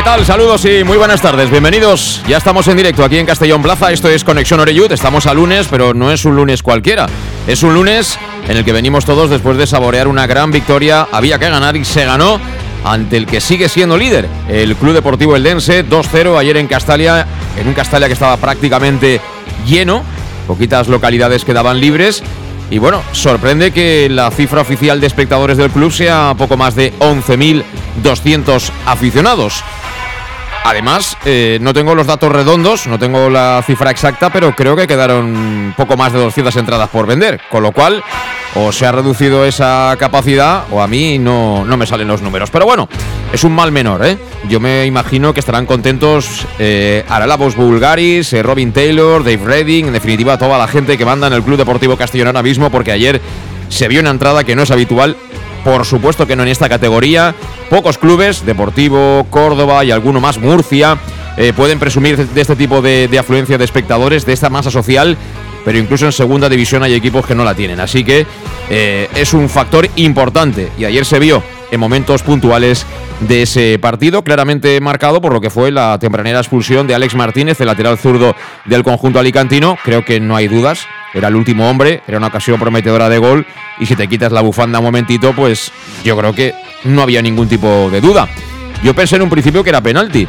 ¿Qué 0.00 0.04
tal? 0.04 0.24
Saludos 0.24 0.64
y 0.64 0.82
muy 0.82 0.96
buenas 0.96 1.20
tardes. 1.20 1.50
Bienvenidos. 1.50 2.22
Ya 2.26 2.38
estamos 2.38 2.66
en 2.68 2.78
directo 2.78 3.04
aquí 3.04 3.18
en 3.18 3.26
Castellón 3.26 3.60
Plaza. 3.60 3.92
Esto 3.92 4.08
es 4.08 4.24
Conexión 4.24 4.58
Oreyud. 4.58 4.90
Estamos 4.90 5.26
a 5.26 5.34
lunes, 5.34 5.66
pero 5.70 5.92
no 5.92 6.10
es 6.10 6.24
un 6.24 6.36
lunes 6.36 6.62
cualquiera. 6.62 7.06
Es 7.46 7.62
un 7.62 7.74
lunes 7.74 8.18
en 8.48 8.56
el 8.56 8.64
que 8.64 8.72
venimos 8.72 9.04
todos 9.04 9.28
después 9.28 9.58
de 9.58 9.66
saborear 9.66 10.08
una 10.08 10.26
gran 10.26 10.52
victoria. 10.52 11.06
Había 11.12 11.38
que 11.38 11.50
ganar 11.50 11.76
y 11.76 11.84
se 11.84 12.06
ganó 12.06 12.40
ante 12.82 13.18
el 13.18 13.26
que 13.26 13.42
sigue 13.42 13.68
siendo 13.68 13.98
líder, 13.98 14.26
el 14.48 14.74
Club 14.76 14.94
Deportivo 14.94 15.36
Eldense, 15.36 15.86
2-0 15.86 16.38
ayer 16.38 16.56
en 16.56 16.66
Castalia, 16.66 17.26
en 17.58 17.68
un 17.68 17.74
Castalia 17.74 18.06
que 18.06 18.14
estaba 18.14 18.38
prácticamente 18.38 19.20
lleno, 19.66 20.02
poquitas 20.46 20.88
localidades 20.88 21.44
quedaban 21.44 21.78
libres. 21.78 22.22
Y 22.70 22.78
bueno, 22.78 23.02
sorprende 23.12 23.70
que 23.70 24.08
la 24.08 24.30
cifra 24.30 24.62
oficial 24.62 24.98
de 24.98 25.08
espectadores 25.08 25.58
del 25.58 25.70
club 25.70 25.92
sea 25.92 26.34
poco 26.38 26.56
más 26.56 26.74
de 26.74 26.94
11.200 27.00 28.70
aficionados. 28.86 29.62
Además, 30.64 31.16
eh, 31.24 31.58
no 31.60 31.72
tengo 31.72 31.94
los 31.94 32.06
datos 32.06 32.30
redondos, 32.30 32.86
no 32.86 32.98
tengo 32.98 33.30
la 33.30 33.62
cifra 33.66 33.90
exacta, 33.90 34.30
pero 34.30 34.54
creo 34.54 34.76
que 34.76 34.86
quedaron 34.86 35.74
poco 35.76 35.96
más 35.96 36.12
de 36.12 36.20
200 36.20 36.54
entradas 36.56 36.88
por 36.90 37.06
vender, 37.06 37.40
con 37.50 37.62
lo 37.62 37.72
cual 37.72 38.02
o 38.54 38.72
se 38.72 38.84
ha 38.84 38.92
reducido 38.92 39.44
esa 39.44 39.96
capacidad 39.98 40.64
o 40.70 40.82
a 40.82 40.86
mí 40.86 41.18
no, 41.18 41.64
no 41.64 41.76
me 41.76 41.86
salen 41.86 42.08
los 42.08 42.22
números. 42.22 42.50
Pero 42.50 42.66
bueno, 42.66 42.88
es 43.32 43.44
un 43.44 43.52
mal 43.52 43.72
menor, 43.72 44.04
¿eh? 44.04 44.18
Yo 44.48 44.60
me 44.60 44.86
imagino 44.86 45.32
que 45.32 45.40
estarán 45.40 45.66
contentos 45.66 46.46
eh, 46.58 47.04
Aralabos 47.08 47.54
Bulgaris, 47.56 48.32
eh, 48.32 48.42
Robin 48.42 48.72
Taylor, 48.72 49.22
Dave 49.22 49.44
Redding, 49.44 49.86
en 49.86 49.92
definitiva 49.92 50.38
toda 50.38 50.58
la 50.58 50.66
gente 50.66 50.98
que 50.98 51.04
manda 51.04 51.26
en 51.28 51.32
el 51.32 51.42
Club 51.42 51.58
Deportivo 51.58 51.96
Castellón 51.96 52.28
ahora 52.28 52.42
mismo, 52.42 52.70
porque 52.70 52.92
ayer 52.92 53.20
se 53.68 53.88
vio 53.88 54.00
una 54.00 54.10
entrada 54.10 54.44
que 54.44 54.56
no 54.56 54.62
es 54.62 54.70
habitual 54.70 55.16
por 55.64 55.84
supuesto 55.84 56.26
que 56.26 56.36
no 56.36 56.42
en 56.42 56.48
esta 56.48 56.68
categoría. 56.68 57.34
Pocos 57.68 57.98
clubes, 57.98 58.44
Deportivo, 58.44 59.26
Córdoba 59.30 59.84
y 59.84 59.90
alguno 59.90 60.20
más, 60.20 60.38
Murcia, 60.38 60.98
eh, 61.36 61.52
pueden 61.54 61.78
presumir 61.78 62.16
de 62.16 62.40
este 62.40 62.56
tipo 62.56 62.82
de, 62.82 63.08
afluencia 63.18 63.58
de 63.58 63.64
espectadores, 63.64 64.26
de 64.26 64.32
esta 64.32 64.50
masa 64.50 64.70
social, 64.70 65.16
pero 65.64 65.78
incluso 65.78 66.06
en 66.06 66.12
segunda 66.12 66.48
división 66.48 66.82
hay 66.82 66.94
equipos 66.94 67.26
que 67.26 67.34
no 67.34 67.44
la 67.44 67.54
tienen. 67.54 67.80
Así 67.80 68.04
que 68.04 68.26
eh, 68.68 69.08
es 69.14 69.32
un 69.32 69.48
factor 69.48 69.88
importante 69.96 70.70
y 70.78 70.84
ayer 70.84 71.04
se 71.04 71.18
vio 71.18 71.42
en 71.70 71.80
momentos 71.80 72.22
puntuales 72.22 72.86
de 73.20 73.42
ese 73.42 73.78
partido, 73.78 74.24
claramente 74.24 74.80
marcado 74.80 75.20
por 75.20 75.32
lo 75.32 75.40
que 75.40 75.50
fue 75.50 75.70
la 75.70 75.98
tempranera 75.98 76.38
expulsión 76.38 76.86
de 76.86 76.94
Alex 76.94 77.14
Martínez, 77.14 77.60
el 77.60 77.66
lateral 77.66 77.98
zurdo 77.98 78.34
del 78.64 78.82
conjunto 78.82 79.18
alicantino. 79.18 79.78
Creo 79.84 80.04
que 80.04 80.20
no 80.20 80.36
hay 80.36 80.48
dudas 80.48 80.86
era 81.12 81.28
el 81.28 81.34
último 81.34 81.68
hombre, 81.68 82.02
era 82.06 82.18
una 82.18 82.28
ocasión 82.28 82.58
prometedora 82.60 83.08
de 83.08 83.18
gol 83.18 83.46
y 83.78 83.86
si 83.86 83.96
te 83.96 84.08
quitas 84.08 84.32
la 84.32 84.42
bufanda 84.42 84.78
un 84.78 84.84
momentito, 84.84 85.32
pues 85.34 85.72
yo 86.04 86.16
creo 86.16 86.32
que 86.32 86.54
no 86.84 87.02
había 87.02 87.20
ningún 87.22 87.48
tipo 87.48 87.90
de 87.90 88.00
duda. 88.00 88.28
Yo 88.82 88.94
pensé 88.94 89.16
en 89.16 89.22
un 89.22 89.30
principio 89.30 89.64
que 89.64 89.70
era 89.70 89.80
penalti, 89.80 90.26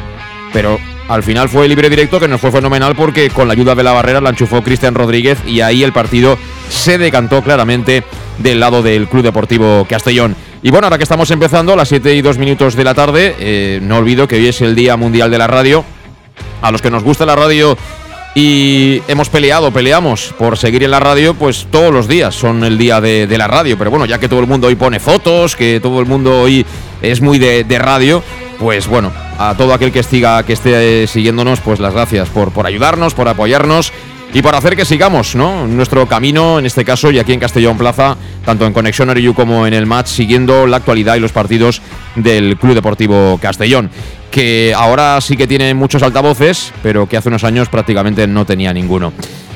pero 0.52 0.78
al 1.08 1.22
final 1.22 1.48
fue 1.48 1.68
libre 1.68 1.88
directo 1.88 2.18
que 2.18 2.28
nos 2.28 2.40
fue 2.40 2.50
fenomenal 2.50 2.96
porque 2.96 3.30
con 3.30 3.46
la 3.46 3.54
ayuda 3.54 3.74
de 3.74 3.82
la 3.82 3.92
barrera 3.92 4.20
la 4.20 4.30
enchufó 4.30 4.62
Cristian 4.62 4.94
Rodríguez 4.94 5.38
y 5.46 5.60
ahí 5.60 5.84
el 5.84 5.92
partido 5.92 6.36
se 6.68 6.98
decantó 6.98 7.42
claramente 7.42 8.02
del 8.38 8.60
lado 8.60 8.82
del 8.82 9.08
Club 9.08 9.22
Deportivo 9.22 9.86
Castellón. 9.88 10.36
Y 10.62 10.70
bueno, 10.70 10.86
ahora 10.86 10.96
que 10.96 11.04
estamos 11.04 11.30
empezando, 11.30 11.72
a 11.72 11.76
las 11.76 11.88
7 11.88 12.14
y 12.14 12.22
2 12.22 12.38
minutos 12.38 12.76
de 12.76 12.84
la 12.84 12.94
tarde, 12.94 13.34
eh, 13.38 13.80
no 13.82 13.98
olvido 13.98 14.28
que 14.28 14.36
hoy 14.36 14.48
es 14.48 14.60
el 14.60 14.74
Día 14.74 14.96
Mundial 14.96 15.30
de 15.30 15.38
la 15.38 15.46
Radio. 15.46 15.84
A 16.60 16.70
los 16.70 16.80
que 16.80 16.90
nos 16.90 17.02
gusta 17.02 17.26
la 17.26 17.34
radio 17.34 17.76
y 18.34 19.02
hemos 19.08 19.28
peleado, 19.28 19.72
peleamos 19.72 20.32
por 20.38 20.56
seguir 20.56 20.84
en 20.84 20.92
la 20.92 21.00
radio, 21.00 21.34
pues 21.34 21.66
todos 21.70 21.92
los 21.92 22.08
días 22.08 22.34
son 22.34 22.64
el 22.64 22.78
día 22.78 23.00
de, 23.00 23.26
la 23.36 23.48
radio. 23.48 23.76
Pero 23.76 23.90
bueno, 23.90 24.06
ya 24.06 24.18
que 24.18 24.28
todo 24.28 24.40
el 24.40 24.46
mundo 24.46 24.68
hoy 24.68 24.76
pone 24.76 25.00
fotos, 25.00 25.56
que 25.56 25.80
todo 25.80 26.00
el 26.00 26.06
mundo 26.06 26.40
hoy 26.40 26.64
es 27.02 27.20
muy 27.20 27.38
de, 27.38 27.78
radio, 27.78 28.22
pues 28.58 28.86
bueno, 28.86 29.12
a 29.38 29.54
todo 29.56 29.74
aquel 29.74 29.92
que, 29.92 29.98
estiga, 29.98 30.42
que 30.44 30.54
esté 30.54 31.06
siguiéndonos, 31.06 31.60
pues 31.60 31.80
las 31.80 31.92
gracias 31.92 32.28
por, 32.28 32.52
por 32.52 32.66
ayudarnos, 32.66 33.12
por 33.12 33.28
apoyarnos 33.28 33.92
y 34.34 34.42
por 34.42 34.54
hacer 34.54 34.76
que 34.76 34.84
sigamos 34.84 35.34
¿no? 35.34 35.66
nuestro 35.66 36.06
camino, 36.06 36.58
en 36.58 36.66
este 36.66 36.84
caso, 36.84 37.10
y 37.10 37.18
aquí 37.18 37.32
en 37.32 37.40
Castellón 37.40 37.76
Plaza, 37.76 38.16
tanto 38.44 38.66
en 38.66 38.72
Conexión 38.72 39.10
Ariyu 39.10 39.34
como 39.34 39.66
en 39.66 39.74
el 39.74 39.86
match, 39.86 40.08
siguiendo 40.08 40.66
la 40.66 40.78
actualidad 40.78 41.16
y 41.16 41.20
los 41.20 41.32
partidos 41.32 41.82
del 42.16 42.56
Club 42.56 42.74
Deportivo 42.74 43.38
Castellón 43.40 43.90
que 44.32 44.72
ahora 44.74 45.20
sí 45.20 45.36
que 45.36 45.46
tiene 45.46 45.74
muchos 45.74 46.02
altavoces, 46.02 46.72
pero 46.82 47.06
que 47.06 47.18
hace 47.18 47.28
unos 47.28 47.44
años 47.44 47.68
prácticamente 47.68 48.26
no 48.26 48.44
tenía 48.46 48.72
ninguno. 48.72 49.12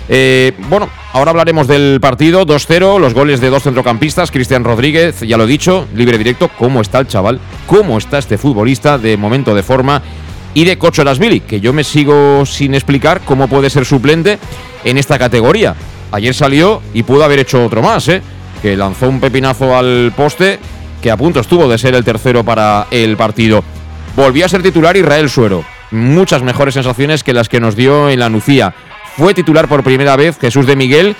Eh, 0.08 0.52
bueno, 0.68 0.88
ahora 1.12 1.30
hablaremos 1.30 1.66
del 1.66 1.98
partido 2.00 2.46
2-0, 2.46 3.00
los 3.00 3.12
goles 3.12 3.40
de 3.40 3.50
dos 3.50 3.64
centrocampistas, 3.64 4.30
Cristian 4.30 4.62
Rodríguez, 4.62 5.20
ya 5.20 5.36
lo 5.36 5.44
he 5.44 5.48
dicho, 5.48 5.88
libre 5.94 6.18
directo, 6.18 6.48
cómo 6.56 6.80
está 6.80 7.00
el 7.00 7.08
chaval, 7.08 7.40
cómo 7.66 7.98
está 7.98 8.18
este 8.18 8.38
futbolista 8.38 8.98
de 8.98 9.16
momento 9.16 9.54
de 9.54 9.64
forma, 9.64 10.02
y 10.56 10.64
de 10.64 10.78
Cocho 10.78 11.04
Lasvili, 11.04 11.40
que 11.40 11.60
yo 11.60 11.74
me 11.74 11.84
sigo 11.84 12.46
sin 12.46 12.74
explicar 12.74 13.20
cómo 13.26 13.46
puede 13.46 13.68
ser 13.68 13.84
suplente 13.84 14.38
en 14.84 14.96
esta 14.96 15.18
categoría. 15.18 15.74
Ayer 16.12 16.34
salió 16.34 16.80
y 16.94 17.02
pudo 17.02 17.24
haber 17.24 17.40
hecho 17.40 17.62
otro 17.62 17.82
más, 17.82 18.08
¿eh? 18.08 18.22
que 18.62 18.74
lanzó 18.74 19.06
un 19.06 19.20
pepinazo 19.20 19.76
al 19.76 20.14
poste 20.16 20.58
que 21.02 21.10
a 21.10 21.16
punto 21.18 21.40
estuvo 21.40 21.68
de 21.68 21.76
ser 21.76 21.94
el 21.94 22.04
tercero 22.04 22.42
para 22.42 22.86
el 22.90 23.18
partido. 23.18 23.62
Volvió 24.16 24.46
a 24.46 24.48
ser 24.48 24.62
titular 24.62 24.96
Israel 24.96 25.28
Suero. 25.28 25.62
Muchas 25.90 26.42
mejores 26.42 26.72
sensaciones 26.72 27.22
que 27.22 27.34
las 27.34 27.50
que 27.50 27.60
nos 27.60 27.76
dio 27.76 28.08
en 28.08 28.20
la 28.20 28.30
Nucía. 28.30 28.74
Fue 29.18 29.34
titular 29.34 29.68
por 29.68 29.84
primera 29.84 30.16
vez 30.16 30.38
Jesús 30.40 30.66
de 30.66 30.74
Miguel, 30.74 31.16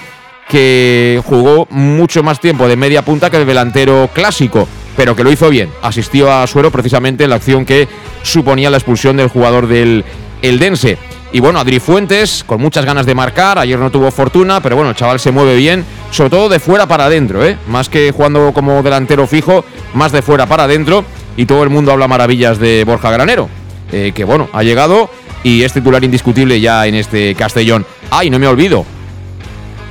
que 0.48 1.20
jugó 1.26 1.68
mucho 1.68 2.22
más 2.22 2.41
tiempo 2.41 2.68
de 2.68 2.76
media 2.76 3.03
punta 3.03 3.28
que 3.28 3.36
el 3.36 3.47
delantero 3.47 4.08
clásico, 4.14 4.66
pero 4.97 5.15
que 5.15 5.25
lo 5.25 5.31
hizo 5.31 5.51
bien. 5.51 5.71
Asistió 5.83 6.33
a 6.33 6.47
Suero 6.47 6.71
precisamente 6.71 7.25
en 7.25 7.31
la 7.31 7.37
acción 7.37 7.65
que 7.65 7.89
suponía 8.23 8.71
la 8.71 8.79
expulsión 8.79 9.17
del 9.17 9.29
jugador 9.29 9.67
del 9.67 10.05
Eldense. 10.43 10.99
Y 11.33 11.41
bueno, 11.41 11.59
Adri 11.59 11.81
Fuentes, 11.81 12.45
con 12.47 12.61
muchas 12.61 12.84
ganas 12.84 13.05
de 13.05 13.15
marcar, 13.15 13.59
ayer 13.59 13.79
no 13.79 13.91
tuvo 13.91 14.11
fortuna, 14.11 14.62
pero 14.62 14.77
bueno, 14.77 14.91
el 14.91 14.97
chaval 14.97 15.21
se 15.21 15.33
mueve 15.33 15.57
bien, 15.57 15.84
sobre 16.11 16.31
todo 16.31 16.49
de 16.49 16.61
fuera 16.61 16.87
para 16.87 17.07
adentro, 17.07 17.45
¿eh? 17.45 17.59
más 17.69 17.89
que 17.89 18.12
jugando 18.12 18.53
como 18.55 18.83
delantero 18.83 19.27
fijo, 19.27 19.65
más 19.93 20.12
de 20.12 20.23
fuera 20.23 20.47
para 20.47 20.65
adentro 20.65 21.05
y 21.37 21.45
todo 21.47 21.63
el 21.63 21.69
mundo 21.69 21.93
habla 21.93 22.09
maravillas 22.09 22.59
de 22.59 22.84
Borja 22.84 23.11
Granero, 23.11 23.49
eh, 23.93 24.13
que 24.15 24.25
bueno, 24.25 24.49
ha 24.53 24.63
llegado 24.63 25.10
y 25.42 25.63
es 25.63 25.72
titular 25.72 26.03
indiscutible 26.04 26.60
ya 26.60 26.87
en 26.87 26.95
este 26.95 27.34
Castellón. 27.34 27.84
Ay, 28.10 28.31
no 28.31 28.39
me 28.39 28.47
olvido, 28.47 28.87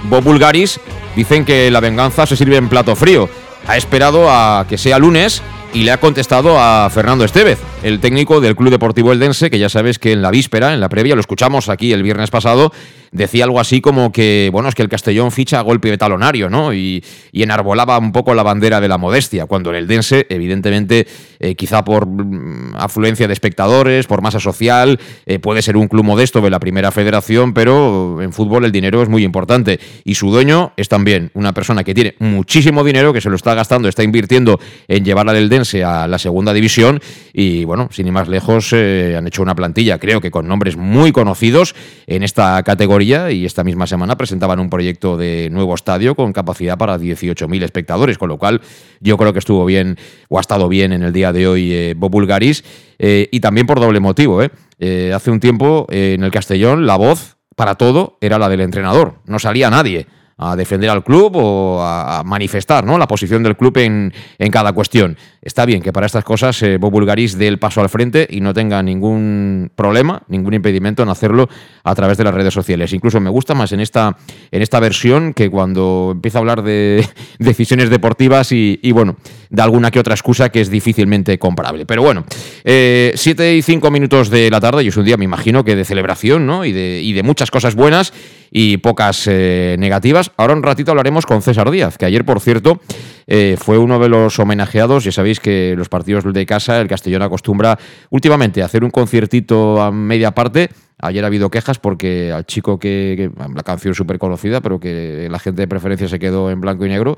Bob 0.10 0.24
Bulgaris 0.24 0.80
dicen 1.16 1.46
que 1.46 1.70
la 1.72 1.80
venganza 1.80 2.26
se 2.26 2.36
sirve 2.36 2.58
en 2.58 2.70
plato 2.70 2.96
frío. 2.96 3.30
Ha 3.68 3.78
esperado 3.78 4.30
a 4.30 4.66
que 4.68 4.78
sea 4.78 5.00
lunes 5.00 5.42
y 5.74 5.84
le 5.84 5.92
ha 5.92 6.00
contestado 6.00 6.60
a 6.60 6.90
Fernando 6.90 7.26
Estevez, 7.26 7.60
el 7.86 8.00
técnico 8.00 8.42
del 8.42 8.56
Club 8.56 8.72
Deportivo 8.72 9.12
Eldense, 9.12 9.52
que 9.52 9.60
ya 9.60 9.70
sabes 9.70 10.00
que 10.00 10.12
en 10.12 10.24
la 10.24 10.32
víspera, 10.32 10.74
en 10.74 10.80
la 10.80 10.90
previa, 10.90 11.14
lo 11.14 11.22
escuchamos 11.22 11.70
aquí 11.70 11.94
el 11.94 12.02
viernes 12.02 12.32
pasado, 12.32 12.72
decía 13.12 13.44
algo 13.44 13.60
así 13.60 13.80
como 13.80 14.12
que, 14.12 14.50
bueno, 14.52 14.70
es 14.70 14.74
que 14.74 14.82
el 14.82 14.90
Castellón 14.90 15.32
ficha 15.32 15.60
a 15.60 15.62
golpe 15.62 15.92
de 15.92 15.98
talonario, 15.98 16.50
¿no? 16.50 16.74
Y, 16.74 17.04
enarbolaba 17.32 18.00
un 18.00 18.12
poco 18.12 18.34
la 18.34 18.42
bandera 18.42 18.82
de 18.82 18.88
la 18.88 18.98
modestia, 18.98 19.46
cuando 19.46 19.70
el 19.70 19.76
Eldense, 19.76 20.26
evidentemente, 20.30 21.06
eh, 21.40 21.54
quizá 21.54 21.84
por 21.84 22.08
mm, 22.08 22.76
afluencia 22.76 23.28
de 23.28 23.34
espectadores, 23.34 24.08
por 24.08 24.24
masa 24.24 24.40
social, 24.40 25.00
eh, 25.28 25.38
puede 25.38 25.62
ser 25.62 25.78
un 25.78 25.88
club 25.88 26.04
modesto 26.04 26.42
de 26.42 26.50
la 26.50 26.60
primera 26.60 26.92
federación, 26.92 27.54
pero 27.54 28.20
en 28.20 28.34
fútbol 28.34 28.66
el 28.66 28.72
dinero 28.72 29.04
es 29.04 29.10
muy 29.10 29.24
importante. 29.24 29.80
Y 30.04 30.16
su 30.16 30.32
dueño 30.32 30.74
es 30.76 30.90
también 30.90 31.30
una 31.36 31.54
persona 31.54 31.84
que 31.84 31.94
tiene 31.94 32.16
muchísimo 32.18 32.84
dinero, 32.84 33.14
que 33.14 33.22
se 33.22 33.30
lo 33.30 33.36
está 33.36 33.54
gastando, 33.54 33.88
está 33.88 34.02
invirtiendo 34.02 34.60
en 34.88 35.06
llevar 35.06 35.30
al 35.30 35.36
Eldense 35.36 35.84
a 35.84 36.08
la 36.08 36.18
segunda 36.18 36.52
división. 36.52 37.00
Y 37.32 37.64
bueno, 37.66 37.75
bueno, 37.76 37.90
sin 37.92 38.08
ir 38.08 38.14
más 38.14 38.30
lejos, 38.30 38.72
eh, 38.72 39.16
han 39.18 39.28
hecho 39.28 39.42
una 39.42 39.54
plantilla, 39.54 40.00
creo 40.00 40.22
que 40.22 40.32
con 40.32 40.48
nombres 40.48 40.78
muy 40.78 41.12
conocidos 41.12 41.76
en 42.08 42.24
esta 42.24 42.64
categoría 42.64 43.32
y 43.32 43.46
esta 43.46 43.66
misma 43.66 43.86
semana 43.86 44.16
presentaban 44.16 44.62
un 44.62 44.70
proyecto 44.70 45.18
de 45.18 45.50
nuevo 45.52 45.76
estadio 45.76 46.16
con 46.16 46.32
capacidad 46.32 46.78
para 46.78 46.98
18.000 46.98 47.64
espectadores, 47.64 48.18
con 48.18 48.30
lo 48.30 48.38
cual 48.38 48.62
yo 49.02 49.18
creo 49.18 49.34
que 49.34 49.40
estuvo 49.40 49.66
bien 49.66 49.98
o 50.30 50.38
ha 50.38 50.42
estado 50.42 50.70
bien 50.70 50.94
en 50.94 51.04
el 51.04 51.12
día 51.12 51.34
de 51.34 51.48
hoy 51.48 51.74
eh, 51.74 51.96
Bob 51.98 52.12
Bulgaris 52.12 52.64
y 52.98 53.42
también 53.42 53.68
por 53.68 53.82
doble 53.82 54.00
motivo. 54.00 54.40
hace 54.40 55.30
un 55.30 55.42
tiempo 55.42 55.86
en 55.90 56.24
el 56.24 56.32
Castellón 56.32 56.86
la 56.86 56.96
voz 56.96 57.36
para 57.58 57.76
todo 57.76 58.18
era 58.22 58.40
la 58.40 58.48
del 58.48 58.62
entrenador, 58.62 59.16
no 59.26 59.38
salía 59.38 59.70
nadie 59.70 60.08
a 60.38 60.56
defender 60.56 60.90
al 60.90 61.04
club 61.04 61.32
o 61.36 61.82
a, 61.82 62.24
manifestar 62.26 62.86
¿no? 62.86 62.98
la 62.98 63.08
posición 63.08 63.42
del 63.44 63.56
club 63.56 63.78
en, 63.78 64.14
en, 64.38 64.52
cada 64.52 64.74
cuestión. 64.74 65.18
Está 65.42 65.66
bien 65.66 65.82
que 65.82 65.94
para 65.94 66.08
estas 66.08 66.24
cosas 66.24 66.62
eh, 66.64 66.78
dé 66.78 67.48
el 67.48 67.60
paso 67.60 67.82
al 67.82 67.90
frente 67.90 68.28
y 68.30 68.42
no 68.42 68.54
tenga 68.54 68.82
ningún 68.84 69.72
problema, 69.76 70.24
ningún 70.28 70.54
impedimento 70.54 71.04
en 71.04 71.10
hacerlo 71.10 71.48
a 71.84 71.96
través 71.96 72.18
de 72.18 72.24
las 72.26 72.34
redes 72.34 72.54
sociales. 72.54 72.92
Incluso 72.94 73.20
me 73.20 73.30
gusta 73.30 73.54
más 73.54 73.72
en 73.72 73.80
esta, 73.80 74.18
en 74.52 74.62
esta 74.62 74.80
versión 74.80 75.34
que 75.34 75.50
cuando 75.50 76.10
empieza 76.14 76.40
a 76.40 76.42
hablar 76.42 76.64
de 76.64 77.08
decisiones 77.40 77.90
deportivas 77.90 78.52
y, 78.52 78.92
bueno, 78.92 79.16
de 79.50 79.62
alguna 79.62 79.92
que 79.92 80.00
otra 80.00 80.16
excusa 80.16 80.50
que 80.50 80.62
es 80.62 80.70
difícilmente 80.70 81.40
comparable. 81.40 81.86
Pero 81.86 82.02
bueno, 82.02 82.26
eh, 82.64 83.14
siete 83.16 83.56
y 83.56 83.62
cinco 83.62 83.92
minutos 83.92 84.30
de 84.30 84.50
la 84.50 84.60
tarde 84.60 84.84
y 84.84 84.88
es 84.88 84.98
un 84.98 85.06
día, 85.06 85.16
me 85.16 85.26
imagino, 85.26 85.64
que 85.64 85.76
de 85.76 85.86
celebración 85.86 86.46
¿no? 86.46 86.66
y, 86.66 86.72
de, 86.72 87.02
y 87.02 87.14
de 87.14 87.24
muchas 87.24 87.52
cosas 87.52 87.76
buenas 87.76 88.12
y 88.58 88.78
pocas 88.78 89.28
eh, 89.28 89.76
negativas. 89.80 90.32
Ahora 90.38 90.54
un 90.54 90.64
ratito 90.64 90.92
hablaremos 90.92 91.26
con 91.26 91.42
César 91.42 91.70
Díaz, 91.70 91.98
que 91.98 92.06
ayer, 92.06 92.24
por 92.24 92.40
cierto, 92.40 92.80
eh, 93.28 93.58
fue 93.60 93.78
uno 93.78 94.00
de 94.00 94.08
los 94.08 94.40
homenajeados. 94.40 95.04
Ya 95.04 95.12
sabéis 95.12 95.42
que 95.42 95.74
los 95.76 95.90
partidos 95.90 96.24
de 96.24 96.46
casa, 96.46 96.80
el 96.80 96.88
Castellón 96.88 97.22
acostumbra 97.22 97.78
últimamente 98.12 98.62
a 98.62 98.66
hacer 98.66 98.86
un 98.86 98.92
conciertito 98.92 99.82
a 99.82 99.92
media 99.92 100.32
parte. 100.32 100.70
Ayer 101.00 101.26
ha 101.26 101.28
habido 101.28 101.52
quejas 101.52 101.80
porque 101.80 102.32
al 102.32 102.46
chico 102.46 102.80
que, 102.80 103.30
la 103.54 103.64
canción 103.64 103.94
súper 103.94 104.20
conocida, 104.20 104.62
pero 104.62 104.80
que 104.80 105.28
la 105.30 105.40
gente 105.40 105.64
de 105.64 105.68
preferencia 105.68 106.08
se 106.08 106.18
quedó 106.18 106.50
en 106.50 106.62
blanco 106.62 106.86
y 106.86 106.90
negro. 106.90 107.18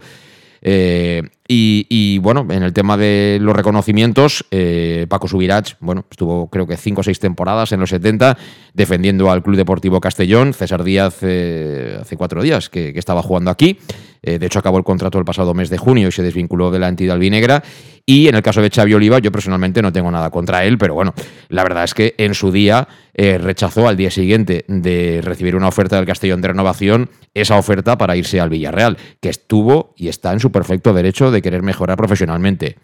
Eh, 0.64 1.22
y, 1.50 2.18
bueno, 2.20 2.46
en 2.50 2.64
el 2.64 2.74
tema 2.74 2.98
de 2.98 3.38
los 3.42 3.56
reconocimientos, 3.56 4.46
eh, 4.52 5.06
Paco 5.08 5.28
Subirach, 5.28 5.76
bueno, 5.80 6.06
estuvo 6.12 6.50
creo 6.50 6.68
que 6.68 6.76
cinco 6.76 7.02
o 7.02 7.04
seis 7.04 7.20
temporadas 7.20 7.72
en 7.72 7.80
los 7.80 7.90
70 7.90 8.38
defendiendo 8.74 9.32
al 9.32 9.44
Club 9.44 9.56
Deportivo 9.56 10.02
Castellón. 10.02 10.54
César 10.54 10.84
Díaz 10.84 11.20
eh, 11.22 11.98
hace 12.02 12.18
cuatro 12.18 12.42
días 12.42 12.70
que, 12.70 12.94
estaba 12.98 13.22
jugando 13.22 13.52
aquí. 13.52 13.78
de 14.22 14.46
hecho, 14.46 14.60
acabó 14.60 14.78
el 14.78 14.84
contrato 14.84 15.20
el 15.20 15.26
pasado 15.26 15.54
mes 15.54 15.70
de 15.70 15.78
junio 15.78 16.10
y 16.10 16.12
se 16.12 16.24
desvinculó 16.24 16.72
de 16.72 16.80
la 16.80 16.90
entidad 16.90 17.16
albinegra. 17.16 17.64
Y 18.06 18.28
en 18.28 18.36
el 18.36 18.42
caso 18.42 18.62
de 18.62 18.70
Xavi 18.70 18.94
Oliva, 18.94 19.20
yo 19.20 19.32
personalmente 19.32 19.82
no 19.82 19.92
tengo 19.92 20.10
nada 20.10 20.30
contra 20.30 20.66
él, 20.66 20.78
pero 20.78 20.94
bueno, 20.94 21.14
la 21.50 21.64
verdad 21.64 21.84
es 21.84 21.94
que 21.94 22.16
en 22.18 22.34
su 22.34 22.52
día 22.52 22.88
rechazó 23.14 23.88
al 23.88 23.98
día 23.98 24.12
siguiente 24.12 24.64
de 24.68 25.22
recibir 25.24 25.56
una 25.56 25.68
oferta 25.68 25.98
del 25.98 26.06
Castellón 26.06 26.42
de 26.42 26.50
renovación 26.50 27.10
esa 27.42 27.58
oferta 27.58 27.98
para 27.98 28.16
irse 28.16 28.40
al 28.40 28.50
Villarreal, 28.50 28.98
que 29.22 29.30
estuvo 29.30 29.94
y 29.96 30.08
está 30.08 30.34
en 30.34 30.40
su 30.40 30.52
perfecto 30.52 30.94
derecho 30.94 31.32
de 31.32 31.37
de 31.38 31.42
querer 31.42 31.64
mejorar 31.64 31.98
profesionalmente. 31.98 32.76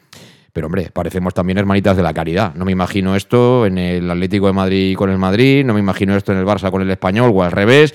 Pero 0.54 0.68
hombre, 0.68 0.90
parecemos 0.94 1.34
también 1.34 1.58
hermanitas 1.58 1.98
de 1.98 2.04
la 2.04 2.14
caridad. 2.14 2.54
No 2.54 2.64
me 2.64 2.72
imagino 2.72 3.16
esto 3.16 3.66
en 3.66 3.80
el 3.80 4.10
Atlético 4.10 4.48
de 4.48 4.54
Madrid 4.54 4.96
con 4.96 5.10
el 5.10 5.18
Madrid, 5.18 5.66
no 5.66 5.74
me 5.74 5.80
imagino 5.80 6.16
esto 6.16 6.32
en 6.32 6.38
el 6.38 6.46
Barça 6.46 6.70
con 6.70 6.82
el 6.82 6.92
Español 6.92 7.32
o 7.34 7.44
al 7.44 7.52
revés. 7.52 7.94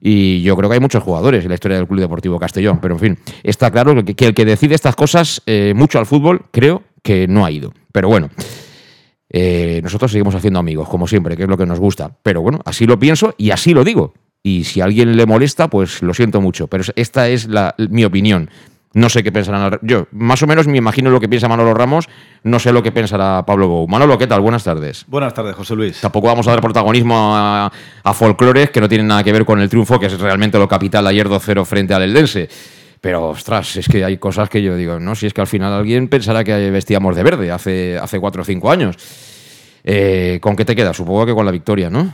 Y 0.00 0.40
yo 0.40 0.56
creo 0.56 0.70
que 0.70 0.74
hay 0.74 0.80
muchos 0.80 1.02
jugadores 1.02 1.44
en 1.44 1.50
la 1.50 1.54
historia 1.54 1.76
del 1.76 1.86
Club 1.86 2.00
Deportivo 2.00 2.38
Castellón. 2.38 2.80
Pero 2.80 2.94
en 2.94 3.00
fin, 3.00 3.18
está 3.42 3.70
claro 3.70 4.02
que, 4.02 4.26
el 4.26 4.34
que 4.34 4.44
decide 4.46 4.74
estas 4.74 4.96
cosas 4.96 5.42
eh, 5.44 5.74
mucho 5.76 5.98
al 5.98 6.06
fútbol, 6.06 6.46
creo 6.50 6.82
que 7.02 7.28
no 7.28 7.44
ha 7.44 7.50
ido. 7.50 7.74
Pero 7.92 8.08
bueno, 8.08 8.30
eh, 9.28 9.80
nosotros 9.82 10.10
seguimos 10.10 10.34
haciendo 10.34 10.58
amigos, 10.58 10.88
como 10.88 11.06
siempre, 11.06 11.36
que 11.36 11.42
es 11.42 11.48
lo 11.50 11.58
que 11.58 11.66
nos 11.66 11.78
gusta. 11.78 12.16
Pero 12.22 12.40
bueno, 12.40 12.60
así 12.64 12.86
lo 12.86 12.98
pienso 12.98 13.34
y 13.36 13.50
así 13.50 13.74
lo 13.74 13.84
digo. 13.84 14.14
Y 14.42 14.64
si 14.64 14.80
a 14.80 14.84
alguien 14.84 15.16
le 15.16 15.26
molesta, 15.26 15.68
pues 15.68 16.02
lo 16.02 16.14
siento 16.14 16.40
mucho. 16.40 16.66
Pero 16.66 16.82
esta 16.96 17.28
es 17.28 17.46
la, 17.46 17.74
mi 17.76 18.04
opinión. 18.04 18.48
No 18.92 19.08
sé 19.08 19.22
qué 19.22 19.30
pensarán. 19.30 19.78
Yo, 19.82 20.08
más 20.10 20.42
o 20.42 20.48
menos, 20.48 20.66
me 20.66 20.76
imagino 20.76 21.10
lo 21.10 21.20
que 21.20 21.28
piensa 21.28 21.46
Manolo 21.46 21.74
Ramos. 21.74 22.08
No 22.42 22.58
sé 22.58 22.72
lo 22.72 22.82
que 22.82 22.90
pensará 22.90 23.44
Pablo 23.46 23.68
Bou. 23.68 23.86
Manolo, 23.86 24.18
¿qué 24.18 24.26
tal? 24.26 24.40
Buenas 24.40 24.64
tardes. 24.64 25.04
Buenas 25.06 25.32
tardes, 25.32 25.54
José 25.54 25.76
Luis. 25.76 26.00
Tampoco 26.00 26.26
vamos 26.26 26.48
a 26.48 26.50
dar 26.50 26.60
protagonismo 26.60 27.14
a, 27.36 27.70
folclores 28.12 28.70
que 28.70 28.80
no 28.80 28.88
tienen 28.88 29.06
nada 29.06 29.22
que 29.22 29.32
ver 29.32 29.44
con 29.44 29.60
el 29.60 29.68
triunfo, 29.68 30.00
que 30.00 30.06
es 30.06 30.18
realmente 30.18 30.58
lo 30.58 30.66
capital 30.66 31.06
ayer 31.06 31.28
2-0 31.28 31.64
frente 31.64 31.94
al 31.94 32.02
Eldense. 32.02 32.48
Pero, 33.00 33.28
ostras, 33.28 33.76
es 33.76 33.88
que 33.88 34.04
hay 34.04 34.18
cosas 34.18 34.48
que 34.48 34.60
yo 34.60 34.74
digo, 34.76 34.98
¿no? 34.98 35.14
Si 35.14 35.26
es 35.26 35.32
que 35.32 35.40
al 35.40 35.46
final 35.46 35.72
alguien 35.72 36.08
pensará 36.08 36.42
que 36.42 36.70
vestíamos 36.70 37.14
de 37.14 37.22
verde 37.22 37.52
hace, 37.52 37.96
hace 37.96 38.18
4 38.18 38.42
o 38.42 38.44
5 38.44 38.70
años. 38.72 38.96
Eh, 39.84 40.38
¿Con 40.42 40.56
qué 40.56 40.64
te 40.64 40.74
queda? 40.74 40.92
Supongo 40.92 41.26
que 41.26 41.34
con 41.34 41.46
la 41.46 41.52
victoria, 41.52 41.90
¿no? 41.90 42.12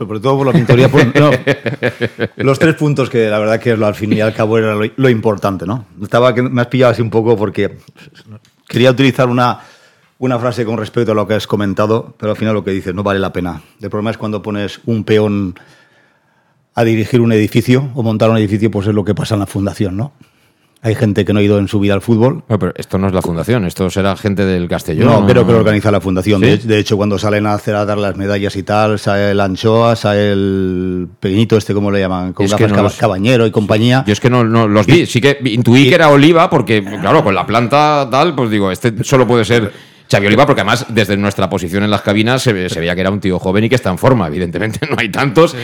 Sobre 0.00 0.18
todo 0.18 0.38
por 0.38 0.46
la 0.46 0.52
victoria. 0.54 0.88
los 2.36 2.58
tres 2.58 2.74
puntos 2.74 3.10
que 3.10 3.28
la 3.28 3.38
verdad 3.38 3.60
que 3.60 3.72
al 3.72 3.94
fin 3.94 4.14
y 4.14 4.22
al 4.22 4.32
cabo 4.32 4.56
era 4.56 4.74
lo, 4.74 5.08
importante, 5.10 5.66
¿no? 5.66 5.84
Estaba 6.02 6.34
que 6.34 6.40
me 6.40 6.62
has 6.62 6.68
pillado 6.68 6.92
así 6.92 7.02
un 7.02 7.10
poco 7.10 7.36
porque 7.36 7.76
quería 8.66 8.92
utilizar 8.92 9.28
una, 9.28 9.60
una 10.18 10.38
frase 10.38 10.64
con 10.64 10.78
respecto 10.78 11.12
a 11.12 11.14
lo 11.14 11.28
que 11.28 11.34
has 11.34 11.46
comentado, 11.46 12.14
pero 12.16 12.32
al 12.32 12.38
final 12.38 12.54
lo 12.54 12.64
que 12.64 12.70
dices 12.70 12.94
no 12.94 13.02
vale 13.02 13.20
la 13.20 13.30
pena. 13.30 13.60
El 13.78 13.90
problema 13.90 14.10
es 14.10 14.16
cuando 14.16 14.40
pones 14.40 14.80
un 14.86 15.04
peón 15.04 15.54
a 16.74 16.82
dirigir 16.82 17.20
un 17.20 17.32
edificio 17.32 17.90
o 17.94 18.02
montar 18.02 18.30
un 18.30 18.38
edificio, 18.38 18.70
pues 18.70 18.86
es 18.86 18.94
lo 18.94 19.04
que 19.04 19.14
pasa 19.14 19.34
en 19.34 19.40
la 19.40 19.46
fundación, 19.46 19.98
¿no? 19.98 20.14
Hay 20.82 20.94
gente 20.94 21.26
que 21.26 21.34
no 21.34 21.40
ha 21.40 21.42
ido 21.42 21.58
en 21.58 21.68
su 21.68 21.78
vida 21.78 21.92
al 21.92 22.00
fútbol. 22.00 22.42
pero 22.48 22.72
esto 22.74 22.96
no 22.96 23.06
es 23.06 23.12
la 23.12 23.20
fundación, 23.20 23.66
esto 23.66 23.90
será 23.90 24.16
gente 24.16 24.46
del 24.46 24.66
Castellón. 24.66 25.06
No, 25.06 25.26
creo 25.26 25.46
que 25.46 25.52
lo 25.52 25.58
organiza 25.58 25.90
la 25.90 26.00
fundación. 26.00 26.40
De, 26.40 26.78
hecho, 26.78 26.96
cuando 26.96 27.18
salen 27.18 27.46
a 27.46 27.52
hacer 27.52 27.74
a 27.74 27.84
dar 27.84 27.98
las 27.98 28.16
medallas 28.16 28.56
y 28.56 28.62
tal, 28.62 28.98
sale 28.98 29.32
el 29.32 29.40
anchoa, 29.40 29.94
sale 29.94 30.32
el 30.32 31.08
pequeñito 31.20 31.58
este, 31.58 31.74
¿cómo 31.74 31.90
le 31.90 32.00
llaman? 32.00 32.32
Con 32.32 32.46
gafas 32.46 32.96
cabañero 32.96 33.46
y 33.46 33.50
compañía. 33.50 34.04
Yo 34.06 34.12
es 34.14 34.20
que 34.20 34.30
no, 34.30 34.42
los 34.44 34.86
vi, 34.86 35.04
sí 35.04 35.20
que 35.20 35.38
intuí 35.44 35.88
que 35.88 35.94
era 35.94 36.08
oliva, 36.08 36.48
porque 36.48 36.82
claro, 36.82 37.22
con 37.22 37.34
la 37.34 37.46
planta 37.46 38.08
tal, 38.10 38.34
pues 38.34 38.50
digo, 38.50 38.70
este 38.70 39.04
solo 39.04 39.26
puede 39.26 39.44
ser 39.44 39.89
Xavi 40.10 40.26
Oliva, 40.26 40.44
porque 40.44 40.62
además 40.62 40.86
desde 40.88 41.16
nuestra 41.16 41.48
posición 41.48 41.84
en 41.84 41.90
las 41.90 42.02
cabinas 42.02 42.42
se, 42.42 42.52
veía 42.52 42.94
que 42.94 43.00
era 43.00 43.10
un 43.10 43.20
tío 43.20 43.38
joven 43.38 43.64
y 43.64 43.68
que 43.68 43.76
está 43.76 43.90
en 43.90 43.98
forma, 43.98 44.26
evidentemente 44.26 44.80
no 44.90 44.96
hay 44.98 45.08
tantos 45.08 45.54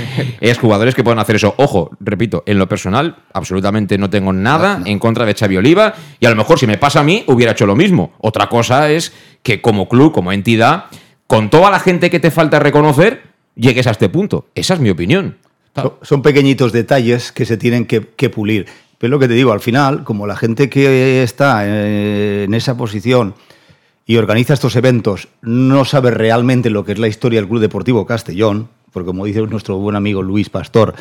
es 0.40 0.58
jugadores 0.58 0.94
que 0.94 1.02
puedan 1.02 1.18
hacer 1.18 1.36
eso. 1.36 1.54
Ojo, 1.58 1.90
repito, 1.98 2.44
en 2.46 2.58
lo 2.58 2.68
personal 2.68 3.16
absolutamente 3.32 3.98
no 3.98 4.08
tengo 4.08 4.32
nada 4.32 4.82
en 4.84 4.98
contra 4.98 5.24
de 5.24 5.34
Xavi 5.34 5.56
Oliva 5.56 5.94
y 6.20 6.26
a 6.26 6.30
lo 6.30 6.36
mejor 6.36 6.58
si 6.58 6.66
me 6.66 6.78
pasa 6.78 7.00
a 7.00 7.02
mí 7.02 7.24
hubiera 7.26 7.52
hecho 7.52 7.66
lo 7.66 7.74
mismo. 7.74 8.12
Otra 8.18 8.48
cosa 8.48 8.90
es 8.90 9.12
que 9.42 9.60
como 9.60 9.88
club, 9.88 10.12
como 10.12 10.32
entidad, 10.32 10.84
con 11.26 11.50
toda 11.50 11.70
la 11.70 11.80
gente 11.80 12.08
que 12.08 12.20
te 12.20 12.30
falta 12.30 12.60
reconocer, 12.60 13.22
llegues 13.56 13.88
a 13.88 13.90
este 13.90 14.08
punto. 14.08 14.46
Esa 14.54 14.74
es 14.74 14.80
mi 14.80 14.90
opinión. 14.90 15.38
Son 16.02 16.22
pequeñitos 16.22 16.72
detalles 16.72 17.32
que 17.32 17.44
se 17.44 17.56
tienen 17.56 17.84
que, 17.84 18.00
que 18.00 18.30
pulir. 18.30 18.66
Pero 18.98 19.10
lo 19.10 19.18
que 19.18 19.28
te 19.28 19.34
digo, 19.34 19.52
al 19.52 19.60
final, 19.60 20.04
como 20.04 20.26
la 20.26 20.36
gente 20.36 20.70
que 20.70 21.22
está 21.22 21.66
en 21.66 22.54
esa 22.54 22.76
posición 22.78 23.34
y 24.06 24.16
organiza 24.16 24.54
estos 24.54 24.76
eventos 24.76 25.28
no 25.42 25.84
sabe 25.84 26.12
realmente 26.12 26.70
lo 26.70 26.84
que 26.84 26.92
es 26.92 26.98
la 26.98 27.08
historia 27.08 27.40
del 27.40 27.48
Club 27.48 27.60
Deportivo 27.60 28.06
Castellón, 28.06 28.68
porque 28.92 29.06
como 29.06 29.24
dice 29.24 29.42
nuestro 29.42 29.76
buen 29.78 29.96
amigo 29.96 30.22
Luis 30.22 30.48
Pastor, 30.48 30.94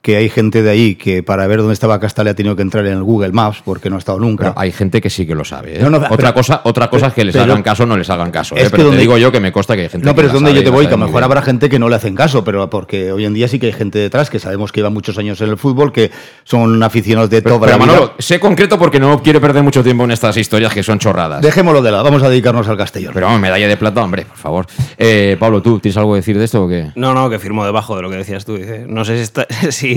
que 0.00 0.16
hay 0.16 0.28
gente 0.28 0.62
de 0.62 0.70
ahí 0.70 0.94
que 0.94 1.22
para 1.22 1.46
ver 1.46 1.58
dónde 1.58 1.74
estaba 1.74 1.98
Castalia 1.98 2.32
ha 2.32 2.34
tenido 2.34 2.54
que 2.54 2.62
entrar 2.62 2.86
en 2.86 2.92
el 2.92 3.02
Google 3.02 3.32
Maps 3.32 3.62
porque 3.64 3.90
no 3.90 3.96
ha 3.96 3.98
estado 3.98 4.20
nunca. 4.20 4.54
hay 4.56 4.70
gente 4.70 5.00
que 5.00 5.10
sí 5.10 5.26
que 5.26 5.34
lo 5.34 5.44
sabe. 5.44 5.80
¿eh? 5.80 5.84
otra, 5.84 6.32
cosa, 6.32 6.60
otra 6.64 6.88
cosa 6.88 7.08
es 7.08 7.14
que 7.14 7.24
les 7.24 7.34
hagan 7.34 7.62
caso 7.62 7.82
o 7.82 7.86
no 7.86 7.96
les 7.96 8.08
hagan 8.08 8.30
caso. 8.30 8.56
¿eh? 8.56 8.68
Pero 8.70 8.90
te 8.90 8.96
digo 8.96 9.18
yo 9.18 9.32
que 9.32 9.40
me 9.40 9.50
consta 9.50 9.74
que 9.74 9.82
hay 9.82 9.88
gente 9.88 10.06
No, 10.06 10.14
pero 10.14 10.28
es 10.28 10.32
donde 10.32 10.54
yo 10.54 10.62
te 10.62 10.70
voy, 10.70 10.86
que 10.86 10.94
a 10.94 10.96
lo 10.96 11.06
mejor 11.06 11.24
habrá 11.24 11.42
gente 11.42 11.68
que 11.68 11.78
no 11.78 11.88
le 11.88 11.96
hacen 11.96 12.14
caso, 12.14 12.44
pero 12.44 12.70
porque 12.70 13.12
hoy 13.12 13.24
en 13.24 13.34
día 13.34 13.48
sí 13.48 13.58
que 13.58 13.66
hay 13.66 13.72
gente 13.72 13.98
detrás 13.98 14.30
que 14.30 14.38
sabemos 14.38 14.70
que 14.72 14.80
lleva 14.80 14.90
muchos 14.90 15.18
años 15.18 15.40
en 15.40 15.50
el 15.50 15.56
fútbol, 15.56 15.92
que 15.92 16.10
son 16.44 16.80
aficionados 16.82 17.30
de 17.30 17.42
todo. 17.42 17.60
Pero, 17.60 17.78
Manolo, 17.78 18.14
sé 18.18 18.38
concreto 18.38 18.78
porque 18.78 19.00
no 19.00 19.20
quiero 19.22 19.40
perder 19.40 19.62
mucho 19.64 19.82
tiempo 19.82 20.04
en 20.04 20.12
estas 20.12 20.36
historias 20.36 20.72
que 20.72 20.82
son 20.82 21.00
chorradas. 21.00 21.42
Dejémoslo 21.42 21.82
de 21.82 21.90
lado, 21.90 22.04
vamos 22.04 22.22
a 22.22 22.30
dedicarnos 22.30 22.68
al 22.68 22.76
Castellón. 22.76 23.12
Pero 23.14 23.26
vamos, 23.26 23.40
medalla 23.40 23.66
de 23.66 23.76
plata, 23.76 24.02
hombre, 24.02 24.24
por 24.24 24.36
favor. 24.36 24.66
Eh, 24.96 25.36
Pablo, 25.40 25.60
¿tú 25.60 25.80
tienes 25.80 25.96
algo 25.96 26.12
que 26.12 26.16
decir 26.16 26.38
de 26.38 26.44
esto 26.44 26.64
o 26.64 26.68
qué? 26.68 26.92
No, 26.94 27.14
no, 27.14 27.28
que 27.28 27.38
firmo 27.38 27.64
debajo 27.64 27.96
de 27.96 28.02
lo 28.02 28.10
que 28.10 28.16
decías 28.16 28.44
tú. 28.44 28.58
No 28.86 29.04
sé 29.04 29.26
si, 29.26 29.32
si 29.70 29.87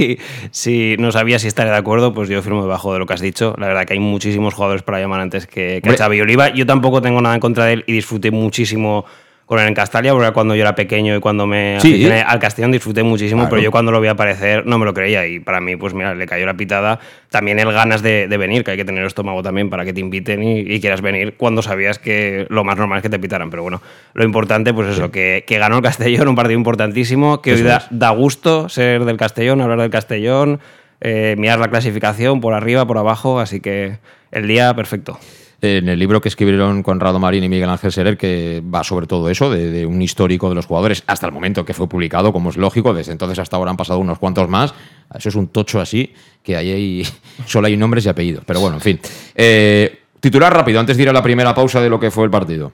si 0.52 0.96
no 0.98 1.12
sabía 1.12 1.40
si 1.40 1.48
estaría 1.48 1.72
de 1.72 1.78
acuerdo, 1.78 2.14
pues 2.14 2.30
yo 2.30 2.42
firmo 2.42 2.62
debajo 2.62 2.94
de 2.94 3.00
lo 3.00 3.06
que 3.06 3.14
has 3.14 3.22
dicho. 3.22 3.56
La 3.58 3.68
verdad 3.68 3.86
que 3.86 3.94
hay 3.94 4.00
muchísimos 4.00 4.54
jugadores 4.54 4.84
para 4.84 5.00
llamar 5.00 5.22
antes 5.22 5.48
que, 5.48 5.82
que 5.84 5.98
Xavi 5.98 6.22
Oliva. 6.22 6.50
Yo 6.54 6.66
tampoco 6.66 7.02
tengo 7.02 7.22
nada 7.22 7.36
en 7.36 7.42
contra 7.42 7.66
de 7.66 7.74
él 7.74 7.84
y 7.88 7.94
disfruté 7.94 8.32
muchísimo 8.32 9.06
con 9.52 9.60
en 9.60 9.74
Castalia, 9.74 10.14
porque 10.14 10.32
cuando 10.32 10.56
yo 10.56 10.62
era 10.62 10.76
pequeño 10.76 11.14
y 11.14 11.20
cuando 11.20 11.46
me 11.46 11.78
sí. 11.82 12.10
al 12.10 12.40
Castellón 12.40 12.72
disfruté 12.72 13.04
muchísimo, 13.04 13.50
pero 13.50 13.62
yo 13.62 13.70
cuando 13.70 13.92
lo 13.92 14.00
vi 14.00 14.08
aparecer 14.08 14.66
no 14.66 14.80
me 14.80 14.86
lo 14.86 14.94
creía 14.94 15.28
y 15.28 15.42
para 15.42 15.60
mí, 15.60 15.76
pues 15.76 15.94
mira, 15.94 16.16
le 16.16 16.26
cayó 16.26 16.46
la 16.46 16.54
pitada. 16.54 17.02
También 17.30 17.60
el 17.60 17.70
ganas 17.74 18.02
de, 18.02 18.28
venir, 18.28 18.64
que 18.64 18.72
hay 18.72 18.78
que 18.78 18.86
tener 18.86 19.04
estómago 19.04 19.44
también 19.44 19.70
para 19.70 19.84
que 19.84 19.92
te 19.92 20.00
inviten 20.00 20.42
y, 20.42 20.80
quieras 20.80 21.02
venir 21.02 21.36
cuando 21.36 21.62
sabías 21.62 22.00
que 22.00 22.48
lo 22.48 22.64
más 22.64 22.78
normal 22.78 23.00
es 23.00 23.02
que 23.02 23.10
te 23.10 23.20
pitaran. 23.20 23.50
Pero 23.50 23.64
bueno, 23.64 23.82
lo 24.14 24.24
importante, 24.24 24.74
pues 24.74 24.88
eso, 24.88 25.12
que, 25.12 25.44
que, 25.46 25.58
ganó 25.58 25.76
el 25.76 25.84
Castellón, 25.84 26.30
un 26.30 26.36
partido 26.36 26.58
importantísimo, 26.58 27.42
que 27.42 27.52
hoy 27.52 27.62
da, 27.62 27.86
da 27.90 28.12
gusto 28.12 28.70
ser 28.70 29.04
del 29.04 29.18
Castellón, 29.18 29.60
hablar 29.60 29.82
del 29.82 29.90
Castellón. 29.90 30.62
Eh, 31.02 31.36
mirar 31.38 31.60
la 31.60 31.68
clasificación 31.68 32.40
por 32.40 32.54
arriba, 32.54 32.88
por 32.88 32.98
abajo, 32.98 33.42
así 33.42 33.60
que 33.60 33.98
el 34.32 34.48
día 34.48 34.74
perfecto. 34.76 35.20
En 35.62 35.90
el 35.90 36.00
libro 36.00 36.22
que 36.22 36.30
escribieron 36.30 36.82
Conrado 36.82 37.20
Marín 37.20 37.44
y 37.44 37.50
Miguel 37.50 37.70
Ángel 37.70 37.92
Serer, 37.92 38.18
que 38.18 38.64
va 38.64 38.84
sobre 38.84 39.06
todo 39.06 39.30
eso, 39.30 39.52
de, 39.52 39.86
un 39.86 40.02
histórico 40.02 40.50
de 40.50 40.56
los 40.56 40.66
jugadores, 40.66 41.04
hasta 41.06 41.28
el 41.28 41.32
momento 41.32 41.64
que 41.64 41.76
fue 41.76 41.88
publicado, 41.88 42.34
como 42.34 42.50
es 42.50 42.58
lógico, 42.58 42.94
desde 42.94 43.12
entonces 43.12 43.38
hasta 43.38 43.58
ahora 43.58 43.70
han 43.70 43.78
pasado 43.78 44.00
unos 44.00 44.18
cuantos 44.18 44.50
más. 44.50 44.74
Eso 45.14 45.30
es 45.30 45.36
un 45.36 45.50
tocho 45.50 45.80
así, 45.80 46.14
que 46.42 46.56
ahí 46.56 47.04
solo 47.46 47.68
hay 47.68 47.78
nombres 47.78 48.06
y 48.06 48.10
apellidos. 48.10 48.44
Pero 48.46 48.60
bueno, 48.60 48.78
en 48.78 48.82
fin. 48.82 49.00
Eh, 49.36 50.00
titular 50.20 50.52
rápido, 50.52 50.80
antes 50.80 50.98
de 50.98 51.04
ir 51.04 51.10
a 51.10 51.14
la 51.14 51.22
primera 51.22 51.54
pausa 51.54 51.80
de 51.80 51.90
lo 51.90 52.00
que 52.00 52.10
fue 52.10 52.26
el 52.26 52.32
partido. 52.32 52.72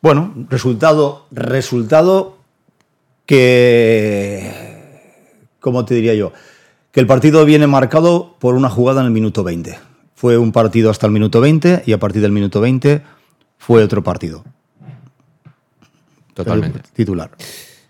Bueno, 0.00 0.32
resultado, 0.48 1.26
resultado 1.32 2.38
que, 3.26 4.50
¿cómo 5.58 5.84
te 5.84 5.94
diría 5.94 6.14
yo? 6.14 6.32
Que 6.92 7.00
el 7.00 7.06
partido 7.08 7.44
viene 7.44 7.66
marcado 7.66 8.36
por 8.38 8.54
una 8.54 8.70
jugada 8.70 9.00
en 9.00 9.06
el 9.06 9.12
minuto 9.12 9.42
20 9.42 9.93
fue 10.24 10.38
un 10.38 10.52
partido 10.52 10.88
hasta 10.88 11.06
el 11.06 11.12
minuto 11.12 11.42
20 11.42 11.82
y 11.84 11.92
a 11.92 11.98
partir 11.98 12.22
del 12.22 12.32
minuto 12.32 12.58
20 12.58 13.02
fue 13.58 13.82
otro 13.82 14.02
partido. 14.02 14.42
Totalmente. 16.32 16.80
titular. 16.94 17.30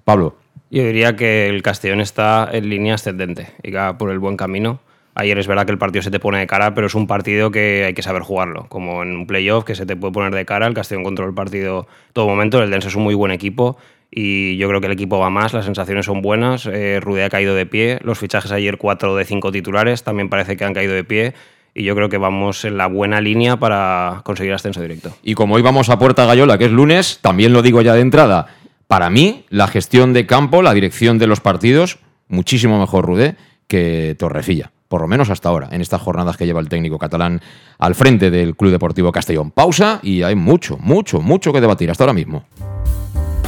Pablo. 0.03 0.37
Yo 0.69 0.85
diría 0.85 1.15
que 1.15 1.49
el 1.49 1.63
Castellón 1.63 2.01
está 2.01 2.49
en 2.51 2.69
línea 2.69 2.95
ascendente 2.97 3.53
y 3.63 3.71
que 3.71 3.77
va 3.77 3.97
por 3.97 4.11
el 4.11 4.19
buen 4.19 4.37
camino. 4.37 4.81
Ayer 5.15 5.39
es 5.39 5.47
verdad 5.47 5.65
que 5.65 5.71
el 5.71 5.79
partido 5.79 6.03
se 6.03 6.11
te 6.11 6.19
pone 6.19 6.41
de 6.41 6.49
cara, 6.49 6.75
pero 6.75 6.89
es 6.89 6.97
un 6.97 7.07
partido 7.07 7.53
que 7.53 7.85
hay 7.85 7.95
que 7.95 8.03
saber 8.03 8.23
jugarlo. 8.23 8.67
Como 8.69 9.05
en 9.05 9.15
un 9.15 9.29
playoff 9.29 9.63
que 9.63 9.77
se 9.77 9.87
te 9.87 9.95
puede 9.95 10.13
poner 10.13 10.35
de 10.35 10.45
cara, 10.45 10.67
el 10.67 10.75
Castellón 10.75 11.05
controla 11.05 11.29
el 11.29 11.37
partido 11.37 11.87
todo 12.15 12.27
momento. 12.27 12.61
El 12.61 12.69
Dense 12.69 12.89
es 12.89 12.97
un 12.97 13.05
muy 13.05 13.15
buen 13.15 13.31
equipo 13.31 13.77
y 14.11 14.57
yo 14.57 14.67
creo 14.67 14.81
que 14.81 14.89
el 14.89 14.93
equipo 14.95 15.21
va 15.21 15.31
más, 15.31 15.53
las 15.53 15.67
sensaciones 15.67 16.07
son 16.07 16.21
buenas. 16.21 16.67
Eh, 16.67 16.99
Rude 17.01 17.23
ha 17.23 17.31
caído 17.31 17.55
de 17.55 17.65
pie, 17.65 18.01
los 18.03 18.19
fichajes 18.19 18.51
ayer 18.51 18.77
4 18.77 19.15
de 19.15 19.25
5 19.25 19.53
titulares 19.53 20.03
también 20.03 20.29
parece 20.29 20.57
que 20.57 20.65
han 20.65 20.75
caído 20.75 20.95
de 20.95 21.05
pie 21.05 21.35
y 21.75 21.83
yo 21.83 21.95
creo 21.97 22.09
que 22.09 22.19
vamos 22.19 22.65
en 22.65 22.77
la 22.77 22.87
buena 22.87 23.21
línea 23.21 23.59
para 23.59 24.21
conseguir 24.25 24.53
ascenso 24.55 24.81
directo. 24.81 25.11
Y 25.23 25.35
como 25.35 25.57
hoy 25.57 25.63
vamos 25.63 25.91
a 25.91 25.99
Puerta 25.99 26.25
Gallola, 26.25 26.57
que 26.57 26.67
es 26.67 26.71
lunes, 26.71 27.19
también 27.21 27.53
lo 27.53 27.63
digo 27.63 27.83
ya 27.83 27.95
de 27.95 28.01
entrada, 28.01 28.47
para 28.87 29.11
mí 29.11 29.45
la 29.49 29.67
gestión 29.67 30.13
de 30.13 30.25
campo, 30.25 30.63
la 30.63 30.73
dirección 30.73 31.19
de 31.19 31.27
los 31.27 31.41
partidos, 31.41 31.99
muchísimo 32.29 32.79
mejor 32.79 33.05
Rudé 33.05 33.37
que 33.67 34.15
Torrecilla, 34.19 34.71
por 34.89 35.01
lo 35.01 35.09
menos 35.09 35.31
hasta 35.31 35.49
ahora, 35.49 35.69
en 35.73 35.81
estas 35.81 36.01
jornadas 36.01 36.37
que 36.37 36.47
lleva 36.47 36.61
el 36.61 36.69
técnico 36.69 36.99
catalán 36.99 37.41
al 37.79 37.97
frente 37.97 38.31
del 38.31 38.55
Club 38.55 38.71
Deportivo 38.71 39.11
Castellón. 39.11 39.51
Pausa 39.51 39.99
y 40.03 40.23
hay 40.23 40.37
mucho, 40.37 40.79
mucho, 40.79 41.21
mucho 41.21 41.53
que 41.53 41.61
debatir 41.61 41.91
hasta 41.91 42.05
ahora 42.05 42.13
mismo. 42.13 42.45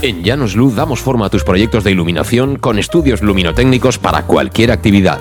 En 0.03 0.25
Llanos 0.25 0.57
Luz 0.57 0.75
damos 0.75 1.01
forma 1.01 1.27
a 1.27 1.31
tus 1.31 1.45
proyectos 1.45 1.85
de 1.85 1.93
iluminación 1.93 2.57
con 2.57 2.79
estudios 2.79 3.23
luminotécnicos 3.23 3.99
para 3.99 4.23
cualquier 4.23 4.73
actividad 4.73 5.21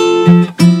you 0.27 0.80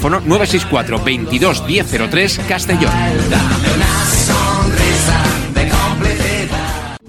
964 0.09 1.03
22 1.03 1.63
1003 1.67 2.41
Castellón. 2.47 2.91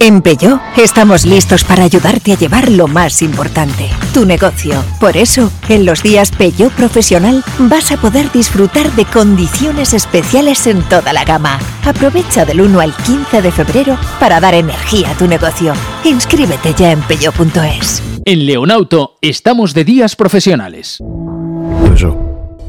En 0.04 0.20
Peugeot 0.20 0.60
estamos 0.78 1.24
listos 1.24 1.62
para 1.62 1.84
ayudarte 1.84 2.32
a 2.32 2.36
llevar 2.36 2.68
lo 2.72 2.88
más 2.88 3.22
importante, 3.22 3.88
tu 4.12 4.26
negocio. 4.26 4.82
Por 4.98 5.16
eso, 5.16 5.52
en 5.68 5.86
los 5.86 6.02
días 6.02 6.32
Peugeot 6.32 6.72
Profesional 6.72 7.44
vas 7.60 7.92
a 7.92 7.96
poder 7.96 8.32
disfrutar 8.32 8.90
de 8.96 9.04
condiciones 9.04 9.94
especiales 9.94 10.66
en 10.66 10.82
toda 10.88 11.12
la 11.12 11.24
gama. 11.24 11.60
Aprovecha 11.84 12.44
del 12.44 12.62
1 12.62 12.80
al 12.80 12.96
15 12.96 13.42
de 13.42 13.52
febrero 13.52 13.96
para 14.18 14.40
dar 14.40 14.54
energía 14.54 15.12
a 15.12 15.14
tu 15.14 15.28
negocio. 15.28 15.72
Inscríbete 16.02 16.74
ya 16.74 16.90
en 16.90 17.00
peugeot.es. 17.02 18.02
En 18.24 18.44
Leonauto 18.44 19.18
estamos 19.20 19.72
de 19.72 19.84
días 19.84 20.16
profesionales. 20.16 20.98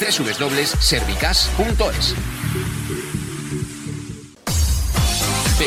www.servicas.es. 0.00 2.77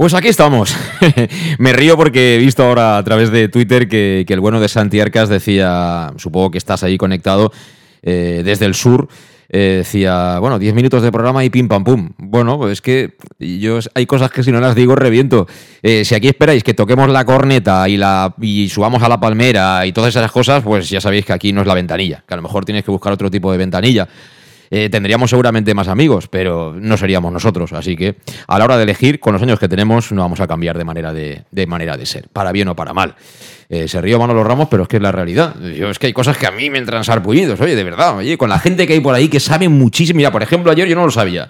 Pues 0.00 0.14
aquí 0.14 0.28
estamos. 0.28 0.74
Me 1.58 1.74
río 1.74 1.94
porque 1.94 2.36
he 2.36 2.38
visto 2.38 2.64
ahora 2.64 2.96
a 2.96 3.04
través 3.04 3.30
de 3.30 3.50
Twitter 3.50 3.86
que, 3.86 4.24
el 4.26 4.40
bueno 4.40 4.58
de 4.58 4.66
Santi 4.66 4.98
Arcas 4.98 5.28
decía, 5.28 6.10
supongo 6.16 6.52
que 6.52 6.56
estás 6.56 6.82
ahí 6.82 6.96
conectado 6.96 7.52
eh, 8.02 8.40
desde 8.42 8.64
el 8.64 8.72
sur, 8.72 9.08
eh, 9.50 9.74
decía, 9.84 10.38
bueno, 10.38 10.58
10 10.58 10.72
minutos 10.72 11.02
de 11.02 11.12
programa 11.12 11.44
y 11.44 11.50
pim 11.50 11.68
pam 11.68 11.84
pum. 11.84 12.12
Bueno, 12.16 12.56
pues 12.56 12.72
es 12.72 12.80
que 12.80 13.18
yo 13.38 13.78
hay 13.92 14.06
cosas 14.06 14.30
que 14.30 14.42
si 14.42 14.50
no 14.50 14.58
las 14.58 14.74
digo 14.74 14.96
reviento. 14.96 15.46
Eh, 15.82 16.06
si 16.06 16.14
aquí 16.14 16.28
esperáis 16.28 16.64
que 16.64 16.72
toquemos 16.72 17.10
la 17.10 17.26
corneta 17.26 17.86
y, 17.86 17.98
la, 17.98 18.34
y 18.40 18.70
subamos 18.70 19.02
a 19.02 19.08
la 19.10 19.20
palmera 19.20 19.84
y 19.84 19.92
todas 19.92 20.16
esas 20.16 20.32
cosas, 20.32 20.62
pues 20.62 20.88
ya 20.88 21.02
sabéis 21.02 21.26
que 21.26 21.34
aquí 21.34 21.52
no 21.52 21.60
es 21.60 21.66
la 21.66 21.74
ventanilla, 21.74 22.24
que 22.26 22.32
a 22.32 22.38
lo 22.38 22.42
mejor 22.42 22.64
tienes 22.64 22.84
que 22.84 22.90
buscar 22.90 23.12
otro 23.12 23.30
tipo 23.30 23.52
de 23.52 23.58
ventanilla. 23.58 24.08
Eh, 24.72 24.88
tendríamos 24.88 25.30
seguramente 25.30 25.74
más 25.74 25.88
amigos, 25.88 26.28
pero 26.28 26.74
no 26.78 26.96
seríamos 26.96 27.32
nosotros. 27.32 27.72
Así 27.72 27.96
que 27.96 28.16
a 28.46 28.58
la 28.58 28.64
hora 28.64 28.76
de 28.76 28.84
elegir, 28.84 29.18
con 29.18 29.32
los 29.32 29.42
años 29.42 29.58
que 29.58 29.68
tenemos, 29.68 30.12
no 30.12 30.22
vamos 30.22 30.40
a 30.40 30.46
cambiar 30.46 30.78
de 30.78 30.84
manera 30.84 31.12
de, 31.12 31.66
manera 31.66 31.96
de 31.96 32.06
ser, 32.06 32.28
para 32.28 32.52
bien 32.52 32.68
o 32.68 32.76
para 32.76 32.92
mal. 32.92 33.16
Eh, 33.68 33.88
se 33.88 34.00
río 34.00 34.18
Manolo 34.18 34.44
Ramos, 34.44 34.68
pero 34.70 34.84
es 34.84 34.88
que 34.88 34.96
es 34.96 35.02
la 35.02 35.12
realidad. 35.12 35.60
Es 35.64 35.98
que 35.98 36.06
hay 36.06 36.12
cosas 36.12 36.36
que 36.36 36.46
a 36.46 36.52
mí 36.52 36.70
me 36.70 36.78
entran 36.78 37.02
sarpullidos, 37.04 37.60
oye, 37.60 37.74
de 37.74 37.84
verdad, 37.84 38.16
oye, 38.16 38.38
con 38.38 38.48
la 38.48 38.58
gente 38.58 38.86
que 38.86 38.92
hay 38.92 39.00
por 39.00 39.14
ahí 39.14 39.28
que 39.28 39.40
sabe 39.40 39.68
muchísimo. 39.68 40.18
Mira, 40.18 40.30
por 40.30 40.42
ejemplo, 40.42 40.70
ayer 40.70 40.88
yo 40.88 40.94
no 40.94 41.04
lo 41.04 41.10
sabía. 41.10 41.48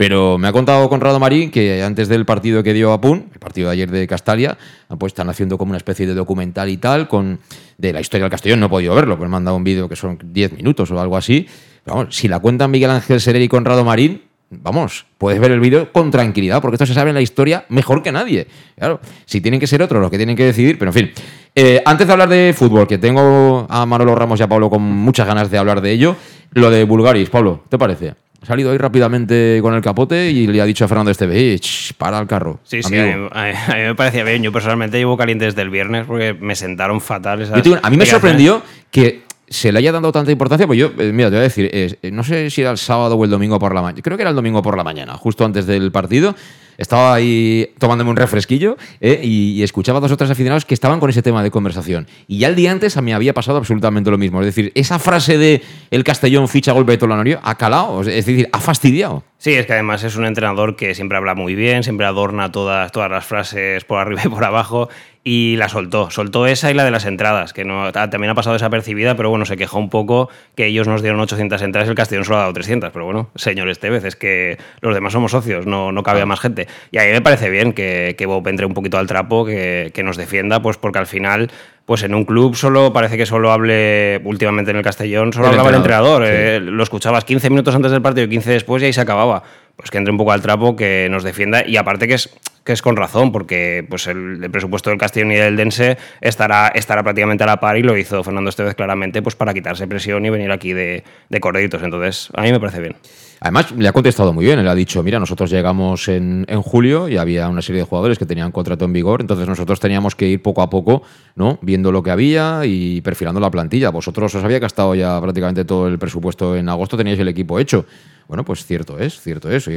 Pero 0.00 0.38
me 0.38 0.48
ha 0.48 0.52
contado 0.52 0.88
Conrado 0.88 1.20
Marín 1.20 1.50
que 1.50 1.82
antes 1.82 2.08
del 2.08 2.24
partido 2.24 2.62
que 2.62 2.72
dio 2.72 2.90
a 2.90 2.94
el 2.94 3.38
partido 3.38 3.68
de 3.68 3.74
ayer 3.74 3.90
de 3.90 4.06
Castalia, 4.06 4.56
pues 4.98 5.10
están 5.10 5.28
haciendo 5.28 5.58
como 5.58 5.72
una 5.72 5.76
especie 5.76 6.06
de 6.06 6.14
documental 6.14 6.70
y 6.70 6.78
tal, 6.78 7.06
con 7.06 7.38
de 7.76 7.92
la 7.92 8.00
historia 8.00 8.24
del 8.24 8.30
Castellón. 8.30 8.60
No 8.60 8.66
he 8.66 8.68
podido 8.70 8.94
verlo, 8.94 9.18
pero 9.18 9.28
me 9.28 9.36
han 9.36 9.44
dado 9.44 9.58
un 9.58 9.62
vídeo 9.62 9.90
que 9.90 9.96
son 9.96 10.18
10 10.24 10.54
minutos 10.54 10.90
o 10.90 10.98
algo 10.98 11.18
así. 11.18 11.46
Pero 11.84 11.98
vamos, 11.98 12.16
si 12.16 12.28
la 12.28 12.38
cuentan 12.38 12.70
Miguel 12.70 12.88
Ángel 12.88 13.20
Serer 13.20 13.42
y 13.42 13.48
Conrado 13.48 13.84
Marín, 13.84 14.22
vamos, 14.48 15.04
puedes 15.18 15.38
ver 15.38 15.50
el 15.50 15.60
vídeo 15.60 15.92
con 15.92 16.10
tranquilidad, 16.10 16.62
porque 16.62 16.76
esto 16.76 16.86
se 16.86 16.94
sabe 16.94 17.10
en 17.10 17.14
la 17.16 17.20
historia 17.20 17.66
mejor 17.68 18.02
que 18.02 18.10
nadie. 18.10 18.46
Claro, 18.78 19.00
si 19.26 19.42
tienen 19.42 19.60
que 19.60 19.66
ser 19.66 19.82
otros 19.82 20.00
los 20.00 20.10
que 20.10 20.16
tienen 20.16 20.34
que 20.34 20.46
decidir, 20.46 20.78
pero 20.78 20.92
en 20.92 20.94
fin. 20.94 21.10
Eh, 21.54 21.82
antes 21.84 22.06
de 22.06 22.12
hablar 22.14 22.30
de 22.30 22.54
fútbol, 22.56 22.88
que 22.88 22.96
tengo 22.96 23.66
a 23.68 23.84
Manolo 23.84 24.14
Ramos 24.14 24.40
y 24.40 24.42
a 24.44 24.48
Pablo 24.48 24.70
con 24.70 24.80
muchas 24.80 25.26
ganas 25.26 25.50
de 25.50 25.58
hablar 25.58 25.82
de 25.82 25.92
ello, 25.92 26.16
lo 26.52 26.70
de 26.70 26.84
Bulgaris, 26.84 27.28
Pablo, 27.28 27.64
¿te 27.68 27.76
parece? 27.76 28.14
Ha 28.42 28.46
salido 28.46 28.72
ahí 28.72 28.78
rápidamente 28.78 29.58
con 29.60 29.74
el 29.74 29.82
capote 29.82 30.30
y 30.30 30.46
le 30.46 30.60
ha 30.62 30.64
dicho 30.64 30.84
a 30.84 30.88
Fernando 30.88 31.10
Esteve, 31.10 31.58
"Ch, 31.58 31.92
para 31.98 32.18
el 32.18 32.26
carro. 32.26 32.58
Sí, 32.64 32.82
sí, 32.82 32.96
a 32.96 33.02
amigo". 33.04 33.24
mí, 33.24 33.28
a 33.32 33.44
mí- 33.44 33.52
a 33.72 33.76
mí 33.76 33.82
me 33.82 33.94
parecía 33.94 34.24
bien. 34.24 34.42
Yo 34.42 34.50
personalmente 34.50 34.96
llevo 34.96 35.16
caliente 35.16 35.44
desde 35.44 35.60
el 35.62 35.68
viernes 35.70 36.06
porque 36.06 36.32
me 36.34 36.56
sentaron 36.56 37.00
fatal. 37.00 37.42
esas 37.42 37.62
digo, 37.62 37.76
a 37.82 37.90
mí 37.90 37.96
me 37.98 38.06
sorprendió 38.06 38.62
que 38.90 39.22
se 39.46 39.72
le 39.72 39.78
haya 39.80 39.92
dado 39.92 40.10
tanta 40.12 40.30
importancia, 40.30 40.66
pues 40.66 40.78
yo, 40.78 40.92
eh, 40.98 41.10
mira, 41.12 41.28
te 41.28 41.34
voy 41.36 41.40
a 41.40 41.42
decir, 41.42 41.68
eh, 41.72 42.10
no 42.12 42.22
sé 42.22 42.48
si 42.50 42.60
era 42.62 42.70
el 42.70 42.78
sábado 42.78 43.16
o 43.16 43.24
el 43.24 43.30
domingo 43.30 43.58
por 43.58 43.74
la 43.74 43.82
mañana, 43.82 44.00
creo 44.00 44.16
que 44.16 44.22
era 44.22 44.30
el 44.30 44.36
domingo 44.36 44.62
por 44.62 44.76
la 44.76 44.84
mañana, 44.84 45.14
justo 45.14 45.44
antes 45.44 45.66
del 45.66 45.90
partido, 45.90 46.36
estaba 46.80 47.14
ahí 47.14 47.68
tomándome 47.78 48.10
un 48.10 48.16
refresquillo 48.16 48.76
¿eh? 49.00 49.20
y, 49.22 49.62
escuchaba 49.62 49.98
a 49.98 50.00
dos 50.00 50.10
o 50.10 50.16
tres 50.16 50.30
aficionados 50.30 50.64
que 50.64 50.72
estaban 50.72 50.98
con 50.98 51.10
ese 51.10 51.22
tema 51.22 51.42
de 51.42 51.50
conversación. 51.50 52.08
Y 52.26 52.38
ya 52.38 52.48
el 52.48 52.56
día 52.56 52.72
antes 52.72 52.96
a 52.96 53.02
mí 53.02 53.12
había 53.12 53.34
pasado 53.34 53.58
absolutamente 53.58 54.10
lo 54.10 54.16
mismo. 54.16 54.40
Es 54.40 54.46
decir, 54.46 54.72
esa 54.74 54.98
frase 54.98 55.36
de 55.36 55.62
el 55.90 56.02
Castellón 56.04 56.48
ficha 56.48 56.72
golpe 56.72 56.92
de 56.92 56.98
Tolanorio 56.98 57.38
ha 57.42 57.56
calado, 57.56 58.00
es 58.00 58.26
decir, 58.26 58.48
ha 58.50 58.60
fastidiado. 58.60 59.22
Sí, 59.42 59.54
es 59.54 59.64
que 59.64 59.72
además 59.72 60.04
es 60.04 60.16
un 60.16 60.26
entrenador 60.26 60.76
que 60.76 60.94
siempre 60.94 61.16
habla 61.16 61.34
muy 61.34 61.54
bien, 61.54 61.82
siempre 61.82 62.04
adorna 62.04 62.52
todas, 62.52 62.92
todas 62.92 63.10
las 63.10 63.24
frases 63.24 63.84
por 63.84 63.98
arriba 63.98 64.20
y 64.22 64.28
por 64.28 64.44
abajo 64.44 64.90
y 65.24 65.56
la 65.56 65.70
soltó. 65.70 66.10
Soltó 66.10 66.46
esa 66.46 66.70
y 66.70 66.74
la 66.74 66.84
de 66.84 66.90
las 66.90 67.06
entradas, 67.06 67.54
que 67.54 67.64
no, 67.64 67.90
ta- 67.90 68.10
también 68.10 68.30
ha 68.30 68.34
pasado 68.34 68.52
desapercibida, 68.52 69.14
pero 69.16 69.30
bueno, 69.30 69.46
se 69.46 69.56
quejó 69.56 69.78
un 69.78 69.88
poco 69.88 70.28
que 70.56 70.66
ellos 70.66 70.86
nos 70.88 71.00
dieron 71.00 71.20
800 71.20 71.62
entradas 71.62 71.88
y 71.88 71.90
el 71.90 71.96
Castellón 71.96 72.26
solo 72.26 72.36
ha 72.36 72.40
dado 72.40 72.52
300. 72.52 72.90
Pero 72.92 73.06
bueno, 73.06 73.30
señor 73.34 73.70
Estevez, 73.70 74.04
es 74.04 74.14
que 74.14 74.58
los 74.82 74.92
demás 74.94 75.14
somos 75.14 75.30
socios, 75.30 75.64
no, 75.66 75.90
no 75.90 76.02
cabe 76.02 76.20
a 76.20 76.26
más 76.26 76.40
gente. 76.40 76.68
Y 76.90 76.98
a 76.98 77.04
mí 77.04 77.10
me 77.10 77.22
parece 77.22 77.48
bien 77.48 77.72
que, 77.72 78.16
que 78.18 78.26
Bob 78.26 78.46
entre 78.46 78.66
un 78.66 78.74
poquito 78.74 78.98
al 78.98 79.06
trapo, 79.06 79.46
que, 79.46 79.90
que 79.94 80.02
nos 80.02 80.18
defienda, 80.18 80.60
pues 80.60 80.76
porque 80.76 80.98
al 80.98 81.06
final 81.06 81.50
pues 81.90 82.04
en 82.04 82.14
un 82.14 82.24
club 82.24 82.54
solo 82.54 82.92
parece 82.92 83.16
que 83.16 83.26
solo 83.26 83.50
hable 83.50 84.20
últimamente 84.22 84.70
en 84.70 84.76
el 84.76 84.84
Castellón, 84.84 85.32
solo 85.32 85.46
El 85.46 85.50
hablaba 85.50 85.70
el 85.70 85.74
entrenador, 85.74 86.22
eh, 86.24 86.60
lo 86.60 86.84
escuchabas 86.84 87.24
15 87.24 87.50
minutos 87.50 87.74
antes 87.74 87.90
del 87.90 88.00
partido 88.00 88.26
y 88.26 88.28
15 88.28 88.52
después 88.52 88.80
y 88.80 88.86
ahí 88.86 88.92
se 88.92 89.00
acababa. 89.00 89.42
Pues 89.74 89.90
que 89.90 89.98
entre 89.98 90.12
un 90.12 90.16
poco 90.16 90.30
al 90.30 90.40
trapo, 90.40 90.76
que 90.76 91.08
nos 91.10 91.24
defienda 91.24 91.66
y 91.66 91.76
aparte 91.78 92.06
que 92.06 92.14
es 92.14 92.30
que 92.62 92.74
es 92.74 92.80
con 92.80 92.94
razón, 92.94 93.32
porque 93.32 93.84
pues 93.90 94.06
el, 94.06 94.38
el 94.40 94.50
presupuesto 94.52 94.90
del 94.90 95.00
Castellón 95.00 95.32
y 95.32 95.34
del 95.34 95.56
Dense 95.56 95.98
estará, 96.20 96.68
estará 96.68 97.02
prácticamente 97.02 97.42
a 97.42 97.48
la 97.48 97.58
par 97.58 97.76
y 97.76 97.82
lo 97.82 97.96
hizo 97.96 98.22
Fernando 98.22 98.50
Estevez 98.50 98.76
claramente 98.76 99.20
pues 99.20 99.34
para 99.34 99.52
quitarse 99.52 99.88
presión 99.88 100.24
y 100.24 100.30
venir 100.30 100.52
aquí 100.52 100.72
de, 100.72 101.02
de 101.28 101.40
correditos. 101.40 101.82
Entonces, 101.82 102.28
a 102.34 102.42
mí 102.42 102.52
me 102.52 102.60
parece 102.60 102.78
bien. 102.82 102.94
Además, 103.40 103.72
le 103.72 103.88
ha 103.88 103.92
contestado 103.92 104.34
muy 104.34 104.44
bien. 104.44 104.58
Él 104.58 104.68
ha 104.68 104.74
dicho, 104.74 105.02
mira, 105.02 105.18
nosotros 105.18 105.50
llegamos 105.50 106.08
en, 106.08 106.44
en 106.46 106.60
julio 106.60 107.08
y 107.08 107.16
había 107.16 107.48
una 107.48 107.62
serie 107.62 107.80
de 107.80 107.86
jugadores 107.86 108.18
que 108.18 108.26
tenían 108.26 108.52
contrato 108.52 108.84
en 108.84 108.92
vigor, 108.92 109.22
entonces 109.22 109.48
nosotros 109.48 109.80
teníamos 109.80 110.14
que 110.14 110.28
ir 110.28 110.42
poco 110.42 110.60
a 110.60 110.68
poco, 110.68 111.02
¿no? 111.36 111.58
Viendo 111.62 111.90
lo 111.90 112.02
que 112.02 112.10
había 112.10 112.60
y 112.66 113.00
perfilando 113.00 113.40
la 113.40 113.50
plantilla. 113.50 113.88
Vosotros 113.90 114.34
os 114.34 114.44
había 114.44 114.58
gastado 114.58 114.94
ya 114.94 115.18
prácticamente 115.20 115.64
todo 115.64 115.88
el 115.88 115.98
presupuesto 115.98 116.54
en 116.54 116.68
agosto, 116.68 116.98
teníais 116.98 117.18
el 117.18 117.28
equipo 117.28 117.58
hecho. 117.58 117.86
Bueno, 118.28 118.44
pues 118.44 118.64
cierto 118.64 118.98
es, 118.98 119.20
cierto 119.20 119.50
es. 119.50 119.68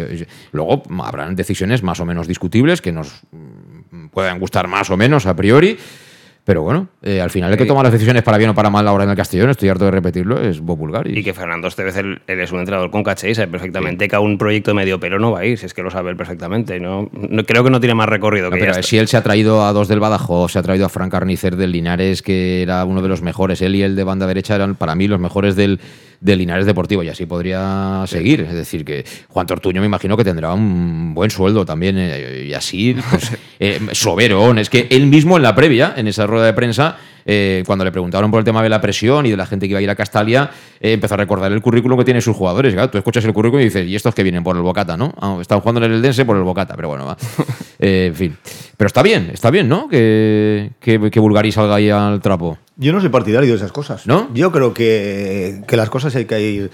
Luego 0.52 0.84
habrán 1.02 1.36
decisiones 1.36 1.82
más 1.82 2.00
o 2.02 2.06
menos 2.06 2.28
discutibles 2.28 2.82
que 2.82 2.92
nos 2.92 3.22
mm, 3.32 4.08
puedan 4.10 4.40
gustar 4.40 4.68
más 4.68 4.90
o 4.90 4.98
menos 4.98 5.26
a 5.26 5.36
priori. 5.36 5.78
Pero 6.46 6.62
bueno, 6.62 6.90
eh, 7.02 7.22
al 7.22 7.30
final 7.30 7.52
el 7.54 7.58
que 7.58 7.66
toma 7.66 7.84
las 7.84 7.94
decisiones 7.94 8.22
para 8.22 8.38
bien 8.38 8.50
o 8.50 8.54
para 8.54 8.70
mal 8.70 8.86
ahora 8.86 9.06
en 9.06 9.10
el 9.10 9.16
Castellón, 9.16 9.50
estoy 9.50 9.70
harto 9.70 9.86
de 9.86 9.92
repetirlo, 9.92 10.42
es 10.42 10.60
Bob 10.60 10.78
Bulgaris. 10.78 11.18
Y 11.18 11.24
que 11.24 11.34
Fernando 11.34 11.70
Estevez 11.70 11.96
él, 11.96 12.22
él 12.28 12.40
es 12.42 12.52
un 12.52 12.60
entrenador 12.60 12.92
con 12.92 13.02
caché 13.02 13.30
y 13.30 13.36
sabe 13.36 13.48
perfectamente 13.48 14.10
que 14.10 14.16
a 14.18 14.20
un 14.20 14.38
proyecto 14.38 14.74
medio 14.74 15.00
pero 15.00 15.20
no 15.20 15.32
va 15.32 15.40
a 15.40 15.46
ir, 15.46 15.58
si 15.58 15.66
es 15.68 15.74
que 15.74 15.82
lo 15.84 15.90
sabe 15.90 16.10
él 16.12 16.18
perfectamente. 16.18 16.82
No, 16.82 17.10
no- 17.14 17.46
creo 17.46 17.64
que 17.64 17.70
no 17.70 17.80
tiene 17.80 17.96
más 17.96 18.10
recorrido 18.10 18.50
No, 18.50 18.58
que 18.58 18.60
pero 18.66 18.84
si 18.84 18.98
él 18.98 19.08
se 19.08 19.16
ha 19.16 19.24
traído 19.24 19.64
a 19.66 19.72
dos 19.72 19.88
del 19.88 20.02
Badajoz, 20.02 20.52
se 20.52 20.60
ha 20.60 20.64
traído 20.64 20.86
a 20.86 20.90
Frank 20.90 21.12
Carnicer 21.12 21.56
del 21.56 21.72
Linares, 21.72 22.22
que 22.22 22.62
era 22.62 22.84
uno 22.84 23.02
de 23.02 23.08
los 23.08 23.22
mejores. 23.22 23.62
Él 23.62 23.76
y 23.78 23.84
el 23.84 23.96
de 23.96 24.04
banda 24.04 24.28
derecha 24.28 24.56
eran 24.56 24.76
para 24.76 24.96
mí 24.96 25.08
los 25.08 25.22
mejores 25.22 25.56
del, 25.56 25.80
del 26.24 26.40
Linares 26.40 26.66
Deportivo, 26.66 27.04
y 27.04 27.10
así 27.10 27.26
podría 27.26 28.06
seguir. 28.08 28.42
Es 28.42 28.54
decir, 28.54 28.86
que 28.86 29.04
Juan 29.28 29.46
Tortuño 29.46 29.82
me 29.82 29.88
imagino 29.88 30.16
que 30.16 30.24
tendrá 30.24 30.54
un 30.54 31.14
buen 31.14 31.30
sueldo 31.30 31.66
también, 31.66 31.98
eh, 32.00 32.46
y 32.48 32.54
así, 32.54 32.96
pues, 33.10 33.32
eh, 33.60 33.80
soberón. 33.92 34.58
Es 34.58 34.70
que 34.70 34.88
él 34.90 35.08
mismo 35.08 35.36
en 35.36 35.44
la 35.44 35.54
previa, 35.54 35.94
en 35.98 36.08
esa 36.08 36.26
rueda 36.26 36.46
de 36.46 36.54
prensa, 36.54 36.98
eh, 37.26 37.64
cuando 37.66 37.86
le 37.86 37.92
preguntaron 37.92 38.30
por 38.32 38.40
el 38.40 38.46
tema 38.46 38.62
de 38.64 38.70
la 38.70 38.82
presión 38.82 39.26
y 39.26 39.32
de 39.32 39.38
la 39.38 39.46
gente 39.46 39.66
que 39.68 39.72
iba 39.72 39.80
a 39.80 39.82
ir 39.82 39.90
a 39.90 39.96
Castalia, 39.96 40.50
eh, 40.80 40.94
empezó 40.94 41.14
a 41.14 41.18
recordar 41.18 41.52
el 41.52 41.62
currículum 41.62 41.98
que 42.00 42.06
tienen 42.06 42.22
sus 42.22 42.36
jugadores. 42.36 42.74
Claro, 42.74 42.90
tú 42.90 42.98
escuchas 42.98 43.24
el 43.26 43.34
currículum 43.34 43.62
y 43.62 43.66
dices, 43.66 43.88
¿y 43.88 43.96
estos 43.96 44.14
que 44.16 44.24
vienen 44.24 44.44
por 44.44 44.56
el 44.56 44.62
Bocata, 44.62 44.98
no? 44.98 45.14
Ah, 45.20 45.38
están 45.42 45.60
jugando 45.60 45.84
en 45.86 45.92
el 45.94 46.02
Dense 46.02 46.26
por 46.26 46.38
el 46.38 46.44
Bocata, 46.44 46.76
pero 46.76 46.90
bueno, 46.90 47.06
va. 47.06 47.18
Eh, 47.80 48.06
en 48.08 48.16
fin. 48.16 48.38
Pero 48.78 48.88
está 48.88 49.02
bien, 49.02 49.30
está 49.34 49.50
bien, 49.52 49.68
¿no? 49.68 49.90
Que, 49.90 50.72
que, 50.80 51.12
que 51.12 51.20
Bulgari 51.20 51.52
salga 51.52 51.76
ahí 51.76 51.90
al 51.90 52.22
trapo. 52.22 52.58
Yo 52.78 52.94
no 52.94 53.02
soy 53.02 53.10
partidario 53.10 53.50
de 53.50 53.58
esas 53.58 53.74
cosas. 53.74 54.08
¿No? 54.08 54.30
Yo 54.34 54.52
creo 54.54 54.74
que, 54.74 55.62
que 55.68 55.76
las 55.76 55.90
cosas 55.90 56.16
hay 56.16 56.24
que 56.26 56.40
ir. 56.42 56.72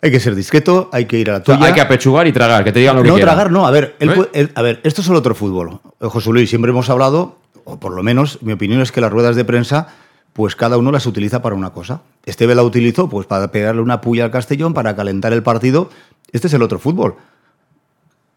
Hay 0.00 0.10
que 0.12 0.20
ser 0.20 0.34
discreto, 0.34 0.90
hay 0.92 1.06
que 1.06 1.18
ir 1.18 1.30
a 1.30 1.34
la 1.34 1.38
O 1.40 1.44
sea, 1.44 1.56
tuya. 1.56 1.66
hay 1.68 1.72
que 1.74 1.80
apechugar 1.80 2.26
y 2.28 2.32
tragar, 2.32 2.62
que 2.62 2.70
te 2.72 2.78
digan 2.78 2.94
lo 2.94 3.02
que 3.02 3.08
no 3.08 3.14
quieran. 3.14 3.34
tragar, 3.34 3.50
no. 3.50 3.66
A 3.66 3.70
ver, 3.70 3.96
él 3.98 4.10
¿Eh? 4.10 4.12
puede- 4.14 4.30
él- 4.34 4.50
a 4.54 4.60
ver, 4.62 4.80
esto 4.84 5.00
es 5.00 5.08
el 5.08 5.16
otro 5.16 5.34
fútbol. 5.34 5.80
José 5.98 6.30
Luis, 6.30 6.48
siempre 6.50 6.70
hemos 6.70 6.88
hablado, 6.90 7.38
o 7.64 7.78
por 7.78 7.92
lo 7.94 8.02
menos 8.02 8.42
mi 8.42 8.52
opinión 8.52 8.80
es 8.80 8.92
que 8.92 9.00
las 9.00 9.12
ruedas 9.12 9.36
de 9.36 9.44
prensa, 9.44 9.88
pues 10.32 10.56
cada 10.56 10.76
uno 10.76 10.92
las 10.92 11.06
utiliza 11.06 11.42
para 11.42 11.54
una 11.54 11.70
cosa. 11.70 12.02
Esteve 12.24 12.54
la 12.54 12.62
utilizó 12.62 13.08
pues 13.08 13.26
para 13.26 13.50
pegarle 13.50 13.82
una 13.82 14.00
puya 14.00 14.24
al 14.24 14.30
Castellón, 14.30 14.74
para 14.74 14.94
calentar 14.96 15.32
el 15.32 15.42
partido. 15.42 15.90
Este 16.32 16.48
es 16.48 16.54
el 16.54 16.62
otro 16.62 16.78
fútbol. 16.78 17.16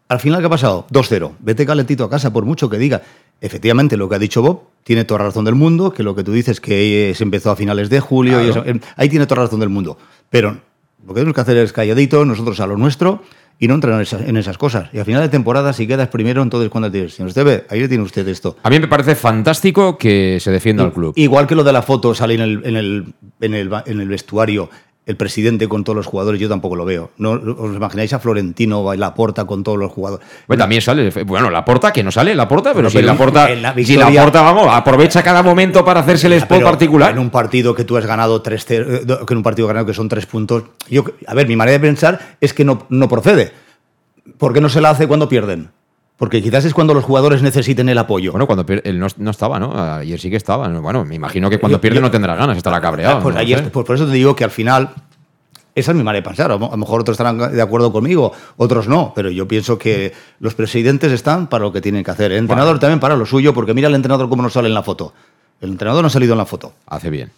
Al 0.08 0.20
final, 0.20 0.40
¿qué 0.40 0.46
ha 0.46 0.50
pasado? 0.50 0.86
2-0. 0.90 1.32
Vete 1.40 1.66
calentito 1.66 2.04
a 2.04 2.10
casa, 2.10 2.32
por 2.32 2.46
mucho 2.46 2.70
que 2.70 2.78
diga. 2.78 3.02
Efectivamente, 3.40 3.96
lo 3.96 4.08
que 4.08 4.14
ha 4.14 4.18
dicho 4.18 4.42
Bob 4.42 4.62
tiene 4.82 5.04
toda 5.04 5.18
la 5.18 5.26
razón 5.26 5.44
del 5.44 5.54
mundo, 5.54 5.92
que 5.92 6.02
lo 6.02 6.14
que 6.14 6.24
tú 6.24 6.32
dices 6.32 6.60
que 6.60 7.12
se 7.14 7.22
empezó 7.22 7.50
a 7.50 7.56
finales 7.56 7.90
de 7.90 8.00
julio, 8.00 8.42
y 8.42 8.48
eso, 8.48 8.64
eh, 8.64 8.80
ahí 8.96 9.08
tiene 9.08 9.26
toda 9.26 9.42
la 9.42 9.46
razón 9.46 9.60
del 9.60 9.68
mundo. 9.68 9.98
Pero 10.30 10.58
lo 11.06 11.08
que 11.08 11.20
tenemos 11.20 11.34
que 11.34 11.40
hacer 11.42 11.56
es 11.58 11.72
calladito, 11.72 12.24
nosotros 12.24 12.58
a 12.60 12.66
lo 12.66 12.76
nuestro, 12.76 13.22
y 13.58 13.66
no 13.68 13.74
entrar 13.74 13.94
en 13.94 14.00
esas, 14.02 14.22
en 14.22 14.36
esas 14.36 14.56
cosas. 14.56 14.88
Y 14.92 14.98
al 14.98 15.04
final 15.04 15.20
de 15.22 15.28
temporada, 15.28 15.72
si 15.72 15.86
quedas 15.86 16.08
primero, 16.08 16.42
entonces 16.42 16.70
cuando 16.70 16.90
tienes, 16.90 17.14
señor 17.14 17.28
Esteve, 17.30 17.64
ahí 17.70 17.80
le 17.80 17.88
tiene 17.88 18.04
usted 18.04 18.26
esto. 18.28 18.56
A 18.62 18.70
mí 18.70 18.78
me 18.78 18.86
parece 18.88 19.14
fantástico 19.16 19.98
que 19.98 20.38
se 20.40 20.50
defienda 20.50 20.84
al 20.84 20.92
club. 20.92 21.12
Igual 21.16 21.46
que 21.46 21.54
lo 21.54 21.64
de 21.64 21.72
la 21.72 21.82
foto 21.82 22.14
sale 22.14 22.34
en 22.34 22.40
el, 22.40 22.60
en 22.64 22.76
el, 22.76 23.14
en 23.40 23.54
el, 23.54 23.68
ba- 23.68 23.82
en 23.86 24.00
el 24.00 24.08
vestuario 24.08 24.70
el 25.08 25.16
presidente 25.16 25.66
con 25.68 25.84
todos 25.84 25.96
los 25.96 26.06
jugadores, 26.06 26.38
yo 26.38 26.50
tampoco 26.50 26.76
lo 26.76 26.84
veo. 26.84 27.10
¿No 27.16 27.30
os 27.32 27.74
imagináis 27.74 28.12
a 28.12 28.18
Florentino 28.18 28.88
a 28.90 28.94
Laporta 28.94 29.46
con 29.46 29.64
todos 29.64 29.78
los 29.78 29.90
jugadores? 29.90 30.24
Bueno, 30.46 30.62
también 30.62 30.82
sale, 30.82 31.10
bueno, 31.24 31.48
la 31.48 31.64
porta, 31.64 31.92
que 31.94 32.04
no 32.04 32.12
sale, 32.12 32.34
la 32.34 32.46
porta, 32.46 32.74
pero 32.74 32.74
Bueno, 32.74 32.90
si 32.90 32.96
pero 32.98 33.06
la 33.06 33.14
la 33.56 33.72
si 33.84 33.96
la 33.96 34.04
victoria- 34.04 34.22
porta, 34.22 34.42
vamos, 34.42 34.66
aprovecha 34.70 35.22
cada 35.22 35.42
momento 35.42 35.82
para 35.82 36.00
hacerse 36.00 36.26
el 36.26 36.34
spot 36.34 36.58
Pero 36.58 36.66
particular. 36.66 37.10
En 37.12 37.18
un 37.18 37.30
partido 37.30 37.74
que 37.74 37.84
tú 37.84 37.96
has 37.96 38.04
ganado 38.04 38.42
tres, 38.42 38.66
que 38.66 38.76
en 38.76 39.36
un 39.38 39.42
partido 39.42 39.66
ganado 39.66 39.86
que 39.86 39.94
son 39.94 40.10
tres 40.10 40.26
puntos. 40.26 40.64
Yo, 40.90 41.04
a 41.26 41.32
ver, 41.32 41.48
mi 41.48 41.56
manera 41.56 41.78
de 41.78 41.80
pensar 41.88 42.36
es 42.40 42.52
que 42.52 42.66
no, 42.66 42.86
no 42.90 43.08
procede. 43.08 43.52
¿Por 44.36 44.52
qué 44.52 44.60
no 44.60 44.68
se 44.68 44.82
la 44.82 44.90
hace 44.90 45.08
cuando 45.08 45.26
pierden? 45.26 45.70
Porque 46.18 46.42
quizás 46.42 46.64
es 46.64 46.74
cuando 46.74 46.94
los 46.94 47.04
jugadores 47.04 47.42
necesiten 47.42 47.88
el 47.88 47.96
apoyo. 47.96 48.32
Bueno, 48.32 48.46
cuando 48.46 48.66
él 48.82 48.98
no, 48.98 49.06
no 49.18 49.30
estaba, 49.30 49.58
¿no? 49.60 49.72
Ayer 49.78 50.18
sí 50.18 50.28
que 50.30 50.36
estaba. 50.36 50.66
Bueno, 50.68 51.04
me 51.04 51.14
imagino 51.14 51.48
que 51.48 51.58
cuando 51.60 51.80
pierde 51.80 52.00
no 52.00 52.10
tendrá 52.10 52.34
ganas, 52.34 52.56
estará 52.56 52.80
cabreado. 52.80 53.20
Pues, 53.22 53.34
no 53.36 53.40
ayer- 53.40 53.70
pues 53.70 53.86
por 53.86 53.94
eso 53.94 54.04
te 54.06 54.12
digo 54.12 54.34
que 54.34 54.42
al 54.42 54.50
final, 54.50 54.90
esa 55.76 55.92
es 55.92 55.96
mi 55.96 56.02
manera 56.02 56.22
de 56.24 56.28
pensar. 56.28 56.50
A 56.50 56.56
lo 56.56 56.66
a 56.66 56.70
lo 56.72 56.76
mejor 56.76 57.02
otros 57.02 57.14
estarán 57.14 57.38
de 57.54 57.62
acuerdo 57.62 57.92
conmigo, 57.92 58.32
otros 58.56 58.88
no, 58.88 59.12
pero 59.14 59.30
yo 59.30 59.46
pienso 59.46 59.78
que 59.78 60.12
los 60.40 60.54
presidentes 60.56 61.12
están 61.12 61.46
para 61.46 61.62
lo 61.62 61.72
que 61.72 61.80
tienen 61.80 62.02
que 62.02 62.10
hacer. 62.10 62.32
El 62.32 62.38
entrenador 62.38 62.80
también 62.80 62.98
para 62.98 63.14
lo 63.14 63.24
suyo, 63.24 63.54
porque 63.54 63.72
mira 63.72 63.86
el 63.86 63.94
entrenador 63.94 64.28
cómo 64.28 64.42
no 64.42 64.50
sale 64.50 64.66
en 64.66 64.74
la 64.74 64.82
foto. 64.82 65.12
El 65.60 65.70
entrenador 65.70 66.02
no 66.02 66.08
ha 66.08 66.10
salido 66.10 66.32
en 66.32 66.38
la 66.38 66.46
foto. 66.46 66.72
Hace 66.88 67.10
bien. 67.10 67.30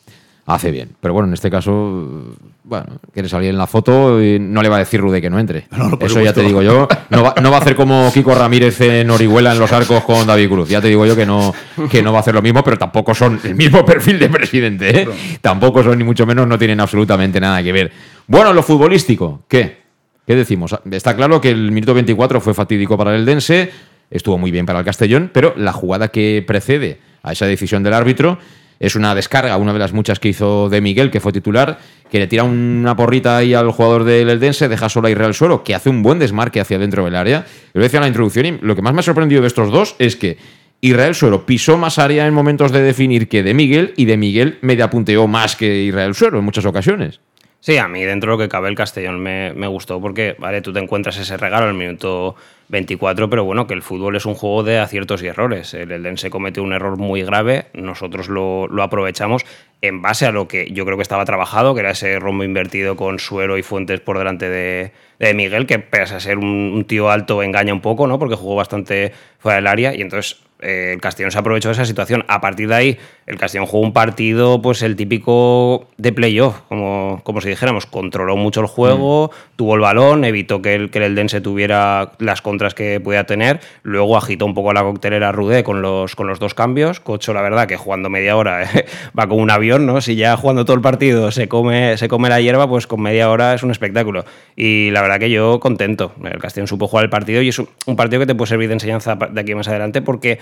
Hace 0.55 0.73
bien. 0.73 0.91
Pero 1.01 1.15
bueno, 1.15 1.29
en 1.29 1.35
este 1.35 1.49
caso, 1.49 2.35
bueno, 2.65 2.87
quiere 3.13 3.29
salir 3.29 3.51
en 3.51 3.59
la 3.59 3.69
foto 3.69 4.21
y 4.21 4.41
no 4.41 4.63
le 4.63 4.69
va 4.69 4.77
a 4.77 4.79
decir 4.81 5.01
Rude 5.01 5.21
que 5.21 5.31
no 5.31 5.39
entre. 5.39 5.69
No, 5.71 5.97
Eso 6.01 6.21
ya 6.21 6.33
te 6.33 6.43
digo 6.43 6.61
yo. 6.61 6.89
No 7.09 7.23
va, 7.23 7.35
no 7.41 7.53
va 7.53 7.59
a 7.59 7.61
hacer 7.61 7.77
como 7.77 8.11
Kiko 8.15 8.35
Ramírez 8.35 8.81
en 8.81 9.09
Orihuela 9.11 9.53
en 9.53 9.61
los 9.61 9.71
arcos 9.71 10.03
con 10.03 10.27
David 10.27 10.49
Cruz. 10.49 10.69
Ya 10.69 10.81
te 10.81 10.89
digo 10.89 11.07
yo 11.07 11.15
que 11.15 11.25
no, 11.25 11.55
que 11.89 12.03
no 12.03 12.11
va 12.11 12.19
a 12.19 12.21
hacer 12.23 12.35
lo 12.35 12.43
mismo, 12.43 12.65
pero 12.65 12.77
tampoco 12.77 13.15
son 13.15 13.39
el 13.45 13.55
mismo 13.55 13.85
perfil 13.87 14.19
de 14.19 14.29
presidente. 14.29 15.03
¿eh? 15.03 15.09
Tampoco 15.41 15.85
son, 15.85 15.97
ni 15.97 16.03
mucho 16.03 16.27
menos, 16.27 16.49
no 16.49 16.59
tienen 16.59 16.81
absolutamente 16.81 17.39
nada 17.39 17.63
que 17.63 17.71
ver. 17.71 17.93
Bueno, 18.27 18.53
lo 18.53 18.65
futbolístico, 18.65 19.45
¿qué? 19.47 19.79
¿Qué 20.27 20.35
decimos? 20.35 20.77
Está 20.91 21.15
claro 21.15 21.41
que 21.41 21.51
el 21.51 21.71
minuto 21.71 21.95
24 21.95 22.41
fue 22.41 22.55
fatídico 22.55 22.99
para 22.99 23.15
el 23.15 23.25
Dense, 23.25 23.71
estuvo 24.11 24.37
muy 24.37 24.51
bien 24.51 24.67
para 24.67 24.81
el 24.81 24.85
Castellón, 24.85 25.31
pero 25.33 25.55
la 25.57 25.73
jugada 25.73 26.09
que 26.09 26.43
precede 26.45 26.99
a 27.23 27.33
esa 27.33 27.47
decisión 27.47 27.83
del 27.85 27.95
árbitro 27.95 28.39
es 28.81 28.97
una 28.97 29.15
descarga, 29.15 29.59
una 29.59 29.75
de 29.75 29.79
las 29.79 29.93
muchas 29.93 30.19
que 30.19 30.31
hizo 30.31 30.71
de 30.71 30.81
Miguel, 30.81 31.11
que 31.11 31.21
fue 31.21 31.33
titular, 31.33 31.79
que 32.11 32.19
le 32.19 32.27
tira 32.27 32.45
una 32.45 32.97
porrita 32.97 33.37
ahí 33.37 33.53
al 33.53 33.71
jugador 33.71 34.05
del 34.05 34.31
Eldense, 34.31 34.69
deja 34.69 34.89
solo 34.89 35.09
a 35.09 35.11
Israel 35.11 35.35
Suero, 35.35 35.63
que 35.63 35.75
hace 35.75 35.91
un 35.91 36.03
buen 36.03 36.19
desmarque 36.19 36.61
hacia 36.61 36.79
dentro 36.79 37.05
del 37.05 37.15
área. 37.15 37.45
Lo 37.75 37.83
decía 37.83 37.99
en 37.99 38.03
la 38.03 38.09
introducción 38.09 38.47
y 38.47 38.59
lo 38.63 38.75
que 38.75 38.83
más 38.83 38.95
me 38.95 39.01
ha 39.01 39.03
sorprendido 39.03 39.43
de 39.43 39.49
estos 39.49 39.71
dos 39.71 39.95
es 39.99 40.17
que 40.17 40.39
Israel 40.81 41.15
Suero 41.15 41.45
pisó 41.45 41.77
más 41.77 41.99
área 41.99 42.27
en 42.27 42.33
momentos 42.33 42.73
de 42.73 42.81
definir 42.81 43.29
que 43.29 43.43
de 43.43 43.53
Miguel 43.53 43.93
y 43.97 44.07
de 44.07 44.17
Miguel 44.17 44.59
media 44.63 44.89
punteó 44.89 45.27
más 45.27 45.57
que 45.57 45.83
Israel 45.83 46.15
Suero 46.15 46.39
en 46.39 46.45
muchas 46.47 46.65
ocasiones. 46.65 47.21
Sí, 47.61 47.77
a 47.77 47.87
mí 47.87 48.03
dentro 48.03 48.33
de 48.33 48.39
lo 48.39 48.43
que 48.43 48.49
cabe 48.49 48.71
el 48.71 48.75
Castellón 48.75 49.21
me, 49.21 49.53
me 49.53 49.67
gustó 49.67 50.01
porque, 50.01 50.35
vale, 50.39 50.63
tú 50.63 50.73
te 50.73 50.81
encuentras 50.81 51.19
ese 51.19 51.37
regalo 51.37 51.69
el 51.69 51.75
minuto 51.75 52.35
24, 52.71 53.29
pero 53.29 53.45
bueno, 53.45 53.67
que 53.67 53.75
el 53.75 53.83
fútbol 53.83 54.17
es 54.17 54.25
un 54.27 54.35
juego 54.35 54.63
de 54.63 54.79
aciertos 54.79 55.23
y 55.23 55.27
errores. 55.27 55.75
El 55.75 55.91
Eldense 55.91 56.31
cometió 56.31 56.63
un 56.63 56.73
error 56.73 56.97
muy 56.97 57.23
grave, 57.23 57.67
nosotros 57.75 58.29
lo, 58.29 58.69
lo 58.69 58.83
aprovechamos 58.83 59.45
en 59.83 60.03
base 60.03 60.27
a 60.27 60.33
lo 60.33 60.47
que 60.47 60.71
yo 60.73 60.85
creo 60.85 60.97
que 60.97 61.03
estaba 61.03 61.25
trabajado, 61.25 61.75
que 61.75 61.81
era 61.81 61.91
ese 61.91 62.19
rombo 62.19 62.45
invertido 62.45 62.97
con 62.97 63.19
Suero 63.19 63.57
y 63.57 63.63
Fuentes 63.63 64.01
por 64.01 64.19
delante 64.19 64.49
de, 64.49 64.93
de 65.19 65.35
Miguel, 65.35 65.67
que 65.67 65.79
pese 65.79 66.15
a 66.15 66.21
ser 66.21 66.39
un, 66.39 66.47
un 66.47 66.85
tío 66.85 67.11
alto 67.11 67.43
engaña 67.43 67.73
un 67.73 67.81
poco, 67.81 68.07
¿no? 68.07 68.19
Porque 68.19 68.35
jugó 68.35 68.57
bastante 68.57 69.13
fuera 69.39 69.57
del 69.57 69.67
área 69.67 69.95
y 69.95 70.03
entonces 70.03 70.41
eh, 70.63 70.93
el 70.95 71.01
Castellón 71.01 71.31
se 71.31 71.39
aprovechó 71.39 71.69
de 71.69 71.73
esa 71.73 71.85
situación. 71.85 72.25
A 72.29 72.41
partir 72.41 72.69
de 72.69 72.75
ahí, 72.75 72.99
el 73.27 73.39
Castellón 73.39 73.67
jugó 73.67 73.85
un 73.85 73.93
partido, 73.93 74.61
pues 74.61 74.83
el 74.83 74.97
típico 74.97 75.89
de 75.97 76.13
playoff, 76.13 76.61
como, 76.69 77.21
como 77.25 77.41
si 77.41 77.49
dijéramos, 77.49 77.87
controló 77.87 78.37
mucho 78.37 78.61
el 78.61 78.67
juego, 78.67 79.31
tuvo 79.57 79.75
el 79.75 79.81
balón, 79.81 80.25
evitó 80.25 80.61
que 80.63 80.75
el, 80.75 80.91
que 80.91 80.99
el 80.99 81.05
Eldense 81.05 81.41
tuviera 81.41 82.13
las 82.19 82.43
contras 82.43 82.75
que 82.75 83.01
pueda 83.01 83.25
tener. 83.25 83.61
Luego 83.83 84.17
agitó 84.17 84.45
un 84.47 84.55
poco 84.55 84.73
la 84.73 84.83
coctelera 84.83 85.33
Rudé 85.33 85.65
con 85.65 85.83
los, 85.83 86.15
con 86.15 86.27
los 86.27 86.39
dos 86.39 86.55
cambios. 86.55 87.01
Cocho, 87.01 87.33
la 87.33 87.43
verdad, 87.43 87.67
que 87.67 87.77
jugando 87.77 88.11
media 88.11 88.37
hora 88.37 88.69
va 89.19 89.27
como 89.27 89.43
un 89.43 89.51
avión, 89.51 89.70
¿no? 89.79 90.01
Si 90.01 90.17
ya 90.17 90.37
jugando 90.37 90.65
todo 90.65 90.75
el 90.75 90.83
partido 90.83 91.31
se 91.31 91.49
come, 91.49 91.97
se 91.97 92.09
come 92.09 92.29
la 92.29 92.41
hierba, 92.41 92.69
pues 92.69 92.87
con 92.87 93.01
media 93.01 93.31
hora 93.31 93.55
es 93.55 93.63
un 93.63 93.71
espectáculo. 93.71 94.25
Y 94.57 94.91
la 94.91 95.03
verdad 95.03 95.19
que 95.19 95.31
yo 95.31 95.61
contento. 95.61 96.13
El 96.25 96.39
Castellón 96.41 96.67
supo 96.67 96.89
jugar 96.89 97.05
el 97.05 97.11
partido 97.11 97.43
y 97.43 97.49
es 97.49 97.59
un 97.59 97.97
partido 97.97 98.21
que 98.21 98.27
te 98.27 98.35
puede 98.35 98.49
servir 98.49 98.69
de 98.69 98.75
enseñanza 98.75 99.15
de 99.17 99.41
aquí 99.41 99.55
más 99.55 99.69
adelante 99.69 100.03
porque 100.03 100.39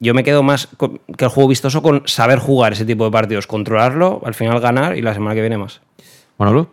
yo 0.00 0.14
me 0.14 0.22
quedo 0.22 0.42
más 0.42 0.68
que 1.16 1.24
el 1.24 1.30
juego 1.30 1.48
vistoso 1.48 1.82
con 1.82 2.02
saber 2.06 2.38
jugar 2.38 2.72
ese 2.72 2.84
tipo 2.84 3.04
de 3.04 3.10
partidos, 3.10 3.46
controlarlo, 3.46 4.22
al 4.24 4.34
final 4.34 4.60
ganar 4.60 4.96
y 4.96 5.02
la 5.02 5.14
semana 5.14 5.34
que 5.34 5.40
viene 5.40 5.58
más. 5.58 5.80
Bueno, 6.36 6.68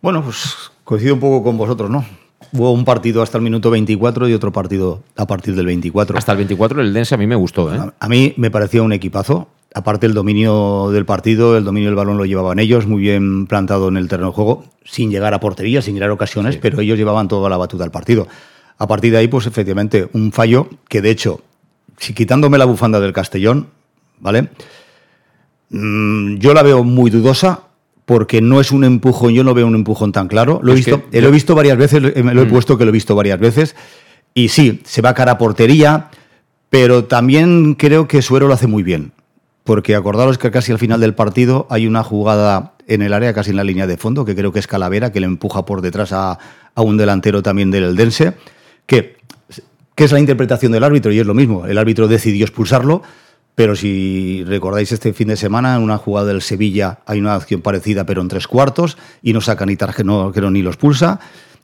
Bueno, 0.00 0.22
pues 0.22 0.70
coincido 0.84 1.14
un 1.14 1.20
poco 1.20 1.42
con 1.42 1.56
vosotros, 1.58 1.90
¿no? 1.90 2.04
Hubo 2.52 2.70
un 2.70 2.84
partido 2.84 3.22
hasta 3.22 3.38
el 3.38 3.44
minuto 3.44 3.70
24 3.70 4.28
y 4.28 4.34
otro 4.34 4.52
partido 4.52 5.02
a 5.16 5.26
partir 5.26 5.56
del 5.56 5.66
24. 5.66 6.16
Hasta 6.16 6.32
el 6.32 6.38
24 6.38 6.80
el 6.80 6.92
Dense 6.92 7.14
a 7.14 7.18
mí 7.18 7.26
me 7.26 7.34
gustó, 7.34 7.74
¿eh? 7.74 7.80
A 7.98 8.08
mí 8.08 8.34
me 8.36 8.50
parecía 8.50 8.82
un 8.82 8.92
equipazo. 8.92 9.48
Aparte 9.76 10.06
el 10.06 10.14
dominio 10.14 10.88
del 10.90 11.04
partido, 11.04 11.58
el 11.58 11.64
dominio 11.64 11.90
del 11.90 11.96
balón 11.96 12.16
lo 12.16 12.24
llevaban 12.24 12.58
ellos, 12.58 12.86
muy 12.86 13.02
bien 13.02 13.46
plantado 13.46 13.88
en 13.88 13.98
el 13.98 14.08
terreno 14.08 14.30
de 14.30 14.34
juego, 14.34 14.64
sin 14.86 15.10
llegar 15.10 15.34
a 15.34 15.38
portería, 15.38 15.82
sin 15.82 15.92
llegar 15.92 16.08
a 16.08 16.14
ocasiones, 16.14 16.56
pero 16.56 16.80
ellos 16.80 16.96
llevaban 16.96 17.28
toda 17.28 17.50
la 17.50 17.58
batuta 17.58 17.84
del 17.84 17.90
partido. 17.90 18.26
A 18.78 18.86
partir 18.86 19.12
de 19.12 19.18
ahí, 19.18 19.28
pues 19.28 19.46
efectivamente, 19.46 20.08
un 20.14 20.32
fallo 20.32 20.70
que 20.88 21.02
de 21.02 21.10
hecho, 21.10 21.42
si 21.98 22.14
quitándome 22.14 22.56
la 22.56 22.64
bufanda 22.64 23.00
del 23.00 23.12
Castellón, 23.12 23.66
¿vale? 24.18 24.48
Mm, 25.68 26.38
yo 26.38 26.54
la 26.54 26.62
veo 26.62 26.82
muy 26.82 27.10
dudosa 27.10 27.64
porque 28.06 28.40
no 28.40 28.62
es 28.62 28.72
un 28.72 28.82
empujón, 28.82 29.34
yo 29.34 29.44
no 29.44 29.52
veo 29.52 29.66
un 29.66 29.74
empujón 29.74 30.10
tan 30.10 30.26
claro. 30.26 30.58
Lo 30.62 30.72
he, 30.72 30.76
visto, 30.76 31.02
eh, 31.12 31.20
lo 31.20 31.28
he 31.28 31.32
visto 31.32 31.54
varias 31.54 31.76
veces, 31.76 32.00
me 32.24 32.32
lo 32.32 32.40
he 32.40 32.46
mm. 32.46 32.48
puesto 32.48 32.78
que 32.78 32.86
lo 32.86 32.88
he 32.88 32.92
visto 32.92 33.14
varias 33.14 33.38
veces. 33.38 33.76
Y 34.32 34.48
sí, 34.48 34.80
se 34.86 35.02
va 35.02 35.10
a 35.10 35.14
cara 35.14 35.32
a 35.32 35.38
portería, 35.38 36.08
pero 36.70 37.04
también 37.04 37.74
creo 37.74 38.08
que 38.08 38.22
Suero 38.22 38.48
lo 38.48 38.54
hace 38.54 38.68
muy 38.68 38.82
bien. 38.82 39.12
Porque 39.66 39.96
acordaros 39.96 40.38
que 40.38 40.52
casi 40.52 40.70
al 40.70 40.78
final 40.78 41.00
del 41.00 41.16
partido 41.16 41.66
hay 41.70 41.88
una 41.88 42.04
jugada 42.04 42.74
en 42.86 43.02
el 43.02 43.12
área, 43.12 43.34
casi 43.34 43.50
en 43.50 43.56
la 43.56 43.64
línea 43.64 43.88
de 43.88 43.96
fondo, 43.96 44.24
que 44.24 44.36
creo 44.36 44.52
que 44.52 44.60
es 44.60 44.68
Calavera, 44.68 45.10
que 45.10 45.18
le 45.18 45.26
empuja 45.26 45.66
por 45.66 45.82
detrás 45.82 46.12
a, 46.12 46.38
un 46.76 46.96
delantero 46.96 47.42
también 47.42 47.72
del 47.72 47.82
Eldense, 47.82 48.34
que, 48.86 49.16
es 49.96 50.12
la 50.12 50.20
interpretación 50.20 50.70
del 50.70 50.84
árbitro, 50.84 51.10
y 51.10 51.18
es 51.18 51.26
lo 51.26 51.34
mismo. 51.34 51.66
El 51.66 51.78
árbitro 51.78 52.06
decidió 52.06 52.44
expulsarlo, 52.44 53.02
pero 53.56 53.74
si 53.74 54.44
recordáis 54.46 54.92
este 54.92 55.12
fin 55.12 55.26
de 55.26 55.36
semana, 55.36 55.74
en 55.74 55.82
una 55.82 55.98
jugada 55.98 56.28
del 56.28 56.42
Sevilla 56.42 57.00
hay 57.04 57.18
una 57.18 57.34
acción 57.34 57.60
parecida, 57.60 58.06
pero 58.06 58.22
en 58.22 58.28
tres 58.28 58.46
cuartos, 58.46 58.96
y 59.20 59.32
no 59.32 59.40
saca 59.40 59.66
ni 59.66 59.74
tarjeta, 59.74 60.04
no, 60.04 60.30
ni 60.32 60.62
lo 60.62 60.70
expulsa. 60.70 61.18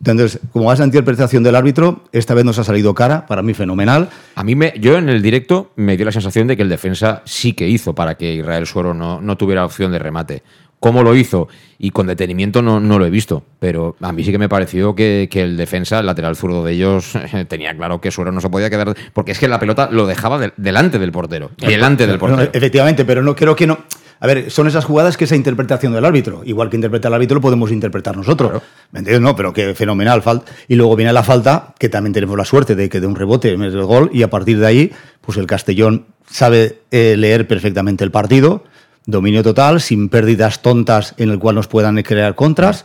Entonces, 0.05 0.41
como 0.53 0.65
vas 0.65 0.81
a 0.81 0.83
la 0.83 0.87
interpretación 0.87 1.45
del 1.45 1.55
árbitro, 1.55 2.03
esta 2.11 2.35
vez 2.35 2.45
nos 2.45 2.59
ha 2.59 2.65
salido 2.65 2.93
cara, 2.93 3.25
para 3.27 3.43
mí 3.43 3.55
fenomenal. 3.55 4.09
A 4.35 4.43
mí, 4.43 4.57
me, 4.57 4.75
yo 4.81 4.99
en 4.99 5.09
el 5.09 5.23
directo 5.23 5.71
me 5.77 5.97
dio 5.97 6.05
la 6.05 6.13
sensación 6.13 6.49
de 6.49 6.57
que 6.57 6.63
el 6.63 6.69
defensa 6.69 7.23
sí 7.25 7.53
que 7.53 7.69
hizo 7.69 7.95
para 7.95 8.17
que 8.17 8.35
Israel 8.35 8.67
Suero 8.67 8.95
no, 8.95 9.21
no 9.21 9.37
tuviera 9.37 9.65
opción 9.65 9.93
de 9.93 10.01
remate 10.01 10.43
cómo 10.83 11.05
lo 11.05 11.15
hizo 11.15 11.47
y 11.79 11.91
con 11.91 12.09
detenimiento 12.09 12.61
no, 12.61 12.81
no, 12.81 12.99
lo 12.99 13.07
he 13.07 13.11
visto, 13.11 13.45
pero 13.61 13.95
a 14.01 14.11
mí 14.11 14.25
sí 14.25 14.33
que 14.33 14.39
me 14.39 14.49
pareció 14.49 14.97
que, 14.97 15.29
el 15.33 15.57
defensa, 15.57 16.01
el 16.01 16.07
lateral 16.07 16.35
zurdo 16.35 16.65
de 16.65 16.73
ellos, 16.73 17.13
tenía 17.49 17.75
claro 17.77 18.01
que 18.01 18.11
Suero 18.11 18.33
no 18.33 18.41
se 18.41 18.51
podía 18.51 18.69
quedar, 18.69 18.93
porque 19.13 19.31
es 19.31 19.39
que 19.39 19.47
la 19.47 19.61
pelota 19.61 19.89
lo 19.93 20.07
dejaba 20.09 20.41
delante 20.57 20.99
del 20.99 21.13
portero, 21.13 21.53
delante 21.57 22.09
del 22.09 22.19
portero. 22.19 22.51
efectivamente, 22.53 23.05
pero 23.05 23.23
no 23.23 23.37
creo 23.37 23.55
que 23.55 23.69
no. 23.69 23.79
A 24.19 24.27
ver, 24.27 24.51
son 24.51 24.67
esas 24.67 24.85
jugadas 24.85 25.17
que 25.17 25.25
esa 25.25 25.35
interpretación 25.35 25.93
del 25.93 26.05
árbitro. 26.05 26.43
Igual 26.45 26.71
que 26.71 26.77
interpreta 26.77 27.09
el 27.09 27.15
árbitro, 27.15 27.37
lo 27.37 27.41
podemos 27.41 27.73
interpretar 27.73 28.17
nosotros. 28.17 28.63
¿Me 28.93 29.01
entiendes? 29.01 29.21
No, 29.21 29.35
pero 29.35 29.53
que 29.53 29.75
fenomenal. 29.75 30.23
Y 30.69 30.77
luego 30.77 30.95
viene 30.95 31.13
la 31.13 31.25
falta, 31.25 31.75
que 31.77 31.89
también 31.89 32.13
tenemos 32.13 32.37
la 32.39 32.45
suerte 32.45 32.77
de 32.77 32.89
que 32.89 33.01
de 33.01 33.09
un 33.09 33.17
rebote 33.17 33.53
en 33.53 33.63
el 33.63 33.83
gol, 33.83 34.11
y 34.13 34.23
a 34.23 34.31
partir 34.31 34.61
de 34.61 34.67
ahí, 34.67 34.93
pues 35.21 35.39
el 35.39 35.47
Castellón 35.47 36.07
sabe 36.31 36.83
eh, 36.93 37.17
leer 37.17 37.49
perfectamente 37.49 38.05
el 38.05 38.13
partido 38.13 38.63
dominio 39.07 39.43
total, 39.43 39.81
sin 39.81 40.09
pérdidas 40.09 40.63
tontas 40.63 41.15
en 41.19 41.31
el 41.31 41.39
cual 41.39 41.57
nos 41.57 41.69
puedan 41.69 42.01
crear 42.03 42.35
contras. 42.35 42.85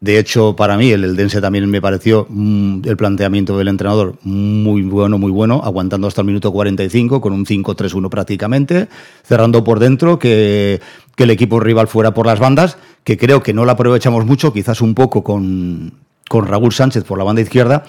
De 0.00 0.18
hecho, 0.18 0.56
para 0.56 0.78
mí, 0.78 0.90
el 0.90 1.04
Eldense 1.04 1.42
también 1.42 1.68
me 1.68 1.82
pareció 1.82 2.26
mm, 2.30 2.82
el 2.86 2.96
planteamiento 2.96 3.58
del 3.58 3.68
entrenador 3.68 4.14
muy 4.22 4.80
bueno, 4.82 5.18
muy 5.18 5.30
bueno, 5.30 5.60
aguantando 5.62 6.08
hasta 6.08 6.22
el 6.22 6.26
minuto 6.26 6.52
45 6.52 7.20
con 7.20 7.34
un 7.34 7.44
5-3-1 7.44 8.08
prácticamente, 8.08 8.88
cerrando 9.22 9.62
por 9.62 9.78
dentro, 9.78 10.18
que, 10.18 10.80
que, 11.16 11.24
el 11.24 11.30
equipo 11.30 11.60
rival 11.60 11.86
fuera 11.86 12.14
por 12.14 12.24
las 12.24 12.38
bandas, 12.38 12.78
que 13.04 13.18
creo 13.18 13.42
que 13.42 13.52
no 13.52 13.66
la 13.66 13.72
aprovechamos 13.72 14.24
mucho, 14.24 14.54
quizás 14.54 14.80
un 14.80 14.94
poco 14.94 15.22
con, 15.22 15.92
con 16.30 16.46
Raúl 16.46 16.72
Sánchez 16.72 17.04
por 17.04 17.18
la 17.18 17.24
banda 17.24 17.42
izquierda, 17.42 17.84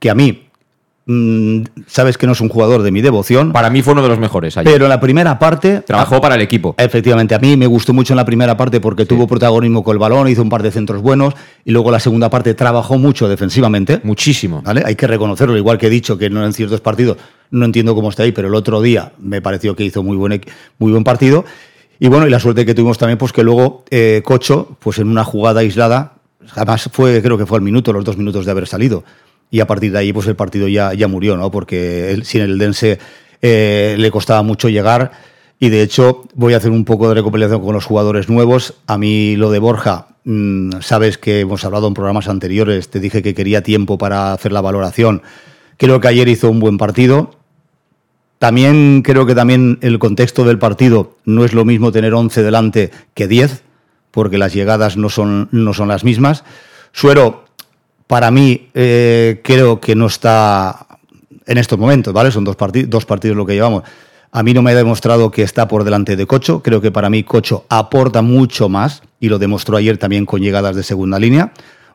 que 0.00 0.10
a 0.10 0.16
mí 0.16 0.48
Mm, 1.04 1.62
sabes 1.88 2.16
que 2.16 2.26
no 2.26 2.32
es 2.32 2.40
un 2.40 2.48
jugador 2.48 2.82
de 2.82 2.92
mi 2.92 3.00
devoción. 3.00 3.52
Para 3.52 3.70
mí 3.70 3.82
fue 3.82 3.92
uno 3.92 4.02
de 4.02 4.08
los 4.08 4.18
mejores. 4.18 4.54
Pero 4.62 4.84
en 4.84 4.88
la 4.88 5.00
primera 5.00 5.38
parte. 5.38 5.80
Trabajó 5.80 6.20
para 6.20 6.36
el 6.36 6.40
equipo. 6.40 6.74
Efectivamente, 6.78 7.34
a 7.34 7.38
mí 7.38 7.56
me 7.56 7.66
gustó 7.66 7.92
mucho 7.92 8.12
en 8.12 8.18
la 8.18 8.24
primera 8.24 8.56
parte 8.56 8.80
porque 8.80 9.04
tuvo 9.04 9.26
protagonismo 9.26 9.82
con 9.82 9.94
el 9.94 9.98
balón, 9.98 10.28
hizo 10.28 10.42
un 10.42 10.48
par 10.48 10.62
de 10.62 10.70
centros 10.70 11.02
buenos 11.02 11.34
y 11.64 11.72
luego 11.72 11.90
la 11.90 11.98
segunda 11.98 12.30
parte 12.30 12.54
trabajó 12.54 12.98
mucho 12.98 13.28
defensivamente. 13.28 14.00
Muchísimo. 14.04 14.62
¿vale? 14.62 14.82
Hay 14.84 14.94
que 14.94 15.06
reconocerlo, 15.06 15.56
igual 15.56 15.78
que 15.78 15.88
he 15.88 15.90
dicho 15.90 16.16
que 16.16 16.30
no 16.30 16.44
en 16.44 16.52
ciertos 16.52 16.80
partidos 16.80 17.16
no 17.50 17.66
entiendo 17.66 17.94
cómo 17.94 18.08
está 18.08 18.22
ahí, 18.22 18.32
pero 18.32 18.48
el 18.48 18.54
otro 18.54 18.80
día 18.80 19.12
me 19.18 19.42
pareció 19.42 19.76
que 19.76 19.84
hizo 19.84 20.02
muy 20.02 20.16
buen, 20.16 20.40
muy 20.78 20.92
buen 20.92 21.04
partido. 21.04 21.44
Y 21.98 22.08
bueno, 22.08 22.26
y 22.26 22.30
la 22.30 22.40
suerte 22.40 22.64
que 22.64 22.74
tuvimos 22.74 22.96
también, 22.96 23.18
pues 23.18 23.32
que 23.32 23.42
luego 23.42 23.84
eh, 23.90 24.22
Cocho, 24.24 24.76
pues 24.80 24.98
en 24.98 25.08
una 25.08 25.22
jugada 25.22 25.60
aislada, 25.60 26.14
además 26.54 26.88
fue, 26.90 27.20
creo 27.22 27.36
que 27.36 27.44
fue 27.44 27.58
el 27.58 27.62
minuto, 27.62 27.92
los 27.92 28.04
dos 28.04 28.16
minutos 28.16 28.46
de 28.46 28.50
haber 28.50 28.66
salido 28.66 29.04
y 29.52 29.60
a 29.60 29.66
partir 29.66 29.92
de 29.92 29.98
ahí 29.98 30.12
pues 30.14 30.26
el 30.26 30.34
partido 30.34 30.66
ya, 30.66 30.94
ya 30.94 31.06
murió, 31.06 31.36
¿no? 31.36 31.50
Porque 31.50 32.18
sin 32.24 32.40
el 32.40 32.58
Dense 32.58 32.98
eh, 33.42 33.94
le 33.98 34.10
costaba 34.10 34.42
mucho 34.42 34.70
llegar 34.70 35.12
y 35.60 35.68
de 35.68 35.82
hecho 35.82 36.24
voy 36.34 36.54
a 36.54 36.56
hacer 36.56 36.70
un 36.70 36.86
poco 36.86 37.06
de 37.08 37.14
recopilación 37.14 37.60
con 37.60 37.74
los 37.74 37.84
jugadores 37.84 38.30
nuevos. 38.30 38.74
A 38.86 38.96
mí 38.96 39.36
lo 39.36 39.50
de 39.50 39.58
Borja, 39.58 40.06
mm, 40.24 40.80
sabes 40.80 41.18
que 41.18 41.40
hemos 41.40 41.66
hablado 41.66 41.86
en 41.86 41.92
programas 41.92 42.28
anteriores, 42.28 42.88
te 42.88 42.98
dije 42.98 43.22
que 43.22 43.34
quería 43.34 43.62
tiempo 43.62 43.98
para 43.98 44.32
hacer 44.32 44.52
la 44.52 44.62
valoración. 44.62 45.20
Creo 45.76 46.00
que 46.00 46.08
ayer 46.08 46.28
hizo 46.28 46.50
un 46.50 46.58
buen 46.58 46.78
partido. 46.78 47.36
También 48.38 49.02
creo 49.02 49.26
que 49.26 49.34
también 49.34 49.78
el 49.82 49.98
contexto 49.98 50.44
del 50.44 50.58
partido 50.58 51.18
no 51.26 51.44
es 51.44 51.52
lo 51.52 51.66
mismo 51.66 51.92
tener 51.92 52.14
11 52.14 52.42
delante 52.42 52.90
que 53.12 53.28
10, 53.28 53.62
porque 54.10 54.38
las 54.38 54.54
llegadas 54.54 54.96
no 54.96 55.10
son, 55.10 55.50
no 55.52 55.74
son 55.74 55.88
las 55.88 56.04
mismas. 56.04 56.42
Suero 56.92 57.41
para 58.12 58.30
mí 58.30 58.68
eh, 58.74 59.40
creo 59.42 59.80
que 59.80 59.94
no 59.94 60.04
está 60.04 60.86
en 61.46 61.56
estos 61.56 61.78
momentos, 61.78 62.12
¿vale? 62.12 62.30
Son 62.30 62.44
dos, 62.44 62.58
dos 62.88 63.06
partidos 63.06 63.38
lo 63.38 63.46
que 63.46 63.54
llevamos. 63.54 63.84
A 64.30 64.42
mí 64.42 64.52
no 64.52 64.60
me 64.60 64.72
ha 64.72 64.74
demostrado 64.74 65.30
que 65.30 65.42
está 65.42 65.66
por 65.66 65.82
delante 65.82 66.14
de 66.14 66.26
Cocho. 66.26 66.62
Creo 66.62 66.82
que 66.82 66.92
para 66.92 67.08
mí 67.08 67.22
Cocho 67.22 67.64
aporta 67.70 68.20
mucho 68.20 68.68
más 68.68 69.02
y 69.18 69.30
lo 69.30 69.38
demostró 69.38 69.78
ayer 69.78 69.96
también 69.96 70.26
con 70.26 70.42
llegadas 70.42 70.76
de 70.76 70.82
segunda 70.82 71.18
línea. 71.18 71.54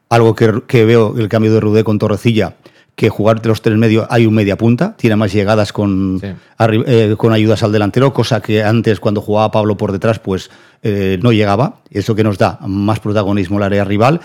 Algo 0.10 0.34
que, 0.34 0.86
veo 0.86 1.14
el 1.20 1.30
cambio 1.30 1.54
de 1.54 1.60
Rudé 1.60 1.84
con 1.84 2.00
Torrecilla, 2.00 2.56
que 2.96 3.10
jugar 3.10 3.40
de 3.40 3.50
los 3.50 3.62
tres 3.62 3.78
medios 3.78 4.08
hay 4.10 4.26
un 4.26 4.34
media 4.34 4.58
punta, 4.58 4.98
tiene 4.98 5.18
más 5.18 5.32
llegadas 5.32 5.72
con, 5.72 6.20
eh, 6.24 7.14
con 7.16 7.32
ayudas 7.32 7.62
al 7.62 7.72
delantero, 7.72 8.12
cosa 8.12 8.42
que 8.42 8.64
antes 8.64 9.00
cuando 9.00 9.22
jugaba 9.22 9.52
Pablo 9.52 9.78
por 9.78 9.92
detrás 9.92 10.18
pues 10.18 10.50
eh, 10.82 11.20
no 11.22 11.32
llegaba. 11.32 11.82
Eso 11.92 12.16
que 12.16 12.24
nos 12.24 12.40
da 12.40 12.58
más 12.66 13.00
protagonismo 13.02 13.58
al 13.58 13.64
área 13.66 13.84
rival. 13.84 14.20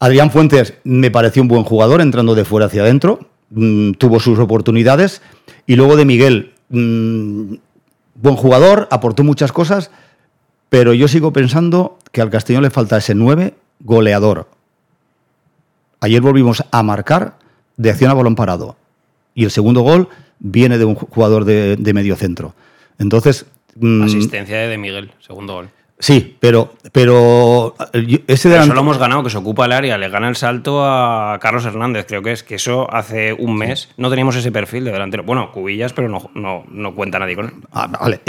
Adrián 0.00 0.30
Fuentes 0.30 0.74
me 0.84 1.10
pareció 1.10 1.42
un 1.42 1.48
buen 1.48 1.64
jugador 1.64 2.00
entrando 2.00 2.34
de 2.34 2.44
fuera 2.44 2.66
hacia 2.66 2.82
adentro, 2.82 3.20
mm, 3.50 3.92
tuvo 3.92 4.20
sus 4.20 4.38
oportunidades. 4.38 5.22
Y 5.66 5.76
luego 5.76 5.96
de 5.96 6.04
Miguel, 6.04 6.54
mm, 6.68 7.54
buen 8.14 8.36
jugador, 8.36 8.88
aportó 8.90 9.24
muchas 9.24 9.52
cosas, 9.52 9.90
pero 10.68 10.94
yo 10.94 11.08
sigo 11.08 11.32
pensando 11.32 11.98
que 12.12 12.20
al 12.20 12.30
Castellón 12.30 12.62
le 12.62 12.70
falta 12.70 12.98
ese 12.98 13.14
9 13.14 13.54
goleador. 13.80 14.48
Ayer 16.00 16.20
volvimos 16.20 16.62
a 16.70 16.82
marcar 16.82 17.36
de 17.76 17.90
acción 17.90 18.10
a 18.10 18.14
balón 18.14 18.36
parado. 18.36 18.76
Y 19.34 19.44
el 19.44 19.50
segundo 19.50 19.80
gol 19.80 20.08
viene 20.38 20.78
de 20.78 20.84
un 20.84 20.94
jugador 20.94 21.44
de, 21.44 21.92
medio 21.92 22.16
centro. 22.16 22.54
Entonces. 22.98 23.46
Mm, 23.76 24.02
Asistencia 24.02 24.58
de 24.58 24.78
Miguel, 24.78 25.12
segundo 25.20 25.54
gol. 25.54 25.70
Sí, 26.00 26.36
pero, 26.38 26.74
pero 26.92 27.74
ese 28.28 28.48
de 28.48 28.66
lo 28.66 28.80
hemos 28.80 28.98
ganado, 28.98 29.24
que 29.24 29.30
se 29.30 29.38
ocupa 29.38 29.66
el 29.66 29.72
área, 29.72 29.98
le 29.98 30.08
gana 30.08 30.28
el 30.28 30.36
salto 30.36 30.84
a 30.84 31.38
Carlos 31.40 31.64
Hernández, 31.64 32.06
creo 32.06 32.22
que 32.22 32.30
es, 32.30 32.44
que 32.44 32.54
eso 32.54 32.92
hace 32.94 33.32
un 33.32 33.56
mes 33.56 33.88
no 33.96 34.08
teníamos 34.08 34.36
ese 34.36 34.52
perfil 34.52 34.84
de 34.84 34.92
delantero. 34.92 35.24
Bueno, 35.24 35.50
cubillas, 35.50 35.92
pero 35.92 36.08
no, 36.08 36.30
no, 36.34 36.64
no 36.70 36.94
cuenta 36.94 37.18
nadie 37.18 37.34
con 37.34 37.46
él. 37.46 37.52
Ah, 37.72 37.88
vale, 37.88 38.20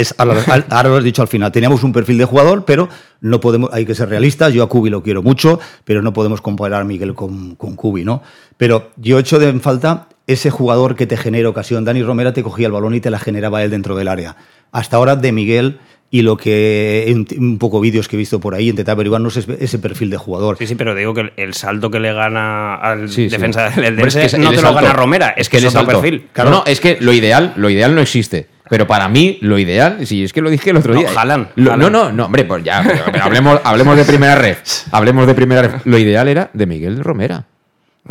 ahora 0.68 0.88
lo 0.88 0.96
has 0.96 1.04
dicho 1.04 1.22
al 1.22 1.28
final, 1.28 1.52
teníamos 1.52 1.84
un 1.84 1.92
perfil 1.92 2.18
de 2.18 2.24
jugador, 2.24 2.64
pero 2.64 2.88
no 3.20 3.38
podemos, 3.38 3.70
hay 3.72 3.86
que 3.86 3.94
ser 3.94 4.08
realistas, 4.08 4.52
yo 4.52 4.64
a 4.64 4.68
Cubi 4.68 4.90
lo 4.90 5.04
quiero 5.04 5.22
mucho, 5.22 5.60
pero 5.84 6.02
no 6.02 6.12
podemos 6.12 6.40
comparar 6.40 6.80
a 6.80 6.84
Miguel 6.84 7.14
con, 7.14 7.54
con 7.54 7.76
Cubi, 7.76 8.04
¿no? 8.04 8.22
Pero 8.56 8.90
yo 8.96 9.20
echo 9.20 9.38
de 9.38 9.52
falta 9.60 10.08
ese 10.26 10.50
jugador 10.50 10.96
que 10.96 11.06
te 11.06 11.16
genera 11.16 11.48
ocasión. 11.48 11.84
Dani 11.84 12.02
Romera 12.02 12.32
te 12.32 12.42
cogía 12.42 12.66
el 12.66 12.72
balón 12.72 12.94
y 12.94 13.00
te 13.00 13.10
la 13.10 13.18
generaba 13.18 13.62
él 13.62 13.70
dentro 13.70 13.96
del 13.96 14.08
área. 14.08 14.36
Hasta 14.72 14.96
ahora 14.96 15.16
de 15.16 15.32
Miguel 15.32 15.80
y 16.12 16.22
lo 16.22 16.36
que 16.36 17.06
un, 17.14 17.26
un 17.38 17.58
poco 17.58 17.80
vídeos 17.80 18.08
que 18.08 18.16
he 18.16 18.18
visto 18.18 18.40
por 18.40 18.54
ahí 18.54 18.68
intentar 18.70 18.94
averiguar 18.94 19.20
no 19.20 19.28
es 19.28 19.36
ese 19.36 19.78
perfil 19.78 20.10
de 20.10 20.16
jugador. 20.16 20.56
Sí, 20.58 20.66
sí, 20.66 20.74
pero 20.74 20.94
digo 20.94 21.14
que 21.14 21.20
el, 21.20 21.32
el 21.36 21.54
salto 21.54 21.90
que 21.90 22.00
le 22.00 22.12
gana 22.12 22.74
al 22.74 23.08
Sí, 23.08 23.24
sí. 23.24 23.28
defensa 23.28 23.70
del 23.70 23.98
es 24.00 24.14
que 24.32 24.38
no 24.38 24.50
te 24.50 24.60
lo 24.60 24.74
gana 24.74 24.92
Romera, 24.92 25.28
es 25.36 25.48
que 25.48 25.58
es 25.58 25.64
otro 25.66 25.80
alto. 25.80 25.92
perfil. 26.00 26.26
No, 26.36 26.50
no, 26.50 26.64
es 26.66 26.80
que 26.80 26.98
lo 27.00 27.12
ideal, 27.12 27.52
lo 27.56 27.70
ideal 27.70 27.94
no 27.94 28.00
existe. 28.00 28.48
Pero 28.68 28.86
para 28.86 29.08
mí, 29.08 29.36
lo 29.40 29.58
ideal, 29.58 30.06
sí, 30.06 30.22
es 30.22 30.32
que 30.32 30.40
lo 30.40 30.48
dije 30.48 30.70
el 30.70 30.76
otro 30.76 30.94
No, 30.94 31.00
día. 31.00 31.10
Haaland, 31.16 31.48
Lo-. 31.56 31.76
No, 31.76 31.90
no, 31.90 32.12
no, 32.12 32.26
hombre, 32.26 32.44
pues 32.44 32.62
ya, 32.62 32.82
pero- 32.86 33.04
pero 33.10 33.24
hablemos, 33.24 33.60
hablemos 33.64 33.96
de 33.96 34.04
primera 34.04 34.36
red. 34.36 34.56
Hablemos 34.92 35.26
de 35.26 35.34
primera 35.34 35.62
red. 35.62 35.80
Lo 35.84 35.98
ideal 35.98 36.28
era 36.28 36.50
de 36.52 36.66
Miguel 36.66 37.02
Romera. 37.02 37.46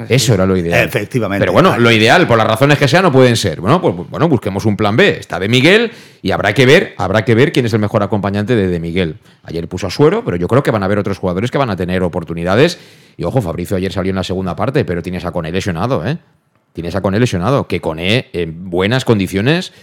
Eso 0.08 0.34
era 0.34 0.46
lo 0.46 0.56
ideal. 0.56 0.88
Efectivamente. 0.88 1.42
Pero 1.42 1.52
bueno, 1.52 1.78
lo 1.78 1.92
ideal, 1.92 2.28
por 2.28 2.38
las 2.38 2.48
razones 2.48 2.78
que 2.78 2.88
sean, 2.88 3.04
no 3.04 3.12
pueden 3.12 3.36
ser. 3.36 3.60
Bueno, 3.60 3.82
pues 3.82 3.96
bueno, 4.10 4.30
busquemos 4.30 4.66
un 4.66 4.78
plan 4.78 4.96
B. 4.96 5.18
Está 5.20 5.40
de 5.40 5.50
Miguel 5.50 5.92
y 6.22 6.32
habrá 6.32 6.54
que 6.54 6.66
ver, 6.66 6.94
habrá 6.98 7.26
que 7.26 7.36
ver 7.36 7.52
quién 7.52 7.66
es 7.66 7.74
el 7.74 7.80
mejor 7.80 8.04
acompañante 8.04 8.56
de, 8.56 8.68
de 8.68 8.80
Miguel. 8.80 9.18
Ayer 9.44 9.68
puso 9.68 9.88
a 9.88 9.90
Suero, 9.90 10.24
pero 10.24 10.38
yo 10.38 10.48
creo 10.48 10.64
que 10.64 10.72
van 10.72 10.84
a 10.84 10.86
haber 10.86 11.00
otros 11.00 11.18
jugadores 11.18 11.52
que 11.52 11.58
van 11.58 11.70
a 11.70 11.76
tener 11.76 12.04
oportunidades. 12.04 12.80
Y 13.18 13.24
ojo, 13.24 13.42
Fabricio 13.42 13.76
ayer 13.78 13.92
salió 13.92 14.12
en 14.12 14.18
la 14.18 14.24
segunda 14.24 14.56
parte, 14.56 14.86
pero 14.86 15.02
tienes 15.02 15.26
a 15.26 15.32
Coné 15.32 15.52
lesionado, 15.52 16.08
¿eh? 16.08 16.18
Tienes 16.74 16.96
a 16.96 17.02
Coné 17.02 17.20
lesionado. 17.20 17.68
Que 17.68 17.82
Coné, 17.82 18.30
en 18.32 18.70
buenas 18.70 19.04
condiciones, 19.04 19.74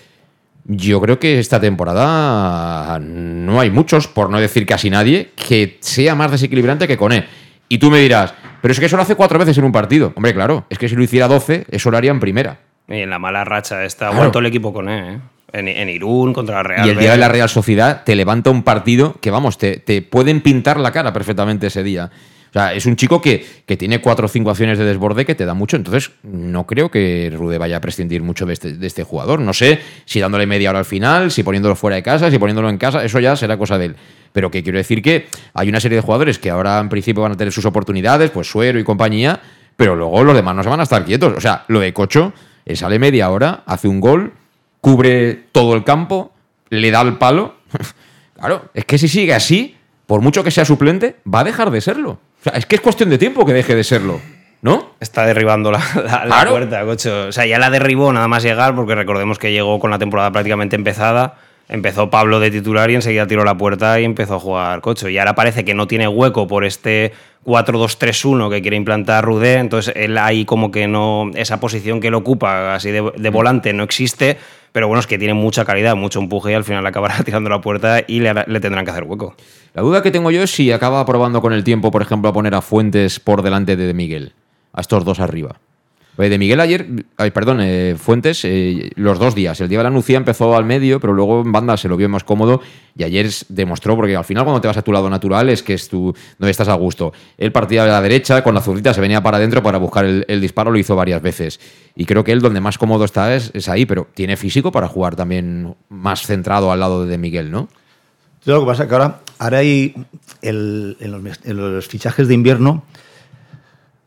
yo 0.64 1.00
creo 1.00 1.18
que 1.18 1.38
esta 1.38 1.60
temporada 1.60 2.98
no 3.00 3.60
hay 3.60 3.70
muchos, 3.70 4.08
por 4.08 4.30
no 4.30 4.40
decir 4.40 4.66
casi 4.66 4.88
nadie, 4.88 5.32
que 5.34 5.78
sea 5.80 6.14
más 6.14 6.30
desequilibrante 6.30 6.88
que 6.88 6.96
Coné. 6.96 7.26
Y 7.68 7.78
tú 7.78 7.90
me 7.90 7.98
dirás, 7.98 8.34
pero 8.62 8.72
es 8.72 8.80
que 8.80 8.86
eso 8.86 8.96
lo 8.96 9.02
hace 9.02 9.14
cuatro 9.14 9.38
veces 9.38 9.56
en 9.58 9.64
un 9.64 9.72
partido. 9.72 10.12
Hombre, 10.16 10.32
claro, 10.34 10.64
es 10.70 10.78
que 10.78 10.88
si 10.88 10.96
lo 10.96 11.02
hiciera 11.02 11.28
12, 11.28 11.66
eso 11.70 11.90
lo 11.90 11.96
haría 11.96 12.10
en 12.10 12.20
primera. 12.20 12.58
Y 12.88 13.00
en 13.00 13.10
la 13.10 13.18
mala 13.18 13.44
racha 13.44 13.84
está 13.84 14.06
Claro. 14.06 14.18
vuelto 14.22 14.38
el 14.38 14.46
equipo 14.46 14.72
con 14.72 14.88
él, 14.88 15.16
¿eh? 15.16 15.18
En, 15.52 15.68
en 15.68 15.88
Irún 15.88 16.32
contra 16.34 16.56
la 16.56 16.62
Real. 16.64 16.86
y 16.86 16.90
el 16.90 16.98
día 16.98 17.12
de 17.12 17.16
la 17.18 17.28
Real 17.28 17.48
Sociedad 17.48 18.02
te 18.04 18.14
levanta 18.16 18.50
un 18.50 18.62
partido 18.62 19.14
que, 19.20 19.30
vamos, 19.30 19.58
te, 19.58 19.76
te 19.78 20.02
pueden 20.02 20.40
pintar 20.40 20.78
la 20.78 20.90
cara 20.92 21.12
perfectamente 21.12 21.68
ese 21.68 21.82
día. 21.82 22.10
O 22.56 22.58
sea, 22.58 22.72
es 22.72 22.86
un 22.86 22.96
chico 22.96 23.20
que, 23.20 23.44
que 23.66 23.76
tiene 23.76 24.00
cuatro 24.00 24.24
o 24.24 24.28
cinco 24.30 24.48
acciones 24.48 24.78
de 24.78 24.86
desborde 24.86 25.26
que 25.26 25.34
te 25.34 25.44
da 25.44 25.52
mucho. 25.52 25.76
Entonces, 25.76 26.12
no 26.22 26.66
creo 26.66 26.90
que 26.90 27.30
Rude 27.36 27.58
vaya 27.58 27.76
a 27.76 27.80
prescindir 27.82 28.22
mucho 28.22 28.46
de 28.46 28.54
este, 28.54 28.72
de 28.78 28.86
este 28.86 29.02
jugador. 29.04 29.40
No 29.40 29.52
sé 29.52 29.78
si 30.06 30.20
dándole 30.20 30.46
media 30.46 30.70
hora 30.70 30.78
al 30.78 30.86
final, 30.86 31.30
si 31.30 31.42
poniéndolo 31.42 31.76
fuera 31.76 31.96
de 31.96 32.02
casa, 32.02 32.30
si 32.30 32.38
poniéndolo 32.38 32.70
en 32.70 32.78
casa, 32.78 33.04
eso 33.04 33.20
ya 33.20 33.36
será 33.36 33.58
cosa 33.58 33.76
de 33.76 33.84
él. 33.84 33.96
Pero 34.32 34.50
que 34.50 34.62
quiero 34.62 34.78
decir 34.78 35.02
que 35.02 35.26
hay 35.52 35.68
una 35.68 35.80
serie 35.80 35.96
de 35.96 36.00
jugadores 36.00 36.38
que 36.38 36.48
ahora 36.48 36.78
en 36.78 36.88
principio 36.88 37.22
van 37.22 37.32
a 37.32 37.36
tener 37.36 37.52
sus 37.52 37.66
oportunidades, 37.66 38.30
pues 38.30 38.48
Suero 38.48 38.78
y 38.78 38.84
compañía, 38.84 39.38
pero 39.76 39.94
luego 39.94 40.24
los 40.24 40.34
demás 40.34 40.56
no 40.56 40.62
se 40.62 40.70
van 40.70 40.80
a 40.80 40.84
estar 40.84 41.04
quietos. 41.04 41.34
O 41.36 41.40
sea, 41.42 41.66
lo 41.68 41.80
de 41.80 41.92
Cocho, 41.92 42.32
él 42.64 42.78
sale 42.78 42.98
media 42.98 43.28
hora, 43.28 43.64
hace 43.66 43.86
un 43.86 44.00
gol, 44.00 44.32
cubre 44.80 45.34
todo 45.52 45.74
el 45.74 45.84
campo, 45.84 46.32
le 46.70 46.90
da 46.90 47.02
el 47.02 47.18
palo. 47.18 47.56
claro, 48.34 48.70
es 48.72 48.86
que 48.86 48.96
si 48.96 49.08
sigue 49.08 49.34
así, 49.34 49.76
por 50.06 50.22
mucho 50.22 50.42
que 50.42 50.50
sea 50.50 50.64
suplente, 50.64 51.16
va 51.26 51.40
a 51.40 51.44
dejar 51.44 51.70
de 51.70 51.82
serlo. 51.82 52.18
Sea, 52.50 52.58
es 52.58 52.66
que 52.66 52.76
es 52.76 52.80
cuestión 52.80 53.10
de 53.10 53.18
tiempo 53.18 53.44
que 53.44 53.52
deje 53.52 53.74
de 53.74 53.82
serlo, 53.84 54.20
¿no? 54.62 54.90
Está 55.00 55.26
derribando 55.26 55.70
la, 55.72 55.78
la- 55.96 56.02
la 56.02 56.22
Claro. 56.26 56.50
puerta, 56.52 56.84
cocho. 56.84 57.26
O 57.28 57.32
sea, 57.32 57.46
ya 57.46 57.58
la 57.58 57.70
derribó 57.70 58.12
nada 58.12 58.28
más 58.28 58.42
llegar, 58.42 58.74
porque 58.74 58.94
recordemos 58.94 59.38
que 59.38 59.52
llegó 59.52 59.78
con 59.80 59.90
la 59.90 59.98
temporada 59.98 60.30
prácticamente 60.30 60.76
empezada. 60.76 61.34
Empezó 61.68 62.10
Pablo 62.10 62.38
de 62.38 62.52
titular 62.52 62.88
y 62.92 62.94
enseguida 62.94 63.26
tiró 63.26 63.42
la 63.44 63.56
puerta 63.56 63.98
y 63.98 64.04
empezó 64.04 64.36
a 64.36 64.38
jugar 64.38 64.80
cocho. 64.80 65.08
Y 65.08 65.18
ahora 65.18 65.34
parece 65.34 65.64
que 65.64 65.74
no 65.74 65.88
tiene 65.88 66.06
hueco 66.06 66.46
por 66.46 66.64
este 66.64 67.12
4-2-3-1 67.44 68.50
que 68.50 68.62
quiere 68.62 68.76
implantar 68.76 69.24
Rudé. 69.24 69.54
Entonces 69.54 69.92
él 69.96 70.16
ahí 70.18 70.44
como 70.44 70.70
que 70.70 70.86
no. 70.86 71.30
Esa 71.34 71.58
posición 71.60 72.00
que 72.00 72.08
él 72.08 72.14
ocupa 72.14 72.74
así 72.74 72.90
de, 72.90 73.12
de 73.16 73.30
volante 73.30 73.72
no 73.72 73.82
existe. 73.82 74.36
Pero 74.76 74.88
bueno, 74.88 75.00
es 75.00 75.06
que 75.06 75.16
tiene 75.16 75.32
mucha 75.32 75.64
calidad, 75.64 75.96
mucho 75.96 76.20
empuje 76.20 76.50
y 76.50 76.54
al 76.54 76.62
final 76.62 76.86
acabará 76.86 77.16
tirando 77.24 77.48
la 77.48 77.62
puerta 77.62 78.02
y 78.06 78.20
le, 78.20 78.60
tendrán 78.60 78.84
que 78.84 78.90
hacer 78.90 79.04
hueco. 79.04 79.34
La 79.72 79.80
duda 79.80 80.02
que 80.02 80.10
tengo 80.10 80.30
yo 80.30 80.42
es 80.42 80.50
si 80.50 80.70
acaba 80.70 81.02
probando 81.06 81.40
con 81.40 81.54
el 81.54 81.64
tiempo, 81.64 81.90
por 81.90 82.02
ejemplo, 82.02 82.28
a 82.28 82.34
poner 82.34 82.54
a 82.54 82.60
Fuentes 82.60 83.18
por 83.18 83.40
delante 83.40 83.74
de 83.74 83.86
De 83.86 83.94
Miguel, 83.94 84.34
a 84.74 84.82
estos 84.82 85.06
dos 85.06 85.18
arriba. 85.18 85.60
Oye, 86.18 86.30
De 86.30 86.38
Miguel 86.38 86.60
ayer, 86.60 86.86
ay, 87.18 87.30
perdón, 87.30 87.58
eh, 87.60 87.94
Fuentes, 87.98 88.44
eh, 88.44 88.90
los 88.96 89.18
dos 89.18 89.34
días. 89.34 89.60
El 89.60 89.68
día 89.68 89.78
de 89.78 89.84
la 89.84 89.90
Nucía 89.90 90.16
empezó 90.16 90.56
al 90.56 90.64
medio, 90.64 90.98
pero 90.98 91.12
luego 91.12 91.42
en 91.42 91.52
banda 91.52 91.76
se 91.76 91.88
lo 91.88 91.96
vio 91.96 92.08
más 92.08 92.24
cómodo 92.24 92.62
y 92.96 93.04
ayer 93.04 93.28
demostró, 93.50 93.96
porque 93.96 94.16
al 94.16 94.24
final 94.24 94.44
cuando 94.44 94.62
te 94.62 94.68
vas 94.68 94.78
a 94.78 94.82
tu 94.82 94.92
lado 94.92 95.10
natural 95.10 95.50
es 95.50 95.62
que 95.62 95.74
es 95.74 95.88
tu, 95.88 96.14
donde 96.38 96.50
estás 96.50 96.68
a 96.68 96.74
gusto. 96.74 97.12
Él 97.36 97.52
partía 97.52 97.84
de 97.84 97.90
la 97.90 98.00
derecha, 98.00 98.42
con 98.42 98.54
la 98.54 98.62
zurrita 98.62 98.94
se 98.94 99.02
venía 99.02 99.22
para 99.22 99.36
adentro 99.36 99.62
para 99.62 99.76
buscar 99.76 100.06
el, 100.06 100.40
disparo, 100.40 100.70
lo 100.70 100.78
hizo 100.78 100.96
varias 100.96 101.20
veces. 101.20 101.60
Y 101.94 102.06
creo 102.06 102.24
que 102.24 102.32
él 102.32 102.40
donde 102.40 102.60
más 102.60 102.78
cómodo 102.78 103.04
está 103.04 103.34
es, 103.34 103.50
es 103.52 103.68
ahí, 103.68 103.84
pero 103.84 104.08
tiene 104.14 104.38
físico 104.38 104.72
para 104.72 104.88
jugar 104.88 105.16
también 105.16 105.74
más 105.90 106.22
centrado 106.22 106.72
al 106.72 106.80
lado 106.80 107.04
de 107.04 107.18
Miguel, 107.18 107.50
¿no? 107.50 107.68
Lo 108.46 108.60
que 108.60 108.66
pasa 108.66 108.84
es 108.84 108.88
que 108.88 108.94
ahora, 108.94 109.20
ahora 109.38 109.58
hay 109.58 109.94
en 110.40 110.96
los 111.44 111.88
fichajes 111.88 112.28
de 112.28 112.34
invierno 112.34 112.84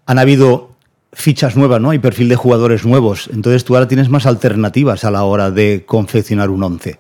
han 0.10 0.18
habido 0.18 0.69
fichas 1.12 1.56
nuevas, 1.56 1.82
¿no? 1.82 1.90
Hay 1.90 2.00
perfil 2.00 2.30
de 2.30 2.36
jugadores 2.36 2.86
nuevos. 2.86 3.30
Entonces 3.34 3.64
tú 3.64 3.76
ahora 3.76 3.88
tienes 3.88 4.10
más 4.10 4.26
alternativas 4.26 5.04
a 5.04 5.12
la 5.12 5.24
hora 5.24 5.52
de 5.52 5.84
confeccionar 5.86 6.50
un 6.50 6.64
once. 6.64 7.00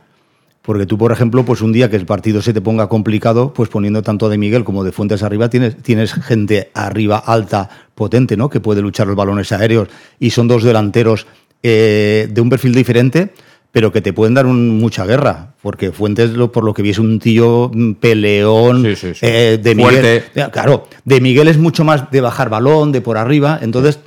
Porque 0.62 0.86
tú, 0.86 0.98
por 0.98 1.12
ejemplo, 1.12 1.46
pues 1.46 1.62
un 1.62 1.72
día 1.72 1.90
que 1.90 1.96
el 1.96 2.06
partido 2.06 2.42
se 2.42 2.54
te 2.54 2.62
ponga 2.62 2.90
complicado, 2.90 3.54
pues 3.54 3.70
poniendo 3.70 4.04
tanto 4.04 4.30
de 4.30 4.38
Miguel 4.38 4.64
como 4.64 4.84
de 4.84 4.92
Fuentes 4.92 5.24
arriba, 5.24 5.50
tienes, 5.50 5.78
tienes 5.78 6.14
gente 6.14 6.70
arriba 6.74 7.18
alta, 7.18 7.70
potente, 7.96 8.38
¿no? 8.38 8.50
Que 8.50 8.60
puede 8.60 8.82
luchar 8.82 9.08
los 9.08 9.16
balones 9.16 9.52
aéreos. 9.52 9.88
Y 10.20 10.30
son 10.32 10.48
dos 10.48 10.64
delanteros 10.64 11.28
eh, 11.64 12.28
de 12.30 12.42
un 12.42 12.50
perfil 12.50 12.76
diferente, 12.76 13.34
pero 13.72 13.92
que 13.92 14.02
te 14.02 14.14
pueden 14.14 14.34
dar 14.34 14.46
un- 14.46 14.80
mucha 14.80 15.06
guerra. 15.06 15.54
Porque 15.62 15.92
Fuentes, 15.92 16.32
lo- 16.32 16.52
por 16.52 16.64
lo 16.64 16.74
que 16.74 16.82
vi, 16.82 16.90
es 16.92 17.00
un 17.00 17.20
tío 17.20 17.70
mm, 17.74 17.94
peleón. 17.94 18.84
Sí, 18.84 18.96
sí, 18.96 19.14
sí. 19.14 19.20
eh, 19.26 19.60
de 19.62 19.76
Miguel. 19.76 19.92
Fuerte. 20.02 20.24
Ya, 20.36 20.50
Claro, 20.52 20.88
de 21.06 21.22
Miguel 21.22 21.48
es 21.48 21.58
mucho 21.58 21.84
más 21.84 22.10
de 22.12 22.22
bajar 22.22 22.50
balón, 22.50 22.92
de 22.92 23.02
por 23.02 23.18
arriba. 23.18 23.60
Entonces, 23.62 24.00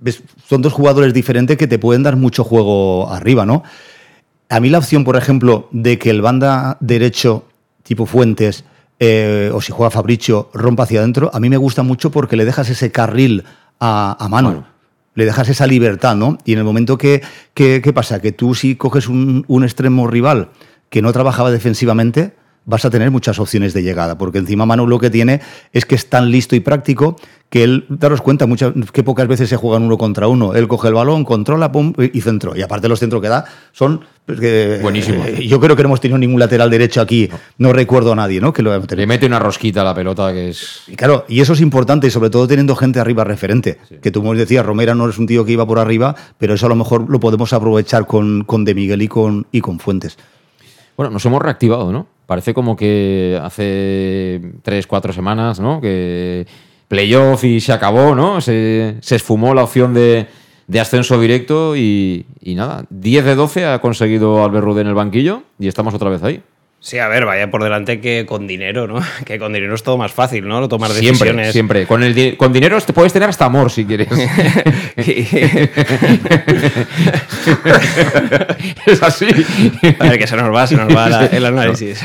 ves, 0.00 0.22
son 0.48 0.62
dos 0.62 0.72
jugadores 0.72 1.12
diferentes 1.14 1.56
que 1.56 1.66
te 1.66 1.78
pueden 1.78 2.02
dar 2.02 2.16
mucho 2.16 2.42
juego 2.44 3.10
arriba, 3.12 3.44
¿no? 3.46 3.62
A 4.48 4.60
mí 4.60 4.70
la 4.70 4.78
opción, 4.78 5.04
por 5.04 5.16
ejemplo, 5.16 5.68
de 5.72 5.98
que 5.98 6.08
el 6.10 6.22
banda 6.22 6.76
derecho 6.80 7.44
tipo 7.82 8.06
Fuentes 8.06 8.64
eh, 9.00 9.50
o 9.54 9.60
si 9.60 9.72
juega 9.72 9.90
Fabricio 9.90 10.50
rompa 10.54 10.82
hacia 10.84 11.00
adentro, 11.00 11.30
a 11.32 11.38
mí 11.38 11.48
me 11.50 11.56
gusta 11.56 11.82
mucho 11.82 12.10
porque 12.10 12.34
le 12.36 12.44
dejas 12.44 12.68
ese 12.70 12.90
carril 12.90 13.44
a, 13.78 14.16
a 14.18 14.28
mano. 14.28 14.66
Le 15.18 15.24
dejas 15.24 15.48
esa 15.48 15.66
libertad, 15.66 16.14
¿no? 16.14 16.38
Y 16.44 16.52
en 16.52 16.58
el 16.58 16.64
momento 16.64 16.96
que, 16.96 17.22
que- 17.52 17.82
¿qué 17.82 17.92
pasa? 17.92 18.20
Que 18.20 18.30
tú 18.30 18.54
si 18.54 18.76
coges 18.76 19.08
un, 19.08 19.44
un 19.48 19.64
extremo 19.64 20.06
rival 20.06 20.50
que 20.90 21.02
no 21.02 21.12
trabajaba 21.12 21.50
defensivamente, 21.50 22.34
vas 22.66 22.84
a 22.84 22.90
tener 22.90 23.10
muchas 23.10 23.40
opciones 23.40 23.74
de 23.74 23.82
llegada, 23.82 24.16
porque 24.16 24.38
encima 24.38 24.64
Manu 24.64 24.86
lo 24.86 25.00
que 25.00 25.10
tiene 25.10 25.40
es 25.72 25.84
que 25.86 25.96
es 25.96 26.08
tan 26.08 26.30
listo 26.30 26.54
y 26.54 26.60
práctico 26.60 27.16
que 27.50 27.64
él, 27.64 27.86
daros 27.88 28.20
cuenta, 28.20 28.46
muchas, 28.46 28.74
que 28.92 29.02
pocas 29.02 29.26
veces 29.26 29.48
se 29.48 29.56
juegan 29.56 29.82
uno 29.82 29.96
contra 29.96 30.28
uno. 30.28 30.54
Él 30.54 30.68
coge 30.68 30.88
el 30.88 30.94
balón, 30.94 31.24
controla, 31.24 31.72
pum, 31.72 31.94
y 31.98 32.20
centro. 32.20 32.54
Y 32.54 32.60
aparte 32.60 32.88
los 32.88 32.98
centros 32.98 33.22
que 33.22 33.28
da 33.28 33.46
son... 33.72 34.02
pues, 34.26 34.82
Buenísimos. 34.82 35.26
eh, 35.28 35.46
yo 35.46 35.58
creo 35.58 35.74
que 35.74 35.82
no 35.82 35.88
hemos 35.88 36.00
tenido 36.00 36.18
ningún 36.18 36.38
lateral 36.38 36.68
derecho 36.68 37.00
aquí, 37.00 37.30
no, 37.56 37.72
recuerdo 37.72 38.12
a 38.12 38.16
nadie, 38.16 38.40
¿no? 38.40 38.52
Que 38.52 38.62
lo 38.62 38.78
Le 38.78 39.06
mete 39.06 39.24
una 39.24 39.38
rosquita 39.38 39.80
a 39.80 39.84
la 39.84 39.94
pelota 39.94 40.30
que 40.32 40.50
es. 40.50 40.82
Y 40.88 40.96
claro, 40.96 41.24
y 41.26 41.40
eso 41.40 41.54
es 41.54 41.62
importante, 41.62 42.06
y 42.06 42.10
sobre 42.10 42.28
todo 42.28 42.46
teniendo 42.46 42.76
gente 42.76 43.00
arriba 43.00 43.24
referente. 43.24 43.78
Que 44.02 44.10
tú 44.10 44.22
me 44.22 44.36
decías, 44.36 44.66
Romera 44.66 44.94
no 44.94 45.08
es 45.08 45.16
un 45.18 45.26
tío 45.26 45.44
que 45.46 45.52
iba 45.52 45.66
por 45.66 45.78
arriba, 45.78 46.14
pero 46.36 46.52
eso 46.52 46.66
a 46.66 46.68
lo 46.68 46.74
mejor 46.74 47.08
lo 47.08 47.18
podemos 47.18 47.52
aprovechar 47.54 48.06
con, 48.06 48.44
con 48.44 48.66
De 48.66 48.74
Miguel 48.74 49.00
y 49.00 49.08
con, 49.08 49.46
y 49.52 49.62
con 49.62 49.78
Fuentes. 49.78 50.18
Bueno, 50.98 51.12
nos 51.12 51.24
hemos 51.24 51.40
reactivado, 51.40 51.92
¿no? 51.92 52.08
Parece 52.26 52.52
como 52.52 52.76
que 52.76 53.40
hace 53.42 54.52
tres, 54.62 54.86
cuatro 54.86 55.14
semanas, 55.14 55.60
¿no? 55.60 55.80
Que 55.80 56.46
playoff 56.88 57.44
y 57.44 57.60
se 57.60 57.72
acabó, 57.72 58.14
¿no? 58.14 58.40
Se, 58.40 58.96
se 59.00 59.16
esfumó 59.16 59.54
la 59.54 59.62
opción 59.62 59.94
de, 59.94 60.26
de 60.66 60.80
ascenso 60.80 61.20
directo 61.20 61.76
y, 61.76 62.26
y 62.40 62.54
nada, 62.54 62.84
10 62.90 63.24
de 63.24 63.34
12 63.34 63.66
ha 63.66 63.80
conseguido 63.80 64.42
Albert 64.44 64.64
Rude 64.64 64.80
en 64.80 64.86
el 64.88 64.94
banquillo 64.94 65.42
y 65.58 65.68
estamos 65.68 65.94
otra 65.94 66.10
vez 66.10 66.22
ahí. 66.22 66.42
Sí, 66.80 66.98
a 66.98 67.08
ver, 67.08 67.26
vaya 67.26 67.50
por 67.50 67.64
delante 67.64 68.00
que 68.00 68.24
con 68.24 68.46
dinero, 68.46 68.86
¿no? 68.86 69.00
Que 69.26 69.38
con 69.38 69.52
dinero 69.52 69.74
es 69.74 69.82
todo 69.82 69.96
más 69.98 70.12
fácil, 70.12 70.46
¿no? 70.46 70.60
Lo 70.60 70.68
tomar 70.68 70.90
Siempre, 70.92 71.10
decisiones. 71.10 71.52
siempre. 71.52 71.86
Con, 71.86 72.02
el, 72.04 72.14
di- 72.14 72.36
con 72.36 72.52
dinero 72.52 72.80
te 72.80 72.92
puedes 72.92 73.12
tener 73.12 73.28
hasta 73.28 73.46
amor 73.46 73.70
si 73.70 73.84
quieres. 73.84 74.06
es 78.86 79.02
así. 79.02 79.26
A 79.98 80.04
ver, 80.08 80.18
que 80.18 80.26
se 80.26 80.36
nos 80.36 80.54
va, 80.54 80.66
se 80.66 80.76
nos 80.76 80.94
va 80.94 81.08
la- 81.08 81.26
el 81.32 81.44
análisis. 81.46 82.00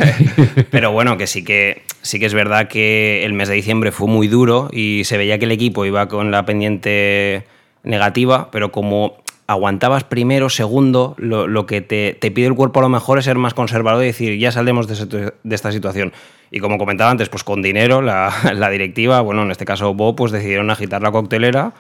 Pero 0.70 0.92
bueno, 0.92 1.18
que 1.18 1.28
sí 1.28 1.44
que 1.44 1.84
sí 2.02 2.20
que 2.20 2.26
es 2.26 2.34
verdad 2.34 2.68
que 2.68 3.24
el 3.26 3.34
mes 3.34 3.50
de 3.50 3.56
diciembre 3.56 3.92
fue 3.92 4.08
muy 4.08 4.28
duro 4.28 4.70
y 4.72 5.04
se 5.06 5.18
veía 5.18 5.38
que 5.40 5.46
el 5.46 5.52
equipo 5.52 5.86
iba 5.86 6.08
con 6.08 6.32
la 6.32 6.46
pendiente 6.46 7.44
negativa, 7.84 8.50
pero 8.52 8.72
como 8.72 9.18
aguantabas 9.48 10.04
primero, 10.04 10.50
segundo, 10.50 11.16
lo, 11.18 11.66
que 11.66 11.82
te, 11.82 12.18
te 12.20 12.32
pide 12.32 12.48
el 12.48 12.56
cuerpo 12.56 12.80
a 12.80 12.84
lo 12.84 12.90
mejor 12.90 13.20
es 13.20 13.26
ser 13.26 13.38
más 13.38 13.54
conservador 13.54 14.04
y 14.04 14.08
decir, 14.08 14.38
ya 14.40 14.52
saldremos 14.52 14.88
de, 14.88 15.34
de 15.44 15.56
esta 15.56 15.72
situación. 15.72 16.14
Y 16.52 16.60
como 16.60 16.78
comentaba 16.78 17.12
antes, 17.12 17.30
pues 17.30 17.44
con 17.44 17.62
dinero, 17.62 18.02
la, 18.02 18.32
la 18.54 18.70
directiva, 18.70 19.22
bueno, 19.22 19.44
en 19.44 19.52
este 19.52 19.66
caso 19.66 19.94
Bob, 19.94 20.16
pues 20.16 20.32
decidieron 20.32 20.70
agitar 20.70 21.02
la 21.02 21.12
coctelera 21.12 21.74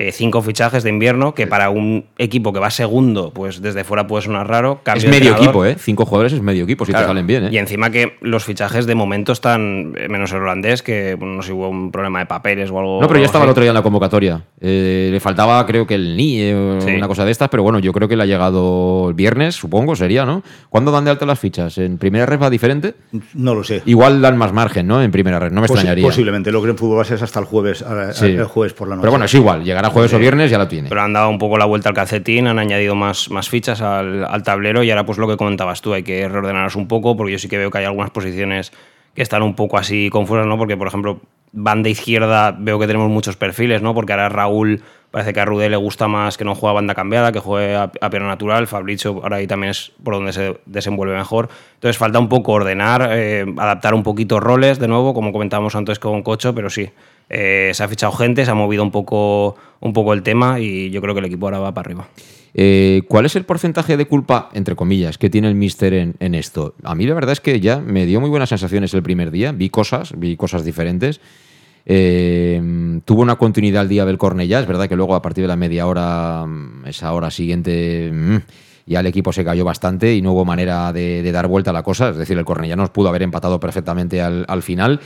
eh, 0.00 0.12
cinco 0.12 0.42
fichajes 0.42 0.84
de 0.84 0.90
invierno, 0.90 1.34
que 1.34 1.48
para 1.48 1.70
un 1.70 2.04
equipo 2.18 2.52
que 2.52 2.60
va 2.60 2.70
segundo, 2.70 3.32
pues 3.34 3.60
desde 3.60 3.82
fuera 3.82 4.06
puede 4.06 4.22
sonar 4.22 4.46
raro. 4.48 4.74
Es 4.74 4.84
Cambio 4.84 5.10
medio 5.10 5.32
equipo, 5.34 5.64
¿eh? 5.66 5.74
Cinco 5.76 6.06
jugadores 6.06 6.34
es 6.34 6.40
medio 6.40 6.62
equipo, 6.62 6.84
si 6.86 6.92
Claro. 6.92 7.06
te 7.06 7.10
salen 7.10 7.26
bien, 7.26 7.46
¿eh? 7.46 7.48
Y 7.50 7.58
encima 7.58 7.90
que 7.90 8.16
los 8.20 8.44
fichajes 8.44 8.86
de 8.86 8.94
momento 8.94 9.32
están, 9.32 9.94
eh, 9.98 10.08
menos 10.08 10.30
el 10.30 10.38
holandés, 10.42 10.84
que 10.84 11.16
bueno, 11.16 11.34
no 11.34 11.42
sé 11.42 11.48
si 11.48 11.52
hubo 11.52 11.68
un 11.68 11.90
problema 11.90 12.20
de 12.20 12.26
papeles 12.26 12.70
o 12.70 12.78
algo. 12.78 13.00
No, 13.02 13.08
pero 13.08 13.18
ya 13.18 13.26
estaba 13.26 13.44
el 13.44 13.50
otro 13.50 13.62
día 13.62 13.70
en 13.70 13.74
la 13.74 13.82
convocatoria. 13.82 14.44
Eh, 14.60 15.08
le 15.10 15.18
faltaba, 15.18 15.66
creo 15.66 15.84
que 15.84 15.96
el 15.96 16.16
NIE 16.16 16.54
o 16.54 16.80
Sí. 16.80 16.90
una 16.94 17.08
cosa 17.08 17.24
de 17.24 17.32
estas, 17.32 17.48
pero 17.48 17.64
bueno, 17.64 17.80
yo 17.80 17.92
creo 17.92 18.06
que 18.06 18.16
le 18.16 18.22
ha 18.22 18.26
llegado 18.26 19.08
el 19.08 19.14
viernes, 19.14 19.56
supongo, 19.56 19.96
sería, 19.96 20.24
¿no? 20.24 20.44
¿Cuándo 20.68 20.92
dan 20.92 21.06
de 21.06 21.10
alta 21.10 21.26
las 21.26 21.40
fichas? 21.40 21.76
¿En 21.78 21.98
primera 21.98 22.24
red 22.24 22.38
va 22.40 22.50
diferente? 22.50 22.94
No 23.34 23.54
lo 23.56 23.64
sé. 23.64 23.82
Igual 23.86 24.22
dan 24.22 24.36
más 24.36 24.52
margen, 24.52 24.86
¿no? 24.86 25.02
En 25.02 25.10
primera 25.10 25.40
red, 25.40 25.50
no 25.50 25.60
me 25.60 25.66
Posi- 25.66 25.72
extrañaría. 25.72 26.04
Posiblemente, 26.04 26.52
lo 26.52 26.62
que 26.62 26.70
en 26.70 26.78
fútbol 26.78 26.98
base 26.98 27.16
es 27.16 27.22
hasta 27.22 27.40
el 27.40 27.46
jueves, 27.46 27.82
a- 27.82 28.10
a- 28.10 28.12
Sí. 28.12 28.26
el 28.26 28.44
jueves 28.44 28.74
por 28.74 28.86
la 28.88 28.94
noche. 28.94 29.02
Pero 29.02 29.10
bueno, 29.12 29.24
es 29.24 29.34
igual, 29.34 29.64
llegará 29.64 29.87
jueves 29.90 30.12
o 30.14 30.18
viernes, 30.18 30.50
ya 30.50 30.58
lo 30.58 30.68
tiene. 30.68 30.88
Pero 30.88 31.02
han 31.02 31.12
dado 31.12 31.28
un 31.28 31.38
poco 31.38 31.58
la 31.58 31.64
vuelta 31.64 31.88
al 31.88 31.94
calcetín, 31.94 32.46
han 32.46 32.58
añadido 32.58 32.94
más, 32.94 33.30
más 33.30 33.48
fichas 33.48 33.80
al, 33.80 34.24
al 34.24 34.42
tablero 34.42 34.82
y 34.82 34.90
ahora 34.90 35.04
pues 35.04 35.18
lo 35.18 35.28
que 35.28 35.36
comentabas 35.36 35.80
tú, 35.80 35.94
hay 35.94 36.02
que 36.02 36.28
reordenarlos 36.28 36.76
un 36.76 36.88
poco 36.88 37.16
porque 37.16 37.32
yo 37.32 37.38
sí 37.38 37.48
que 37.48 37.58
veo 37.58 37.70
que 37.70 37.78
hay 37.78 37.84
algunas 37.84 38.10
posiciones 38.10 38.72
que 39.14 39.22
están 39.22 39.42
un 39.42 39.54
poco 39.54 39.78
así 39.78 40.10
confusas, 40.10 40.46
¿no? 40.46 40.56
Porque, 40.58 40.76
por 40.76 40.86
ejemplo, 40.86 41.20
banda 41.52 41.88
izquierda 41.88 42.54
veo 42.56 42.78
que 42.78 42.86
tenemos 42.86 43.10
muchos 43.10 43.36
perfiles, 43.36 43.82
¿no? 43.82 43.94
Porque 43.94 44.12
ahora 44.12 44.28
Raúl 44.28 44.82
parece 45.10 45.32
que 45.32 45.40
a 45.40 45.44
Rudé 45.44 45.68
le 45.70 45.76
gusta 45.76 46.06
más 46.06 46.36
que 46.36 46.44
no 46.44 46.54
juegue 46.54 46.70
a 46.70 46.74
banda 46.74 46.94
cambiada, 46.94 47.32
que 47.32 47.40
juegue 47.40 47.74
a, 47.74 47.90
a 48.00 48.10
pierna 48.10 48.28
natural. 48.28 48.66
Fabricio 48.66 49.20
ahora 49.22 49.36
ahí 49.36 49.46
también 49.46 49.70
es 49.70 49.92
por 50.04 50.14
donde 50.14 50.32
se 50.32 50.60
desenvuelve 50.66 51.16
mejor. 51.16 51.48
Entonces 51.74 51.96
falta 51.96 52.18
un 52.18 52.28
poco 52.28 52.52
ordenar, 52.52 53.08
eh, 53.12 53.44
adaptar 53.56 53.94
un 53.94 54.02
poquito 54.02 54.38
roles 54.40 54.78
de 54.78 54.88
nuevo, 54.88 55.14
como 55.14 55.32
comentábamos 55.32 55.74
antes 55.74 55.98
con 55.98 56.22
Cocho, 56.22 56.54
pero 56.54 56.70
sí. 56.70 56.90
Eh, 57.30 57.70
se 57.74 57.84
ha 57.84 57.88
fichado 57.88 58.12
gente, 58.12 58.44
se 58.44 58.50
ha 58.50 58.54
movido 58.54 58.82
un 58.82 58.90
poco, 58.90 59.56
un 59.80 59.92
poco 59.92 60.12
el 60.12 60.22
tema 60.22 60.60
y 60.60 60.90
yo 60.90 61.00
creo 61.00 61.14
que 61.14 61.20
el 61.20 61.26
equipo 61.26 61.46
ahora 61.46 61.58
va 61.58 61.74
para 61.74 61.86
arriba. 61.86 62.08
Eh, 62.54 63.02
¿Cuál 63.08 63.26
es 63.26 63.36
el 63.36 63.44
porcentaje 63.44 63.96
de 63.96 64.06
culpa, 64.06 64.48
entre 64.52 64.74
comillas, 64.74 65.18
que 65.18 65.30
tiene 65.30 65.48
el 65.48 65.54
Mister 65.54 65.92
en, 65.94 66.34
esto? 66.34 66.74
A 66.82 66.94
mí 66.94 67.06
la 67.06 67.14
verdad 67.14 67.32
es 67.32 67.40
que 67.40 67.60
ya 67.60 67.78
me 67.78 68.06
dio 68.06 68.20
muy 68.20 68.30
buenas 68.30 68.48
sensaciones 68.48 68.94
el 68.94 69.02
primer 69.02 69.30
día. 69.30 69.52
Vi 69.52 69.70
cosas, 69.70 70.12
vi 70.16 70.36
cosas 70.36 70.64
diferentes. 70.64 71.20
Eh, 71.86 73.00
tuvo 73.04 73.22
una 73.22 73.36
continuidad 73.36 73.82
el 73.82 73.88
día 73.88 74.04
del 74.04 74.18
Cornellá. 74.18 74.60
Es 74.60 74.66
verdad 74.66 74.88
que 74.88 74.96
luego 74.96 75.14
a 75.14 75.22
partir 75.22 75.44
de 75.44 75.48
la 75.48 75.56
media 75.56 75.86
hora, 75.86 76.46
mm, 76.46 76.86
esa 76.86 77.12
hora 77.12 77.30
siguiente, 77.30 78.10
mm, 78.12 78.36
ya 78.86 79.00
el 79.00 79.06
equipo 79.06 79.32
se 79.32 79.44
cayó 79.44 79.64
bastante 79.64 80.14
y 80.14 80.22
no 80.22 80.32
hubo 80.32 80.44
manera 80.44 80.92
de, 80.92 81.30
dar 81.30 81.46
vuelta 81.46 81.70
a 81.70 81.74
la 81.74 81.82
cosa. 81.82 82.08
Es 82.10 82.16
decir, 82.16 82.36
el 82.38 82.44
Cornellá 82.44 82.76
nos 82.76 82.90
pudo 82.90 83.08
haber 83.08 83.22
empatado 83.22 83.60
perfectamente 83.60 84.22
al, 84.22 84.44
al 84.48 84.62
final. 84.62 85.00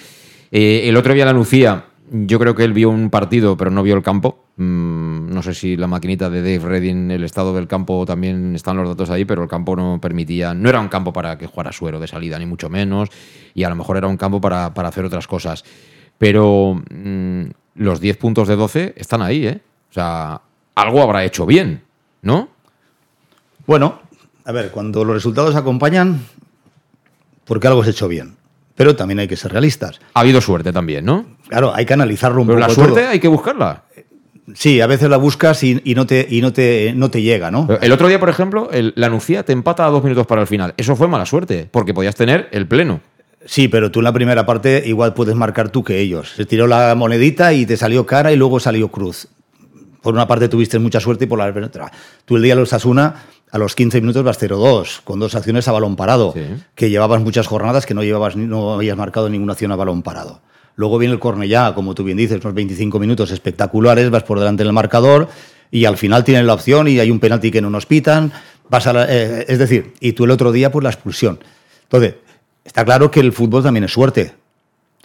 El 0.51 0.97
otro 0.97 1.15
día 1.15 1.25
la 1.25 1.33
Lucía, 1.33 1.87
yo 2.15 2.39
creo 2.39 2.55
que 2.55 2.63
él 2.65 2.75
vio 2.75 2.91
un 2.91 3.09
partido, 3.09 3.57
pero 3.57 3.71
no 3.71 3.83
vio 3.83 3.97
el 3.97 4.03
campo. 4.03 4.45
Mm, 4.57 5.33
no 5.33 5.43
sé 5.43 5.55
si 5.55 5.77
la 5.77 5.87
maquinita 5.87 6.29
de 6.29 6.43
Dave 6.43 6.69
Redding, 6.69 7.11
el 7.11 7.25
estado 7.25 7.55
del 7.55 7.67
campo, 7.67 8.05
también 8.05 8.55
están 8.55 8.77
los 8.77 8.87
datos 8.87 9.09
ahí, 9.09 9.25
pero 9.25 9.43
el 9.43 9.49
campo 9.49 9.75
no 9.75 9.99
permitía, 10.01 10.53
no 10.53 10.69
era 10.69 10.79
un 10.79 10.89
campo 10.89 11.13
para 11.13 11.39
que 11.39 11.47
jugara 11.47 11.73
suero 11.73 11.99
de 11.99 12.07
salida, 12.07 12.39
ni 12.39 12.45
mucho 12.45 12.69
menos, 12.69 13.09
y 13.55 13.65
a 13.65 13.71
lo 13.71 13.77
mejor 13.77 13.97
era 13.97 14.09
un 14.09 14.19
campo 14.19 14.41
para, 14.43 14.75
para 14.75 14.89
hacer 14.89 15.07
otras 15.07 15.27
cosas. 15.27 15.65
Pero 16.19 16.83
mm, 16.91 17.45
los 17.77 18.01
10 18.01 18.17
puntos 18.19 18.47
de 18.47 18.57
12 18.57 18.95
están 18.97 19.23
ahí, 19.23 19.47
¿eh? 19.47 19.61
O 19.91 19.95
sea, 19.95 20.43
algo 20.75 21.03
habrá 21.03 21.25
hecho 21.25 21.47
bien, 21.47 21.83
¿no? 22.21 22.49
Bueno, 23.67 24.01
a 24.45 24.53
ver, 24.53 24.71
cuando 24.71 25.05
los 25.05 25.15
resultados 25.15 25.55
acompañan, 25.55 26.21
porque 27.47 27.69
algo 27.69 27.83
se 27.85 27.91
hecho 27.91 28.09
bien. 28.09 28.37
Pero 28.75 28.97
también 28.97 29.19
hay 29.19 29.29
que 29.29 29.37
ser 29.37 29.53
realistas. 29.53 30.01
Ha 30.15 30.21
habido 30.21 30.41
suerte 30.41 30.73
también, 30.73 31.05
¿no? 31.05 31.27
Claro, 31.49 31.75
hay 31.75 31.85
que 31.87 31.93
analizarlo 31.95 32.41
un 32.41 32.47
Pero 32.47 32.59
poco. 32.59 32.69
la 32.69 32.75
suerte 32.75 33.01
todo. 33.01 33.11
hay 33.11 33.21
que 33.21 33.29
buscarla. 33.29 33.85
Sí, 34.55 34.81
a 34.81 34.87
veces 34.87 35.09
la 35.09 35.19
buscas 35.19 35.63
y, 35.63 35.81
y 35.85 35.95
no, 35.95 36.07
te, 36.07 36.27
y 36.29 36.41
no, 36.41 36.53
te, 36.53 36.93
no 36.97 37.11
te 37.11 37.23
llega, 37.23 37.51
¿no? 37.51 37.69
El 37.81 37.93
otro 37.93 38.09
día, 38.09 38.19
por 38.19 38.29
ejemplo, 38.29 38.71
el- 38.73 38.93
la 38.97 39.09
Nucía 39.09 39.45
te 39.45 39.53
empata 39.53 39.87
a 39.87 39.91
dos 39.91 40.03
minutos 40.03 40.27
para 40.27 40.41
el 40.41 40.47
final. 40.49 40.75
Eso 40.77 40.97
fue 40.97 41.07
mala 41.07 41.27
suerte, 41.27 41.69
porque 41.71 41.95
podías 41.95 42.17
tener 42.17 42.49
el 42.51 42.67
pleno. 42.67 43.01
Sí, 43.45 43.69
pero 43.69 43.91
tú 43.91 44.01
en 44.01 44.05
la 44.05 44.13
primera 44.13 44.45
parte 44.47 44.83
igual 44.87 45.15
puedes 45.15 45.35
marcar 45.37 45.71
tú 45.71 45.85
que 45.85 45.99
ellos. 46.01 46.33
Se 46.37 46.45
tiró 46.47 46.67
la 46.67 46.95
monedita 46.97 47.53
y 47.53 47.67
te 47.67 47.77
salió 47.77 48.05
cara 48.07 48.33
y 48.33 48.37
luego 48.37 48.59
salió 48.59 48.89
cruz. 48.89 49.29
Por 50.01 50.15
una 50.15 50.27
parte 50.27 50.49
tuviste 50.49 50.79
mucha 50.81 50.99
suerte 51.01 51.25
y 51.25 51.29
por 51.29 51.39
la 51.39 51.47
otra. 51.47 51.91
Tú 52.25 52.37
el 52.37 52.43
día 52.43 52.55
de 52.55 52.61
los 52.61 52.73
Asuna, 52.73 53.15
a 53.53 53.59
los 53.59 53.75
15 53.77 54.01
minutos 54.01 54.25
vas 54.25 54.41
0-2, 54.41 55.03
con 55.05 55.21
dos 55.21 55.35
acciones 55.37 55.69
a 55.69 55.73
balón 55.73 55.95
parado, 55.95 56.35
que 56.75 56.91
llevabas 56.91 57.21
muchas 57.23 57.47
jornadas 57.47 57.87
que 57.87 57.95
no, 57.95 58.03
llevabas, 58.03 58.35
no 58.35 58.73
habías 58.75 58.97
marcado 58.97 59.29
ninguna 59.29 59.53
acción 59.53 59.71
a 59.73 59.77
balón 59.77 60.03
parado. 60.03 60.41
Luego 60.75 60.97
viene 60.99 61.13
el 61.13 61.21
Cornellá, 61.21 61.75
como 61.75 61.95
tú 61.95 62.03
bien 62.03 62.17
dices, 62.17 62.41
unos 62.43 62.55
25 62.55 62.99
minutos 62.99 63.31
espectaculares, 63.31 64.09
vas 64.11 64.23
por 64.23 64.39
delante 64.39 64.65
del 64.65 64.73
marcador 64.73 65.29
y 65.71 65.85
al 65.85 65.99
final 65.99 66.25
tienen 66.25 66.47
la 66.47 66.55
opción 66.55 66.89
y 66.89 66.99
hay 66.99 67.11
un 67.11 67.21
penalti 67.21 67.51
que 67.51 67.61
no 67.61 67.69
nos 67.71 67.85
pitan. 67.87 68.33
Vas 68.71 68.87
a 68.87 68.95
la- 68.95 69.07
eh, 69.09 69.45
es 69.49 69.59
decir, 69.59 69.93
y 70.01 70.13
tú 70.13 70.25
el 70.25 70.31
otro 70.31 70.51
día, 70.51 70.73
pues 70.73 70.83
la 70.83 70.89
expulsión. 70.91 71.39
Entonces, 71.83 72.15
está 72.65 72.85
claro 72.87 73.11
que 73.11 73.21
el 73.21 73.33
fútbol 73.33 73.63
también 73.63 73.85
es 73.85 73.93
suerte. 73.93 74.33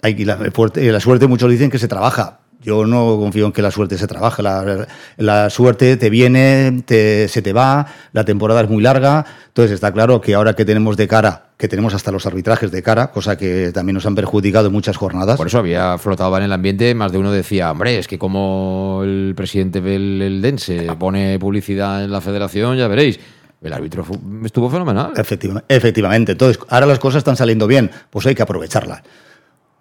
Hay, 0.00 0.14
y 0.18 0.24
la, 0.24 0.38
la 0.38 1.00
suerte 1.00 1.26
muchos 1.26 1.50
dicen 1.50 1.70
que 1.70 1.78
se 1.78 1.86
trabaja. 1.88 2.38
Yo 2.60 2.84
no 2.86 3.16
confío 3.18 3.46
en 3.46 3.52
que 3.52 3.62
la 3.62 3.70
suerte 3.70 3.96
se 3.96 4.06
trabaje. 4.08 4.42
La, 4.42 4.86
la 5.16 5.48
suerte 5.48 5.96
te 5.96 6.10
viene, 6.10 6.82
te- 6.84 7.28
se 7.28 7.40
te 7.40 7.52
va, 7.52 7.86
la 8.12 8.24
temporada 8.24 8.62
es 8.62 8.68
muy 8.68 8.82
larga. 8.82 9.24
Entonces 9.46 9.72
está 9.72 9.92
claro 9.92 10.20
que 10.20 10.34
ahora 10.34 10.54
que 10.54 10.64
tenemos 10.64 10.96
de 10.96 11.06
cara, 11.06 11.50
que 11.56 11.68
tenemos 11.68 11.94
hasta 11.94 12.10
los 12.10 12.26
arbitrajes 12.26 12.70
de 12.72 12.82
cara, 12.82 13.12
cosa 13.12 13.36
que 13.38 13.70
también 13.72 13.94
nos 13.94 14.06
han 14.06 14.14
perjudicado 14.16 14.66
en 14.66 14.72
muchas 14.72 14.96
jornadas. 14.96 15.36
Por 15.36 15.46
eso 15.46 15.58
había 15.58 15.96
flotado 15.98 16.36
en 16.36 16.42
el 16.44 16.52
ambiente, 16.52 16.94
más 16.94 17.12
de 17.12 17.18
uno 17.18 17.30
decía, 17.30 17.70
hombre, 17.70 17.98
es 17.98 18.08
que 18.08 18.18
como 18.18 19.02
el 19.04 19.34
presidente 19.36 19.80
del 19.80 20.20
el 20.20 20.42
Dense 20.42 20.88
pone 20.98 21.38
publicidad 21.38 22.02
en 22.04 22.10
la 22.10 22.20
federación, 22.20 22.76
ya 22.76 22.88
veréis. 22.88 23.20
El 23.62 23.72
árbitro 23.72 24.04
estuvo 24.44 24.68
fenomenal. 24.70 25.12
Efectiva- 25.16 25.64
efectivamente. 25.68 26.32
Entonces, 26.32 26.60
ahora 26.68 26.86
las 26.86 26.98
cosas 27.00 27.18
están 27.18 27.36
saliendo 27.36 27.66
bien, 27.66 27.90
pues 28.10 28.24
hay 28.26 28.34
que 28.34 28.42
aprovecharlas. 28.42 29.02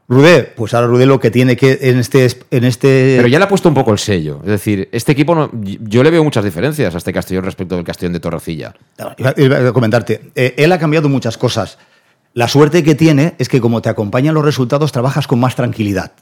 Rudé, 0.10 0.44
pues 0.56 0.74
ahora 0.74 0.88
Rudé 0.88 1.06
lo 1.06 1.20
que 1.20 1.32
tiene 1.32 1.58
que 1.58 1.78
en 1.82 1.98
este, 1.98 2.26
en 2.52 2.64
este 2.64 3.16
Pero 3.18 3.28
ya 3.28 3.40
le 3.40 3.46
ha 3.46 3.50
puesto 3.50 3.68
un 3.68 3.76
poco 3.76 3.92
el 3.92 4.00
sello. 4.00 4.40
Es 4.44 4.50
decir, 4.52 4.88
este 4.94 5.12
equipo, 5.12 5.36
no- 5.36 5.52
yo 5.54 6.02
le 6.02 6.12
veo 6.12 6.24
muchas 6.24 6.46
diferencias 6.46 6.96
a 6.96 6.98
este 6.98 7.12
Castellón 7.12 7.44
respecto 7.44 7.76
del 7.76 7.84
Castellón 7.84 8.14
de 8.14 8.22
Torrecilla. 8.22 8.74
Iba, 9.18 9.34
iba 9.36 9.58
a 9.68 9.74
comentarte, 9.74 10.32
eh, 10.34 10.56
él 10.58 10.72
ha 10.72 10.80
cambiado 10.80 11.10
muchas 11.10 11.38
cosas. 11.38 11.78
La 12.34 12.48
suerte 12.48 12.84
que 12.84 12.96
tiene 12.96 13.36
es 13.38 13.50
que 13.50 13.60
como 13.60 13.82
te 13.82 13.90
acompañan 13.90 14.34
los 14.34 14.46
resultados, 14.46 14.94
trabajas 14.94 15.28
con 15.28 15.40
más 15.40 15.56
tranquilidad. 15.56 16.14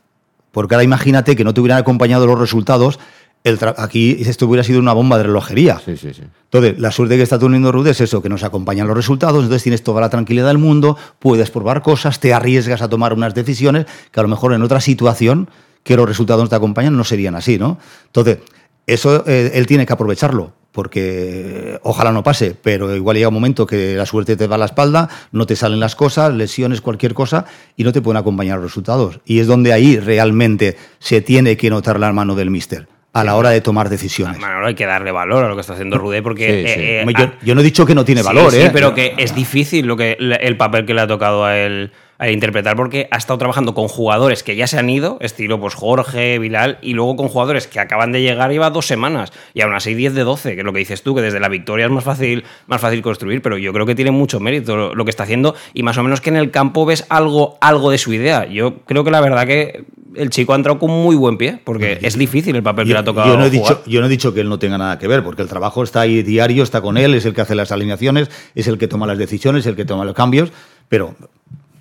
Porque 0.51 0.73
ahora 0.73 0.83
imagínate 0.83 1.35
que 1.35 1.43
no 1.43 1.53
te 1.53 1.61
hubieran 1.61 1.77
acompañado 1.79 2.25
los 2.25 2.39
resultados, 2.39 2.99
el 3.45 3.59
aquí 3.77 4.17
esto 4.21 4.47
hubiera 4.47 4.63
sido 4.63 4.79
una 4.79 4.91
bomba 4.91 5.17
de 5.17 5.23
relojería. 5.23 5.79
Sí, 5.85 5.95
sí, 5.97 6.13
sí. 6.13 6.23
Entonces, 6.45 6.79
la 6.79 6.91
suerte 6.91 7.15
que 7.15 7.21
está 7.21 7.37
teniendo 7.37 7.71
Rude 7.71 7.91
es 7.91 8.01
eso, 8.01 8.21
que 8.21 8.27
nos 8.27 8.43
acompañan 8.43 8.87
los 8.87 8.97
resultados, 8.97 9.43
entonces 9.43 9.61
tienes 9.61 9.83
toda 9.83 10.01
la 10.01 10.09
tranquilidad 10.09 10.47
del 10.47 10.57
mundo, 10.57 10.97
puedes 11.19 11.51
probar 11.51 11.83
cosas, 11.83 12.19
te 12.19 12.33
arriesgas 12.33 12.81
a 12.81 12.89
tomar 12.89 13.13
unas 13.13 13.35
decisiones 13.35 13.85
que 14.11 14.19
a 14.19 14.23
lo 14.23 14.29
mejor 14.29 14.53
en 14.53 14.63
otra 14.63 14.81
situación 14.81 15.47
que 15.83 15.95
los 15.95 16.07
resultados 16.07 16.43
no 16.43 16.49
te 16.49 16.55
acompañan 16.55 16.97
no 16.97 17.03
serían 17.03 17.35
así, 17.35 17.59
¿no? 17.59 17.77
Entonces, 18.07 18.39
eso 18.87 19.23
eh, 19.27 19.51
él 19.53 19.67
tiene 19.67 19.85
que 19.85 19.93
aprovecharlo, 19.93 20.53
porque 20.71 21.73
eh, 21.75 21.79
ojalá 21.83 22.11
no 22.11 22.23
pase, 22.23 22.55
pero 22.59 22.95
igual 22.95 23.15
llega 23.15 23.27
un 23.27 23.35
momento 23.35 23.67
que 23.67 23.95
la 23.95 24.07
suerte 24.07 24.35
te 24.35 24.47
va 24.47 24.55
a 24.55 24.59
la 24.59 24.65
espalda, 24.65 25.07
no 25.31 25.45
te 25.45 25.55
salen 25.55 25.79
las 25.79 25.95
cosas, 25.95 26.33
lesiones, 26.33 26.81
cualquier 26.81 27.13
cosa, 27.13 27.45
y 27.77 27.83
no 27.83 27.93
te 27.93 28.01
pueden 28.01 28.17
acompañar 28.17 28.57
los 28.57 28.71
resultados. 28.71 29.19
Y 29.23 29.37
es 29.37 29.45
donde 29.45 29.71
ahí 29.71 29.99
realmente 29.99 30.77
se 30.97 31.21
tiene 31.21 31.57
que 31.57 31.69
notar 31.69 31.99
la 31.99 32.11
mano 32.11 32.33
del 32.33 32.49
míster 32.49 32.87
a 33.15 33.23
la 33.23 33.35
hora 33.37 33.49
de 33.49 33.61
tomar 33.61 33.87
decisiones. 33.89 34.39
Manolo, 34.39 34.67
hay 34.67 34.75
que 34.75 34.85
darle 34.85 35.09
valor 35.11 35.45
a 35.45 35.47
lo 35.47 35.55
que 35.55 35.61
está 35.61 35.71
haciendo 35.71 35.97
Rudé 35.97 36.21
porque... 36.21 36.65
Sí, 36.67 36.73
sí. 36.73 36.79
eh, 36.81 37.01
eh, 37.01 37.05
yo- 37.17 37.23
ah, 37.23 37.33
yo 37.41 37.55
no 37.55 37.61
he 37.61 37.63
dicho 37.63 37.85
que 37.85 37.95
no 37.95 38.03
tiene 38.03 38.19
sí, 38.21 38.27
valor, 38.27 38.51
sí, 38.51 38.59
¿eh? 38.59 38.69
pero 38.73 38.93
que 38.93 39.13
es 39.17 39.33
difícil 39.33 39.85
lo 39.87 39.95
que, 39.95 40.17
el 40.19 40.57
papel 40.57 40.85
que 40.85 40.93
le 40.93 40.99
ha 40.99 41.07
tocado 41.07 41.45
a 41.45 41.57
él, 41.57 41.93
a 42.17 42.29
interpretar 42.29 42.75
porque 42.75 43.07
ha 43.11 43.17
estado 43.17 43.37
trabajando 43.37 43.73
con 43.73 43.87
jugadores 43.87 44.43
que 44.43 44.57
ya 44.57 44.67
se 44.67 44.77
han 44.77 44.89
ido, 44.89 45.17
estilo 45.21 45.61
pues 45.61 45.75
Jorge, 45.75 46.39
Vilal, 46.39 46.77
y 46.81 46.93
luego 46.93 47.15
con 47.15 47.29
jugadores 47.29 47.67
que 47.67 47.79
acaban 47.79 48.11
de 48.11 48.21
llegar 48.21 48.51
lleva 48.51 48.69
dos 48.69 48.85
semanas 48.85 49.31
y 49.53 49.61
aún 49.61 49.73
así 49.75 49.93
10 49.93 50.13
de 50.13 50.23
12, 50.25 50.53
que 50.55 50.59
es 50.59 50.65
lo 50.65 50.73
que 50.73 50.79
dices 50.79 51.01
tú, 51.01 51.15
que 51.15 51.21
desde 51.21 51.39
la 51.39 51.47
victoria 51.47 51.85
es 51.85 51.91
más 51.93 52.03
fácil, 52.03 52.43
más 52.67 52.81
fácil 52.81 53.01
construir, 53.01 53.41
pero 53.41 53.57
yo 53.57 53.71
creo 53.71 53.85
que 53.85 53.95
tiene 53.95 54.11
mucho 54.11 54.41
mérito 54.41 54.75
lo, 54.75 54.93
lo 54.93 55.05
que 55.05 55.09
está 55.11 55.23
haciendo 55.23 55.55
y 55.73 55.83
más 55.83 55.97
o 55.97 56.03
menos 56.03 56.19
que 56.19 56.31
en 56.31 56.35
el 56.35 56.51
campo 56.51 56.85
ves 56.85 57.05
algo, 57.07 57.57
algo 57.61 57.91
de 57.91 57.97
su 57.97 58.11
idea. 58.11 58.45
Yo 58.45 58.79
creo 58.85 59.05
que 59.05 59.11
la 59.11 59.21
verdad 59.21 59.47
que 59.47 59.85
el 60.15 60.29
chico 60.29 60.53
ha 60.53 60.55
entrado 60.55 60.79
con 60.79 60.91
muy 60.91 61.15
buen 61.15 61.37
pie, 61.37 61.61
porque 61.63 61.99
es 62.01 62.17
difícil 62.17 62.55
el 62.55 62.63
papel 62.63 62.87
que 62.87 62.93
le 62.93 62.99
ha 62.99 63.03
tocado 63.03 63.27
yo 63.27 63.37
no, 63.37 63.45
he 63.45 63.49
jugar. 63.49 63.77
dicho, 63.77 63.83
yo 63.89 63.99
no 63.99 64.07
he 64.07 64.09
dicho 64.09 64.33
que 64.33 64.41
él 64.41 64.49
no 64.49 64.59
tenga 64.59 64.77
nada 64.77 64.97
que 64.99 65.07
ver, 65.07 65.23
porque 65.23 65.41
el 65.41 65.47
trabajo 65.47 65.83
está 65.83 66.01
ahí 66.01 66.23
diario, 66.23 66.63
está 66.63 66.81
con 66.81 66.97
él, 66.97 67.13
es 67.15 67.25
el 67.25 67.33
que 67.33 67.41
hace 67.41 67.55
las 67.55 67.71
alineaciones, 67.71 68.29
es 68.55 68.67
el 68.67 68.77
que 68.77 68.87
toma 68.87 69.07
las 69.07 69.17
decisiones, 69.17 69.65
el 69.65 69.75
que 69.75 69.85
toma 69.85 70.05
los 70.05 70.15
cambios, 70.15 70.51
pero 70.89 71.15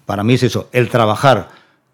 para 0.07 0.25
mí 0.25 0.35
es 0.35 0.43
eso, 0.43 0.69
el 0.73 0.89
trabajar 0.89 1.49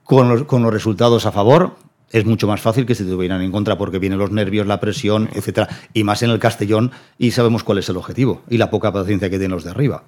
con 0.05 0.29
los, 0.29 0.43
con 0.45 0.63
los 0.63 0.73
resultados 0.73 1.27
a 1.27 1.33
favor 1.33 1.77
es 2.11 2.25
mucho 2.25 2.49
más 2.49 2.61
fácil 2.61 2.87
que 2.87 2.95
si 2.95 3.05
te 3.05 3.11
tuvieran 3.11 3.41
en 3.43 3.53
contra, 3.53 3.79
porque 3.79 3.99
vienen 3.99 4.19
los 4.19 4.33
nervios, 4.33 4.67
la 4.67 4.81
presión, 4.81 5.29
etcétera, 5.33 5.69
y 5.95 6.05
más 6.05 6.23
en 6.23 6.31
el 6.31 6.39
Castellón, 6.39 6.91
y 7.19 7.31
sabemos 7.31 7.63
cuál 7.63 7.79
es 7.79 7.89
el 7.89 7.97
objetivo, 7.97 8.43
y 8.51 8.59
la 8.59 8.71
poca 8.71 8.93
paciencia 8.93 9.31
que 9.31 9.39
tienen 9.39 9.55
los 9.55 9.65
de 9.65 9.71
arriba. 9.71 10.03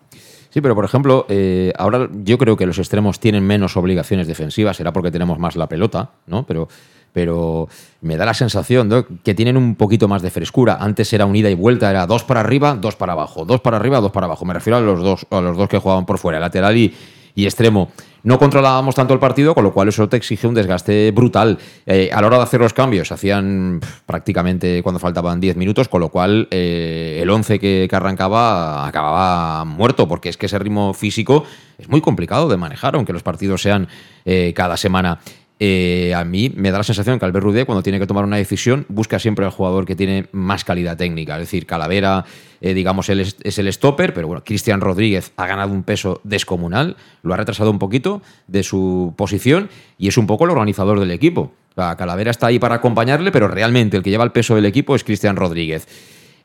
Sí, 0.52 0.60
pero 0.60 0.74
por 0.74 0.84
ejemplo, 0.84 1.24
eh, 1.30 1.72
ahora 1.78 2.10
yo 2.12 2.36
creo 2.36 2.58
que 2.58 2.66
los 2.66 2.78
extremos 2.78 3.18
tienen 3.18 3.42
menos 3.42 3.74
obligaciones 3.78 4.26
defensivas, 4.26 4.76
será 4.76 4.92
porque 4.92 5.10
tenemos 5.10 5.38
más 5.38 5.56
la 5.56 5.66
pelota, 5.66 6.10
¿no? 6.26 6.44
Pero, 6.44 6.68
pero 7.10 7.68
me 8.02 8.18
da 8.18 8.26
la 8.26 8.34
sensación 8.34 8.86
¿no? 8.88 9.06
que 9.24 9.34
tienen 9.34 9.56
un 9.56 9.76
poquito 9.76 10.08
más 10.08 10.20
de 10.20 10.30
frescura. 10.30 10.76
Antes 10.78 11.10
era 11.14 11.24
unida 11.24 11.48
y 11.48 11.54
vuelta, 11.54 11.88
era 11.88 12.06
dos 12.06 12.24
para 12.24 12.40
arriba, 12.40 12.74
dos 12.74 12.96
para 12.96 13.14
abajo, 13.14 13.46
dos 13.46 13.62
para 13.62 13.78
arriba, 13.78 14.02
dos 14.02 14.12
para 14.12 14.26
abajo. 14.26 14.44
Me 14.44 14.52
refiero 14.52 14.76
a 14.76 14.80
los 14.82 15.02
dos, 15.02 15.26
a 15.30 15.40
los 15.40 15.56
dos 15.56 15.70
que 15.70 15.78
jugaban 15.78 16.04
por 16.04 16.18
fuera, 16.18 16.38
lateral 16.38 16.76
y, 16.76 16.94
y 17.34 17.44
extremo. 17.44 17.90
No 18.24 18.38
controlábamos 18.38 18.94
tanto 18.94 19.14
el 19.14 19.20
partido, 19.20 19.54
con 19.54 19.64
lo 19.64 19.72
cual 19.72 19.88
eso 19.88 20.08
te 20.08 20.16
exige 20.16 20.46
un 20.46 20.54
desgaste 20.54 21.10
brutal. 21.10 21.58
Eh, 21.86 22.08
a 22.12 22.20
la 22.20 22.28
hora 22.28 22.36
de 22.36 22.44
hacer 22.44 22.60
los 22.60 22.72
cambios, 22.72 23.10
hacían 23.10 23.80
prácticamente 24.06 24.80
cuando 24.82 25.00
faltaban 25.00 25.40
10 25.40 25.56
minutos, 25.56 25.88
con 25.88 26.00
lo 26.00 26.08
cual 26.08 26.46
eh, 26.52 27.18
el 27.20 27.28
11 27.28 27.58
que, 27.58 27.86
que, 27.90 27.96
arrancaba 27.96 28.86
acababa 28.86 29.64
muerto, 29.64 30.06
porque 30.06 30.28
es 30.28 30.36
que 30.36 30.46
ese 30.46 30.58
ritmo 30.58 30.94
físico 30.94 31.44
es 31.78 31.88
muy 31.88 32.00
complicado 32.00 32.48
de 32.48 32.56
manejar, 32.56 32.94
aunque 32.94 33.12
los 33.12 33.24
partidos 33.24 33.62
sean 33.62 33.88
eh, 34.24 34.52
cada 34.54 34.76
semana. 34.76 35.18
Eh, 35.64 36.12
a 36.12 36.24
mí 36.24 36.52
me 36.56 36.72
da 36.72 36.78
la 36.78 36.82
sensación 36.82 37.20
que 37.20 37.24
Albert 37.24 37.44
Rudé, 37.44 37.64
cuando 37.64 37.84
tiene 37.84 38.00
que 38.00 38.06
tomar 38.08 38.24
una 38.24 38.36
decisión, 38.36 38.84
busca 38.88 39.20
siempre 39.20 39.44
al 39.44 39.52
jugador 39.52 39.86
que 39.86 39.94
tiene 39.94 40.26
más 40.32 40.64
calidad 40.64 40.96
técnica. 40.96 41.34
Es 41.34 41.42
decir, 41.42 41.66
Calavera, 41.66 42.24
eh, 42.60 42.74
digamos, 42.74 43.08
él 43.10 43.20
es, 43.20 43.36
es, 43.44 43.60
el 43.60 43.72
stopper, 43.72 44.12
pero 44.12 44.26
bueno, 44.26 44.42
Cristian 44.44 44.80
Rodríguez 44.80 45.30
ha 45.36 45.46
ganado 45.46 45.72
un 45.72 45.84
peso 45.84 46.20
descomunal, 46.24 46.96
lo 47.22 47.32
ha 47.32 47.36
retrasado 47.36 47.70
un 47.70 47.78
poquito 47.78 48.22
de 48.48 48.64
su 48.64 49.14
posición 49.16 49.68
y 49.98 50.08
es 50.08 50.18
un 50.18 50.26
poco 50.26 50.46
el 50.46 50.50
organizador 50.50 50.98
del 50.98 51.12
equipo. 51.12 51.52
La 51.76 51.96
Calavera 51.96 52.32
está 52.32 52.48
ahí 52.48 52.58
para 52.58 52.74
acompañarle, 52.74 53.30
pero 53.30 53.46
realmente 53.46 53.96
el 53.96 54.02
que 54.02 54.10
lleva 54.10 54.24
el 54.24 54.32
peso 54.32 54.56
del 54.56 54.66
equipo 54.66 54.96
es 54.96 55.04
Cristian 55.04 55.36
Rodríguez. 55.36 55.86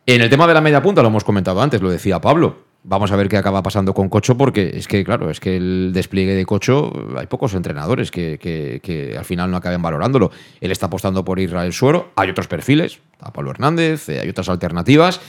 En 0.05 0.22
el 0.22 0.30
tema 0.30 0.45
de 0.45 0.53
la 0.53 0.61
media 0.61 0.84
punta, 0.84 1.01
lo 1.01 1.07
hemos 1.07 1.24
comentado 1.24 1.59
antes, 1.59 1.82
lo 1.82 1.89
decía 1.89 2.22
Pablo. 2.22 2.66
Vamos 2.90 3.12
a 3.12 3.18
ver 3.18 3.28
qué 3.28 3.36
acaba 3.36 3.62
pasando 3.62 3.94
con 3.94 4.08
Cocho, 4.08 4.38
porque 4.38 4.72
es 4.74 4.88
que, 4.88 5.04
claro, 5.04 5.30
es 5.30 5.42
que 5.42 5.58
el 5.58 5.92
despliegue 5.94 6.34
de 6.36 6.46
Cocho, 6.46 6.94
hay 7.18 7.28
pocos 7.28 7.54
entrenadores 7.54 8.12
que, 8.12 8.40
que, 8.40 9.16
al 9.18 9.26
final 9.26 9.52
no 9.52 9.58
acaben 9.58 9.82
valorándolo. 9.82 10.32
Él 10.62 10.72
está 10.72 10.86
apostando 10.86 11.26
por 11.26 11.38
Israel 11.38 11.74
Suero, 11.74 12.12
hay 12.16 12.30
otros 12.30 12.48
perfiles, 12.48 13.00
a 13.20 13.34
Pablo 13.34 13.52
Hernández, 13.52 14.08
hay 14.08 14.30
otras 14.30 14.48
alternativas, 14.48 15.20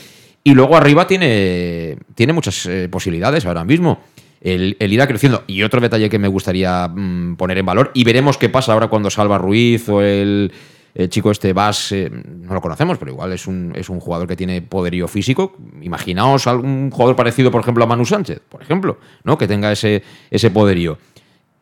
y 0.45 0.55
luego 0.55 0.77
arriba 0.77 1.09
tiene, 1.09 1.99
tiene 2.15 2.33
muchas 2.33 2.65
eh, 2.67 2.89
posibilidades 2.89 3.45
ahora 3.45 3.65
mismo. 3.65 4.03
El, 4.41 4.77
irá 4.79 5.09
creciendo. 5.09 5.43
Y 5.49 5.65
otro 5.65 5.81
detalle 5.81 6.09
que 6.09 6.21
me 6.21 6.29
gustaría 6.29 6.87
mmm, 6.87 7.35
poner 7.35 7.59
en 7.59 7.67
valor, 7.67 7.91
y 7.93 8.05
veremos 8.05 8.39
qué 8.39 8.49
pasa 8.49 8.73
ahora 8.73 8.87
cuando 8.87 9.11
Salva 9.11 9.37
Ruiz 9.37 9.89
o 9.89 10.01
el 10.01 10.53
el 10.99 11.09
chico 11.09 11.31
este 11.31 11.53
Vas, 11.53 11.93
eh, 11.93 12.11
no 12.11 12.53
lo 12.53 12.61
conocemos, 12.61 12.99
pero 12.99 13.13
igual 13.13 13.33
es 13.33 13.47
un, 13.47 13.73
es 13.77 13.89
un 13.89 14.01
jugador 14.01 14.27
que 14.27 14.35
tiene 14.35 14.61
poderío 14.63 15.07
físico. 15.07 15.57
Imaginaos 15.81 16.49
algún 16.49 16.91
jugador 16.91 17.15
parecido, 17.15 17.53
por 17.53 17.61
ejemplo, 17.61 17.85
a 17.85 17.87
Manu 17.87 18.05
Sánchez, 18.05 18.41
por 18.49 18.63
ejemplo, 18.63 18.99
¿no? 19.23 19.39
que 19.39 19.47
tenga 19.47 19.71
ese, 19.71 20.03
ese 20.29 20.51
poderío. 20.51 20.99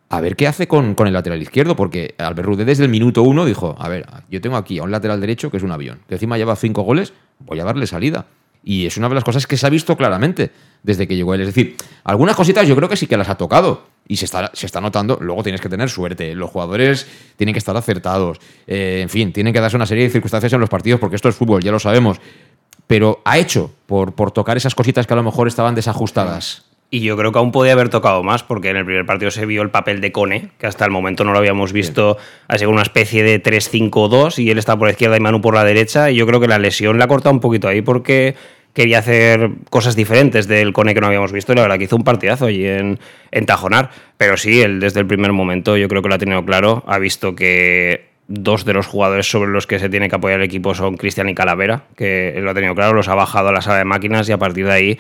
A 0.09 0.23
ver 0.23 0.37
qué 0.37 0.47
hace 0.47 0.67
con, 0.67 0.95
con 0.95 1.07
el 1.07 1.13
lateral 1.13 1.43
izquierdo, 1.43 1.77
porque 1.77 2.15
Albert 2.17 2.47
Rude 2.47 2.65
desde 2.65 2.85
el 2.85 2.89
minuto 2.89 3.23
uno 3.23 3.45
dijo, 3.45 3.77
a 3.79 3.89
ver, 3.91 4.07
yo 4.31 4.41
tengo 4.41 4.57
aquí 4.57 4.79
a 4.79 4.85
un 4.85 4.91
lateral 4.91 5.21
derecho 5.21 5.51
que 5.51 5.59
es 5.59 5.63
un 5.63 5.71
avión, 5.71 5.99
que 6.09 6.15
encima 6.15 6.39
lleva 6.39 6.57
cinco 6.57 6.83
goles, 6.83 7.13
voy 7.41 7.61
a 7.61 7.65
darle 7.65 7.87
salida. 7.87 8.27
Y 8.65 8.87
es 8.87 8.97
una 8.97 9.09
de 9.09 9.17
las 9.17 9.25
cosas 9.25 9.47
que 9.47 9.59
se 9.59 9.67
ha 9.67 9.71
visto 9.71 9.97
claramente 9.97 10.51
desde 10.87 11.07
que 11.07 11.17
llegó 11.17 11.35
él. 11.35 11.41
Es 11.43 11.49
decir, 11.49 11.77
algunas 12.05 12.37
cositas 12.37 12.67
yo 12.67 12.77
creo 12.77 12.89
que 12.89 12.97
sí 12.97 13.07
que 13.07 13.17
las 13.17 13.29
ha 13.29 13.35
tocado 13.35 13.83
y 14.09 14.17
se 14.17 14.25
está, 14.25 14.51
se 14.55 14.67
está 14.67 14.81
notando. 14.81 15.19
Luego 15.21 15.43
tienes 15.43 15.61
que 15.61 15.69
tener 15.69 15.91
suerte. 15.91 16.35
Los 16.35 16.51
jugadores 16.51 17.07
tienen 17.37 17.53
que 17.53 17.59
estar 17.59 17.77
acertados. 17.77 18.39
Eh, 18.67 19.01
en 19.03 19.09
fin, 19.09 19.33
tienen 19.33 19.53
que 19.53 19.61
darse 19.61 19.77
una 19.77 19.87
serie 19.87 20.05
de 20.05 20.11
circunstancias 20.11 20.53
en 20.53 20.61
los 20.61 20.71
partidos 20.71 21.01
porque 21.01 21.17
esto 21.17 21.29
es 21.29 21.35
fútbol, 21.35 21.63
ya 21.63 21.73
lo 21.73 21.81
sabemos. 21.81 22.19
Pero 22.87 23.21
ha 23.25 23.37
hecho 23.37 23.73
por, 23.87 24.15
por 24.15 24.31
tocar 24.31 24.57
esas 24.57 24.77
cositas 24.77 25.07
que 25.09 25.13
a 25.13 25.17
lo 25.17 25.25
mejor 25.25 25.49
estaban 25.49 25.75
desajustadas. 25.75 26.65
Y 26.89 27.01
yo 27.01 27.17
creo 27.17 27.33
que 27.33 27.39
aún 27.39 27.51
podía 27.51 27.73
haber 27.73 27.89
tocado 27.89 28.23
más, 28.23 28.45
porque 28.45 28.71
en 28.71 28.77
el 28.77 28.85
primer 28.85 29.05
partido 29.05 29.33
se 29.33 29.45
vio 29.45 29.63
el 29.63 29.71
papel 29.71 30.01
de 30.01 30.13
Cone, 30.13 30.51
que 30.57 30.69
hasta 30.69 30.85
el 30.85 30.93
momento 30.93 31.25
no 31.25 31.33
lo 31.33 31.39
habíamos 31.39 31.73
visto, 31.73 32.17
ha 32.47 32.59
sido 32.59 32.71
una 32.71 32.83
especie 32.83 33.25
de 33.25 33.43
3-5-2, 33.43 34.39
y 34.39 34.51
él 34.51 34.59
está 34.59 34.77
por 34.79 34.87
la 34.87 34.93
izquierda 34.93 35.17
y 35.17 35.21
Manu 35.21 35.41
por 35.41 35.55
la 35.55 35.65
derecha, 35.65 36.13
y 36.13 36.15
yo 36.15 36.29
creo 36.29 36.39
que 36.39 36.47
la 36.47 36.61
lesión 36.61 36.97
la 36.97 37.07
ha 37.07 37.09
cortado 37.09 37.35
un 37.35 37.41
poquito 37.41 37.67
ahí, 37.67 37.83
porque 37.83 38.37
quería 38.77 38.99
hacer 38.99 39.53
cosas 39.71 39.97
diferentes 39.97 40.47
del 40.47 40.75
Cone 40.75 40.93
que 40.93 41.01
no 41.01 41.07
habíamos 41.07 41.33
visto, 41.33 41.55
la 41.55 41.63
verdad 41.63 41.79
que 41.79 41.85
hizo 41.85 41.97
un 41.97 42.05
partidazo 42.05 42.45
allí 42.45 42.67
en, 42.67 42.99
en 43.31 43.47
Tajonar. 43.47 43.89
Pero 44.19 44.37
sí, 44.37 44.61
él 44.61 44.81
desde 44.81 45.01
el 45.01 45.07
primer 45.07 45.33
momento 45.33 45.79
yo 45.79 45.89
creo 45.89 46.03
que 46.03 46.11
lo 46.11 46.15
ha 46.15 46.19
tenido 46.19 46.45
claro, 46.45 46.85
ha 46.87 46.99
visto 46.99 47.35
que 47.35 48.11
dos 48.29 48.67
de 48.67 48.75
los 48.75 48.87
jugadores 48.87 49.31
sobre 49.31 49.51
los 49.51 49.67
que 49.67 49.79
se 49.79 49.89
tiene 49.89 50.11
que 50.11 50.17
apoyar 50.17 50.41
el 50.41 50.45
equipo 50.45 50.75
son 50.75 50.99
Cristian 50.99 51.31
y 51.31 51.35
Calavera, 51.35 51.85
que 51.97 52.39
lo 52.43 52.51
ha 52.51 52.55
tenido 52.55 52.75
claro, 52.75 52.93
los 52.93 53.09
ha 53.09 53.15
bajado 53.15 53.49
a 53.49 53.53
la 53.53 53.63
sala 53.63 53.79
de 53.79 53.87
máquinas 53.87 54.29
y 54.29 54.33
a 54.33 54.39
partir 54.39 54.67
de 54.67 54.73
ahí 54.73 54.99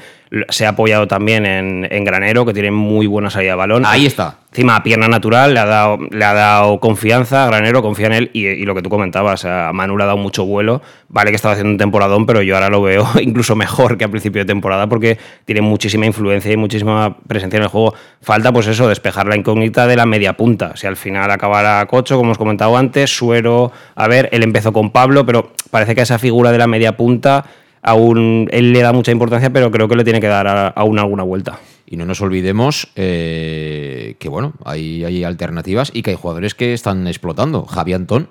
se 0.49 0.65
ha 0.65 0.71
apoyado 0.71 1.07
también 1.07 1.45
en, 1.45 1.87
en 1.91 2.05
Granero, 2.05 2.47
que 2.47 2.55
tiene 2.55 2.71
muy 2.71 3.07
buena 3.07 3.29
salida 3.29 3.51
de 3.51 3.57
balón. 3.57 3.85
Ahí 3.85 4.07
está. 4.07 4.39
Encima, 4.57 4.83
pierna 4.83 5.07
natural, 5.07 5.53
le 5.53 5.61
ha 5.61 5.67
dado, 5.67 5.99
le 6.11 6.25
ha 6.25 6.33
dado 6.33 6.81
confianza, 6.81 7.45
Granero 7.45 7.83
confía 7.83 8.07
en 8.07 8.13
él 8.15 8.31
y, 8.33 8.65
lo 8.65 8.75
que 8.75 8.81
tú 8.81 8.89
comentabas, 8.89 9.45
a 9.45 9.71
Manu 9.75 9.99
le 9.99 10.05
ha 10.05 10.07
dado 10.07 10.17
mucho 10.17 10.47
vuelo. 10.47 10.81
Vale 11.11 11.29
que 11.29 11.37
estaba 11.37 11.53
haciendo 11.53 11.73
un 11.73 11.77
temporadón, 11.77 12.25
pero 12.25 12.41
yo 12.41 12.55
ahora 12.55 12.71
lo 12.71 12.81
veo 12.81 13.07
incluso 13.21 13.55
mejor 13.55 13.99
que 13.99 14.05
al 14.05 14.11
principio 14.11 14.41
de 14.41 14.47
temporada 14.47 14.87
porque 14.87 15.19
tiene 15.45 15.61
muchísima 15.61 16.07
influencia 16.07 16.51
y 16.51 16.57
muchísima 16.57 17.19
presencia 17.29 17.59
en 17.59 17.65
el 17.65 17.69
juego. 17.69 17.93
Falta, 18.23 18.51
pues 18.51 18.67
eso, 18.67 18.89
despejar 18.89 19.27
la 19.27 19.37
incógnita 19.37 19.87
de 19.87 19.95
la 19.95 20.07
media 20.07 20.39
punta. 20.39 20.75
Si 20.75 20.87
al 20.87 20.97
final 20.97 21.31
acabara 21.31 21.85
Cocho, 21.85 22.17
como 22.17 22.29
hemos 22.29 22.39
comentado 22.39 22.79
antes, 22.79 23.15
Suero, 23.15 23.73
a 23.95 24.09
ver, 24.09 24.31
él 24.33 24.43
empezó 24.43 24.73
con 24.73 24.89
Pablo, 24.89 25.27
pero 25.27 25.53
parece 25.71 25.95
que 25.95 26.01
esa 26.01 26.19
figura 26.19 26.51
de 26.51 26.57
la 26.57 26.67
media 26.67 26.97
punta 26.97 27.45
aún 27.87 28.49
él 28.51 28.73
le 28.73 28.83
da 28.83 28.93
mucha 28.93 29.13
importancia, 29.13 29.51
pero 29.51 29.71
creo 29.71 29.89
que 29.89 29.95
le 29.95 30.03
tiene 30.03 30.21
que 30.21 30.27
dar 30.27 30.73
aún 30.77 30.99
alguna 30.99 31.23
vuelta. 31.23 31.61
Y 31.87 31.97
no 31.97 32.05
nos 32.05 32.21
olvidemos 32.21 32.89
eh, 32.97 34.17
que, 34.19 34.29
bueno, 34.29 34.55
hay, 34.65 35.05
hay, 35.05 35.23
alternativas 35.23 35.93
y 35.95 36.03
que 36.03 36.11
hay 36.11 36.17
jugadores 36.17 36.57
que 36.57 36.75
están 36.75 37.07
explotando. 37.07 37.65
Javi 37.65 37.93
Antón, 37.93 38.29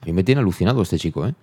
a 0.00 0.06
mí 0.06 0.12
me 0.12 0.22
tiene 0.22 0.40
alucinado 0.40 0.82
este 0.82 0.98
chico, 0.98 1.26
¿eh? 1.26 1.34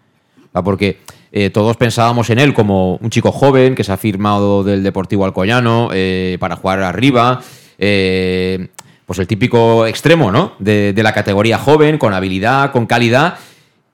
Porque 0.64 1.00
eh, 1.32 1.50
todos 1.50 1.76
pensábamos 1.78 2.30
en 2.30 2.40
él 2.40 2.54
como 2.54 2.96
un 2.96 3.10
chico 3.10 3.32
joven 3.32 3.76
que 3.76 3.84
se 3.84 3.92
ha 3.92 3.98
firmado 3.98 4.64
del 4.64 4.84
Deportivo 4.84 5.26
Alcoyano 5.26 5.90
eh, 5.92 6.38
para 6.40 6.56
jugar 6.56 6.82
arriba. 6.82 7.42
Pues 7.78 9.20
el 9.20 9.28
típico 9.28 9.86
extremo, 9.86 10.32
¿no? 10.32 10.54
De 10.60 10.94
la 10.96 11.12
categoría 11.12 11.58
joven, 11.58 11.98
con 11.98 12.14
habilidad, 12.14 12.72
con 12.72 12.86
calidad. 12.86 13.38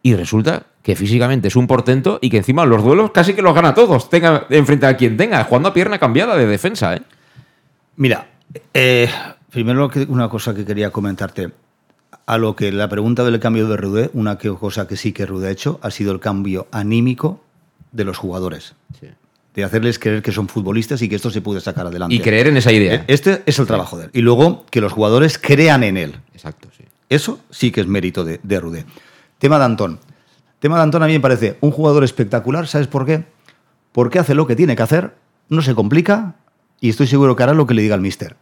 Y 0.04 0.14
resulta 0.14 0.68
que 0.90 0.96
físicamente 0.96 1.50
es 1.50 1.56
un 1.56 1.68
portento 1.68 2.18
y 2.20 2.32
que 2.32 2.38
encima 2.38 2.66
los 2.66 2.84
duelos 2.84 3.12
casi 3.12 3.36
que 3.36 3.44
los 3.44 3.54
gana 3.54 3.76
todos, 3.76 4.10
tenga 4.10 4.48
enfrente 4.50 4.88
a 4.88 4.98
quien 4.98 5.18
tenga, 5.18 5.44
jugando 5.44 5.70
a 5.70 5.74
pierna 5.74 6.00
cambiada 6.00 6.36
de 6.36 6.48
defensa. 6.48 6.96
¿eh? 6.96 7.04
Mira, 7.96 8.28
eh, 8.74 9.08
primero 9.52 9.92
una 10.08 10.30
cosa 10.30 10.56
que 10.56 10.66
quería 10.66 10.90
comentarte. 10.90 11.52
A 12.26 12.40
lo 12.40 12.56
que 12.56 12.72
la 12.72 12.90
pregunta 12.90 13.24
del 13.24 13.40
cambio 13.40 13.68
de 13.68 13.78
Rudé, 13.78 14.10
una 14.14 14.40
cosa 14.40 14.88
que 14.88 14.98
sí 14.98 15.12
que 15.12 15.28
Rudé 15.28 15.50
ha 15.50 15.52
hecho 15.52 15.80
ha 15.84 15.92
sido 15.92 16.12
el 16.12 16.20
cambio 16.20 16.68
anímico 16.72 17.40
de 17.92 18.06
los 18.06 18.18
jugadores. 18.18 18.74
Sí. 19.00 19.10
De 19.54 19.64
hacerles 19.64 20.00
creer 20.00 20.24
que 20.24 20.32
son 20.32 20.48
futbolistas 20.48 21.04
y 21.04 21.08
que 21.08 21.18
esto 21.18 21.30
se 21.30 21.42
puede 21.42 21.62
sacar 21.62 21.86
adelante. 21.86 22.16
Y 22.16 22.20
creer 22.20 22.48
en 22.48 22.58
esa 22.58 22.72
idea. 22.72 23.06
Este 23.08 23.44
es 23.46 23.60
el 23.60 23.68
trabajo 23.68 23.96
sí. 23.96 24.00
de 24.00 24.06
él. 24.06 24.12
Y 24.16 24.22
luego 24.22 24.66
que 24.72 24.82
los 24.82 24.92
jugadores 24.92 25.38
crean 25.38 25.84
en 25.84 25.98
él. 25.98 26.16
Exacto, 26.34 26.68
sí. 26.76 26.84
Eso 27.10 27.42
sí 27.52 27.70
que 27.70 27.82
es 27.82 27.88
mérito 27.88 28.24
de, 28.24 28.40
de 28.42 28.60
Rudé. 28.60 28.86
Tema 29.38 29.60
de 29.60 29.66
Antón. 29.66 30.00
Tema 30.60 30.78
de 30.78 30.84
Antón 30.84 31.04
a 31.04 31.08
mí 31.08 31.14
me 31.14 31.20
parece 31.20 31.58
un 31.62 31.72
jugador 31.72 32.04
espectacular, 32.04 32.68
¿sabes 32.68 32.88
por 32.88 33.06
qué? 33.06 33.24
Porque 33.92 34.20
hace 34.20 34.36
lo 34.36 34.46
que 34.46 34.56
tiene 34.56 34.76
que 34.76 34.84
hacer, 34.84 35.16
no 35.48 35.62
se 35.62 35.74
complica 35.74 36.36
y 36.82 36.90
estoy 36.90 37.08
seguro 37.08 37.36
que 37.36 37.44
hará 37.44 37.54
lo 37.54 37.66
que 37.66 37.74
le 37.74 37.82
diga 37.82 37.96
el 37.96 38.02
mister. 38.02 38.36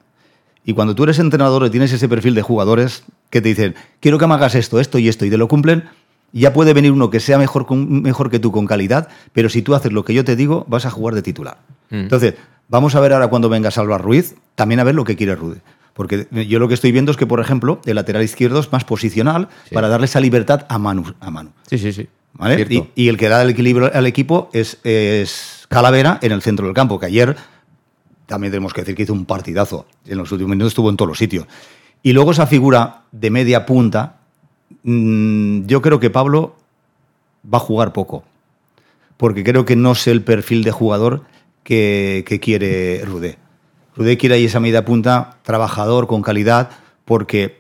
Y 0.65 0.73
cuando 0.73 0.95
tú 0.95 1.03
eres 1.03 1.19
entrenador 1.19 1.65
y 1.65 1.69
tienes 1.69 1.93
ese 1.93 2.09
perfil 2.09 2.35
de 2.35 2.41
jugadores 2.41 3.03
que 3.29 3.41
te 3.41 3.49
dicen, 3.49 3.75
quiero 3.99 4.17
que 4.17 4.27
me 4.27 4.33
hagas 4.33 4.55
esto, 4.55 4.79
esto 4.79 4.97
y 4.99 5.07
esto, 5.07 5.25
y 5.25 5.29
te 5.29 5.37
lo 5.37 5.47
cumplen, 5.47 5.85
ya 6.33 6.53
puede 6.53 6.73
venir 6.73 6.91
uno 6.91 7.09
que 7.09 7.19
sea 7.19 7.37
mejor, 7.37 7.71
mejor 7.73 8.29
que 8.29 8.39
tú 8.39 8.51
con 8.51 8.65
calidad, 8.65 9.07
pero 9.31 9.47
si 9.47 9.61
tú 9.61 9.75
haces 9.75 9.93
lo 9.93 10.03
que 10.03 10.13
yo 10.13 10.25
te 10.25 10.35
digo, 10.35 10.65
vas 10.67 10.85
a 10.85 10.89
jugar 10.89 11.15
de 11.15 11.21
titular. 11.21 11.59
Mm. 11.89 11.95
Entonces, 11.95 12.33
vamos 12.67 12.95
a 12.95 12.99
ver 12.99 13.13
ahora 13.13 13.27
cuando 13.27 13.47
venga 13.47 13.71
Salva 13.71 13.97
Ruiz, 13.97 14.35
también 14.55 14.79
a 14.79 14.83
ver 14.83 14.95
lo 14.95 15.05
que 15.05 15.15
quiere 15.15 15.35
Rude. 15.35 15.61
Porque 15.97 16.27
yo 16.47 16.59
lo 16.59 16.67
que 16.67 16.75
estoy 16.75 16.91
viendo 16.91 17.09
es 17.11 17.17
que, 17.17 17.25
por 17.25 17.39
ejemplo, 17.39 17.81
el 17.87 17.95
lateral 17.95 18.21
izquierdo 18.21 18.59
es 18.59 18.71
más 18.71 18.83
posicional 18.83 19.47
sí. 19.67 19.73
para 19.73 19.87
darle 19.87 20.05
esa 20.05 20.19
libertad 20.19 20.67
a 20.69 20.77
Manu. 20.77 21.15
A 21.19 21.31
Manu. 21.31 21.49
Sí, 21.67 21.79
sí, 21.79 21.91
sí. 21.91 22.07
¿Vale? 22.33 22.67
Y, 22.69 22.91
y, 22.93 23.07
el 23.09 23.17
que 23.17 23.27
da 23.27 23.41
el 23.41 23.49
equilibrio 23.49 23.89
al 23.91 24.05
equipo 24.05 24.51
es, 24.53 24.77
es, 24.83 25.65
Calavera 25.69 26.19
en 26.21 26.33
el 26.33 26.43
centro 26.43 26.67
del 26.67 26.75
campo, 26.75 26.99
que 26.99 27.07
ayer 27.07 27.35
también 28.27 28.51
tenemos 28.51 28.73
que 28.73 28.81
decir 28.81 28.93
que 28.93 29.03
hizo 29.03 29.13
un 29.13 29.25
partidazo. 29.25 29.87
En 30.05 30.19
los 30.19 30.31
últimos 30.31 30.51
minutos 30.51 30.73
estuvo 30.73 30.91
en 30.91 30.97
todos 30.97 31.09
los 31.09 31.17
sitios. 31.17 31.47
Y 32.03 32.13
luego 32.13 32.29
esa 32.29 32.45
figura 32.45 33.01
de 33.11 33.31
media 33.31 33.65
punta, 33.65 34.17
mmm, 34.83 35.65
yo 35.65 35.81
creo 35.81 35.99
que 35.99 36.11
Pablo 36.11 36.57
va 37.51 37.57
a 37.57 37.61
jugar 37.61 37.91
poco. 37.91 38.23
Porque 39.17 39.43
creo 39.43 39.65
que 39.65 39.75
no 39.75 39.93
es 39.93 40.05
el 40.05 40.21
perfil 40.21 40.63
de 40.63 40.69
jugador 40.69 41.23
que, 41.63 42.23
que 42.27 42.39
quiere 42.39 43.03
Rudé. 43.03 43.39
Rudé 43.97 44.17
quiere 44.17 44.35
ahí 44.35 44.45
esa 44.45 44.59
media 44.59 44.85
punta, 44.85 45.37
trabajador, 45.43 46.07
con 46.07 46.21
calidad, 46.21 46.69
porque 47.05 47.59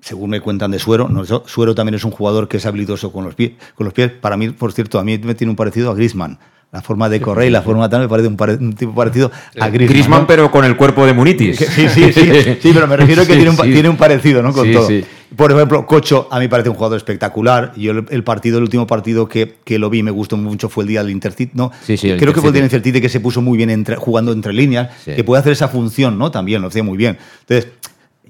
según 0.00 0.30
me 0.30 0.40
cuentan 0.40 0.70
de 0.70 0.78
Suero, 0.78 1.08
no, 1.08 1.24
Suero 1.24 1.74
también 1.74 1.94
es 1.94 2.04
un 2.04 2.10
jugador 2.10 2.48
que 2.48 2.56
es 2.56 2.66
habilidoso 2.66 3.12
con 3.12 3.24
los, 3.24 3.34
pies, 3.34 3.52
con 3.74 3.84
los 3.84 3.92
pies. 3.94 4.10
Para 4.10 4.36
mí, 4.36 4.50
por 4.50 4.72
cierto, 4.72 4.98
a 4.98 5.04
mí 5.04 5.18
me 5.18 5.34
tiene 5.34 5.50
un 5.50 5.56
parecido 5.56 5.90
a 5.90 5.94
Griezmann. 5.94 6.38
La 6.72 6.80
forma 6.80 7.10
de 7.10 7.20
correr 7.20 7.48
y 7.48 7.50
la 7.50 7.60
forma 7.60 7.86
tal 7.90 8.00
me 8.00 8.08
parece 8.08 8.28
un, 8.28 8.36
pare- 8.36 8.54
un 8.56 8.72
tipo 8.72 8.94
parecido 8.94 9.30
a 9.60 9.68
Griezmann. 9.68 9.88
Griezmann, 9.92 10.20
¿no? 10.22 10.26
pero 10.26 10.50
con 10.50 10.64
el 10.64 10.74
cuerpo 10.76 11.04
de 11.04 11.12
Munitis. 11.12 11.58
Sí, 11.70 11.86
sí, 11.88 12.12
sí, 12.12 12.56
sí, 12.62 12.70
pero 12.72 12.86
me 12.86 12.96
refiero 12.96 13.22
que 13.26 13.34
tiene 13.34 13.50
un, 13.50 13.56
tiene 13.56 13.88
un 13.90 13.96
parecido, 13.98 14.42
¿no? 14.42 14.52
Con 14.54 14.66
Sí, 14.66 14.72
todo. 14.72 14.88
Por 15.36 15.50
ejemplo, 15.52 15.86
Cocho 15.86 16.28
a 16.30 16.36
mí 16.38 16.44
me 16.44 16.48
parece 16.48 16.68
un 16.68 16.74
jugador 16.74 16.96
espectacular. 16.96 17.72
Yo 17.76 17.92
el, 17.92 18.06
el 18.10 18.24
partido, 18.24 18.58
el 18.58 18.64
último 18.64 18.86
partido 18.86 19.28
que, 19.28 19.56
que 19.64 19.78
lo 19.78 19.88
vi 19.90 19.98
y 19.98 20.02
me 20.02 20.10
gustó 20.10 20.36
mucho 20.36 20.68
fue 20.68 20.84
el 20.84 20.88
día 20.88 21.02
del 21.02 21.10
Intercity, 21.12 21.52
¿no? 21.54 21.70
Sí, 21.82 21.96
sí, 21.96 22.14
Creo 22.18 22.32
que 22.32 22.40
fue 22.40 22.48
el 22.48 22.54
día 22.54 22.62
del 22.62 22.66
Intercity. 22.66 22.88
Intercity 22.90 23.00
que 23.00 23.08
se 23.08 23.20
puso 23.20 23.40
muy 23.42 23.56
bien 23.56 23.70
entre- 23.70 23.96
jugando 23.96 24.32
entre 24.32 24.52
líneas, 24.52 24.90
Sí. 25.04 25.12
que 25.14 25.24
puede 25.24 25.40
hacer 25.40 25.52
esa 25.52 25.68
función, 25.68 26.18
¿no? 26.18 26.30
También 26.30 26.60
lo 26.62 26.68
hacía 26.68 26.82
muy 26.82 26.96
bien. 26.96 27.18
Entonces, 27.40 27.72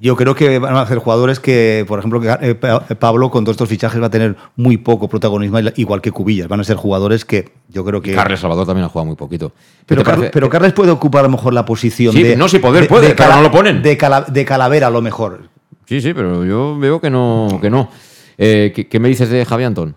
yo 0.01 0.17
creo 0.17 0.35
que 0.35 0.59
van 0.59 0.75
a 0.77 0.85
ser 0.87 0.99
jugadores 0.99 1.39
que, 1.39 1.85
por 1.87 1.99
ejemplo, 2.01 2.21
que, 2.21 2.29
eh, 2.41 2.55
Pa- 2.57 2.81
Pablo 2.81 3.31
con 3.31 3.45
todos 3.45 3.55
estos 3.55 3.69
fichajes 3.69 4.03
va 4.03 4.07
a 4.07 4.11
tener 4.11 4.35
muy 4.57 4.77
poco 4.77 5.09
protagonismo, 5.09 5.61
igual 5.77 6.01
que 6.01 6.11
Cubillas. 6.11 6.49
Van 6.49 6.59
a 6.59 6.65
ser 6.65 6.77
jugadores 6.77 7.25
que 7.25 7.53
yo 7.69 7.85
creo 7.85 8.03
que... 8.03 8.13
Carles 8.13 8.41
Salvador 8.41 8.67
también 8.67 8.85
ha 8.87 8.89
jugado 8.89 9.07
muy 9.07 9.15
poquito. 9.17 9.51
¿Qué 9.51 9.55
Pero, 9.87 10.03
Carles, 10.03 10.31
pero 10.33 10.49
Carles 10.49 10.73
puede 10.73 10.91
ocupar 10.91 11.21
a 11.21 11.23
lo 11.25 11.29
mejor 11.31 11.55
la 11.55 11.65
posición 11.65 12.13
Sí, 12.15 12.23
de. 12.25 12.37
no, 12.37 12.49
sí, 12.49 12.59
poder 12.59 12.83
de- 12.85 12.89
puede, 12.89 13.09
de 13.09 13.15
pero 13.15 13.37
no 13.37 13.43
lo 13.43 13.53
ponen. 13.53 13.81
De, 13.81 13.97
cala- 13.97 14.23
de 14.27 14.45
calavera, 14.45 14.89
a 14.89 14.91
lo 14.91 15.03
mejor. 15.03 15.51
Sí, 15.87 16.01
sí, 16.01 16.15
pero 16.15 16.45
yo 16.45 16.79
veo 16.79 17.01
que 17.01 17.11
no. 17.11 17.59
Que 17.61 17.71
no. 17.71 17.91
Eh, 18.39 18.73
¿qué, 18.75 18.89
qué 18.89 18.99
me 19.01 19.09
dices 19.09 19.29
de 19.29 19.45
Javi 19.45 19.65
Antón? 19.65 19.97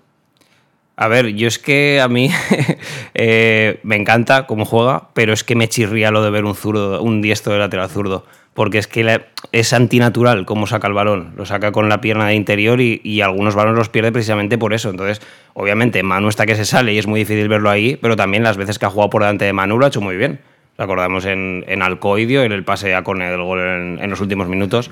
A 0.98 1.08
ver, 1.10 1.28
yo 1.36 1.48
es 1.48 1.60
que 1.60 2.00
a 2.02 2.08
mí 2.08 2.30
eh, 3.14 3.80
me 3.84 3.96
encanta 3.96 4.48
cómo 4.48 4.66
juega, 4.66 5.10
pero 5.14 5.34
es 5.34 5.44
que 5.44 5.56
me 5.56 5.68
chirría 5.68 6.12
lo 6.12 6.24
de 6.24 6.30
ver 6.30 6.46
un 6.46 6.56
zurdo, 6.56 7.02
un 7.02 7.22
diestro 7.22 7.54
de 7.54 7.60
lateral 7.60 7.90
zurdo. 7.90 8.26
Porque 8.54 8.78
es 8.78 8.88
que 8.88 9.04
la- 9.04 9.26
es 9.52 9.74
antinatural 9.74 10.46
cómo 10.46 10.66
saca 10.68 10.88
el 10.88 10.94
balón. 10.94 11.34
Lo 11.36 11.46
saca 11.46 11.74
con 11.74 11.90
la 11.90 12.00
pierna 12.00 12.28
de 12.28 12.36
interior 12.36 12.80
y, 12.80 13.02
y 13.04 13.20
algunos 13.20 13.54
balones 13.56 13.78
los 13.78 13.90
pierde 13.90 14.14
precisamente 14.14 14.58
por 14.58 14.74
eso. 14.74 14.90
Entonces, 14.90 15.22
obviamente, 15.54 16.02
Manu 16.04 16.30
está 16.30 16.46
que 16.46 16.56
se 16.56 16.64
sale 16.64 16.94
y 16.94 16.98
es 16.98 17.06
muy 17.08 17.20
difícil 17.20 17.50
verlo 17.50 17.70
ahí, 17.70 17.98
pero 17.98 18.16
también 18.16 18.44
las 18.44 18.56
veces 18.56 18.80
que 18.80 18.86
ha 18.86 18.90
jugado 18.90 19.10
por 19.10 19.24
delante 19.24 19.44
de 19.44 19.52
Manu 19.52 19.78
lo 19.78 19.84
ha 19.86 19.90
hecho 19.90 20.00
muy 20.00 20.16
bien. 20.16 20.40
Lo 20.78 20.86
acordamos 20.86 21.26
en, 21.26 21.66
en 21.68 21.82
Alcoidio, 21.82 22.44
en 22.44 22.54
el 22.54 22.64
pase 22.64 22.96
a 22.96 23.04
córner 23.04 23.32
del 23.32 23.42
gol 23.44 23.60
en, 23.60 24.00
en 24.02 24.10
los 24.10 24.22
últimos 24.22 24.48
minutos. 24.48 24.90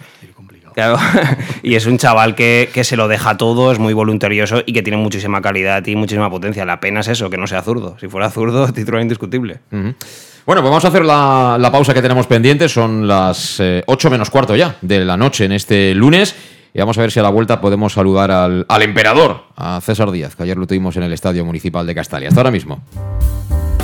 Claro, 0.74 0.98
y 1.64 1.76
es 1.76 1.86
un 1.86 1.98
chaval 1.98 2.36
que, 2.36 2.70
que 2.74 2.84
se 2.84 2.96
lo 2.96 3.08
deja 3.08 3.38
todo, 3.38 3.72
es 3.72 3.80
muy 3.80 3.94
voluntarioso 3.94 4.62
y 4.66 4.74
que 4.74 4.82
tiene 4.82 4.98
muchísima 4.98 5.42
calidad 5.42 5.86
y 5.86 5.96
muchísima 5.96 6.30
potencia. 6.30 6.66
La 6.66 6.80
pena 6.80 7.02
es 7.02 7.08
eso, 7.08 7.30
que 7.30 7.38
no 7.38 7.48
sea 7.48 7.62
zurdo. 7.62 7.98
Si 8.00 8.08
fuera 8.08 8.30
zurdo, 8.30 8.68
titular 8.74 9.02
indiscutible. 9.02 9.60
Bueno, 9.72 10.62
pues 10.62 10.64
vamos 10.64 10.86
a 10.86 10.90
hacer 10.90 11.06
la, 11.06 11.58
la 11.60 11.72
pausa 11.72 11.94
que 11.94 12.02
tenemos 12.02 12.28
pendiente. 12.28 12.68
Son 12.68 13.08
las 13.08 13.62
8 13.86 14.10
menos 14.10 14.30
cuarto 14.30 14.56
ya 14.56 14.76
de 14.82 15.06
la 15.06 15.18
noche 15.18 15.46
en 15.46 15.54
este 15.54 15.94
lunes. 15.96 16.36
Y 16.74 16.80
vamos 16.80 16.98
a 16.98 17.02
ver 17.02 17.12
si 17.12 17.20
a 17.20 17.24
la 17.24 17.30
vuelta 17.30 17.62
podemos 17.62 17.94
saludar 17.94 18.32
al, 18.32 18.66
al 18.68 18.82
emperador, 18.82 19.44
a 19.56 19.80
César 19.80 20.10
Díaz, 20.10 20.36
que 20.36 20.42
ayer 20.42 20.58
lo 20.58 20.66
tuvimos 20.66 20.98
en 20.98 21.04
el 21.04 21.14
Estadio 21.14 21.46
Municipal 21.46 21.86
de 21.86 21.94
Castalia. 21.94 22.30
Hasta 22.30 22.40
ahora 22.42 22.50
mismo. 22.50 22.82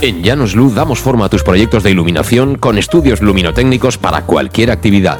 En 0.01 0.23
Llanos 0.23 0.55
Luz 0.55 0.73
damos 0.73 0.99
forma 0.99 1.25
a 1.25 1.29
tus 1.29 1.43
proyectos 1.43 1.83
de 1.83 1.91
iluminación 1.91 2.57
con 2.57 2.77
estudios 2.77 3.21
luminotécnicos 3.21 3.97
para 3.97 4.21
cualquier 4.21 4.71
actividad. 4.71 5.19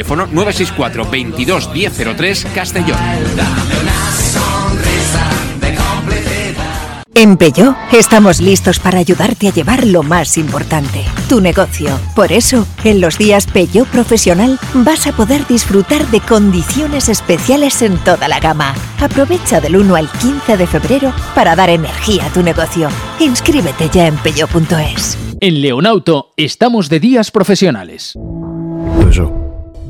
Teléfono 0.01 0.25
964 0.25 1.11
22 1.11 1.69
1003 1.73 2.47
Castellón. 2.55 2.97
En 7.13 7.37
Peugeot 7.37 7.75
estamos 7.91 8.41
listos 8.41 8.79
para 8.79 8.97
ayudarte 8.97 9.47
a 9.47 9.53
llevar 9.53 9.85
lo 9.85 10.01
más 10.01 10.39
importante, 10.39 11.03
tu 11.29 11.39
negocio. 11.39 11.99
Por 12.15 12.31
eso, 12.31 12.65
en 12.83 12.99
los 12.99 13.19
días 13.19 13.45
Peugeot 13.45 13.87
Profesional 13.89 14.57
vas 14.73 15.05
a 15.05 15.11
poder 15.11 15.45
disfrutar 15.45 16.07
de 16.07 16.19
condiciones 16.19 17.07
especiales 17.07 17.83
en 17.83 17.95
toda 17.99 18.27
la 18.27 18.39
gama. 18.39 18.73
Aprovecha 18.99 19.61
del 19.61 19.75
1 19.75 19.95
al 19.95 20.09
15 20.09 20.57
de 20.57 20.65
febrero 20.65 21.13
para 21.35 21.55
dar 21.55 21.69
energía 21.69 22.25
a 22.25 22.33
tu 22.33 22.41
negocio. 22.41 22.89
Inscríbete 23.19 23.87
ya 23.93 24.07
en 24.07 24.17
peugeot.es. 24.17 25.15
En 25.39 25.61
Leonauto 25.61 26.33
estamos 26.37 26.89
de 26.89 26.99
días 26.99 27.29
profesionales. 27.29 28.15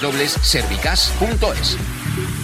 www.servicas.es. 0.00 2.43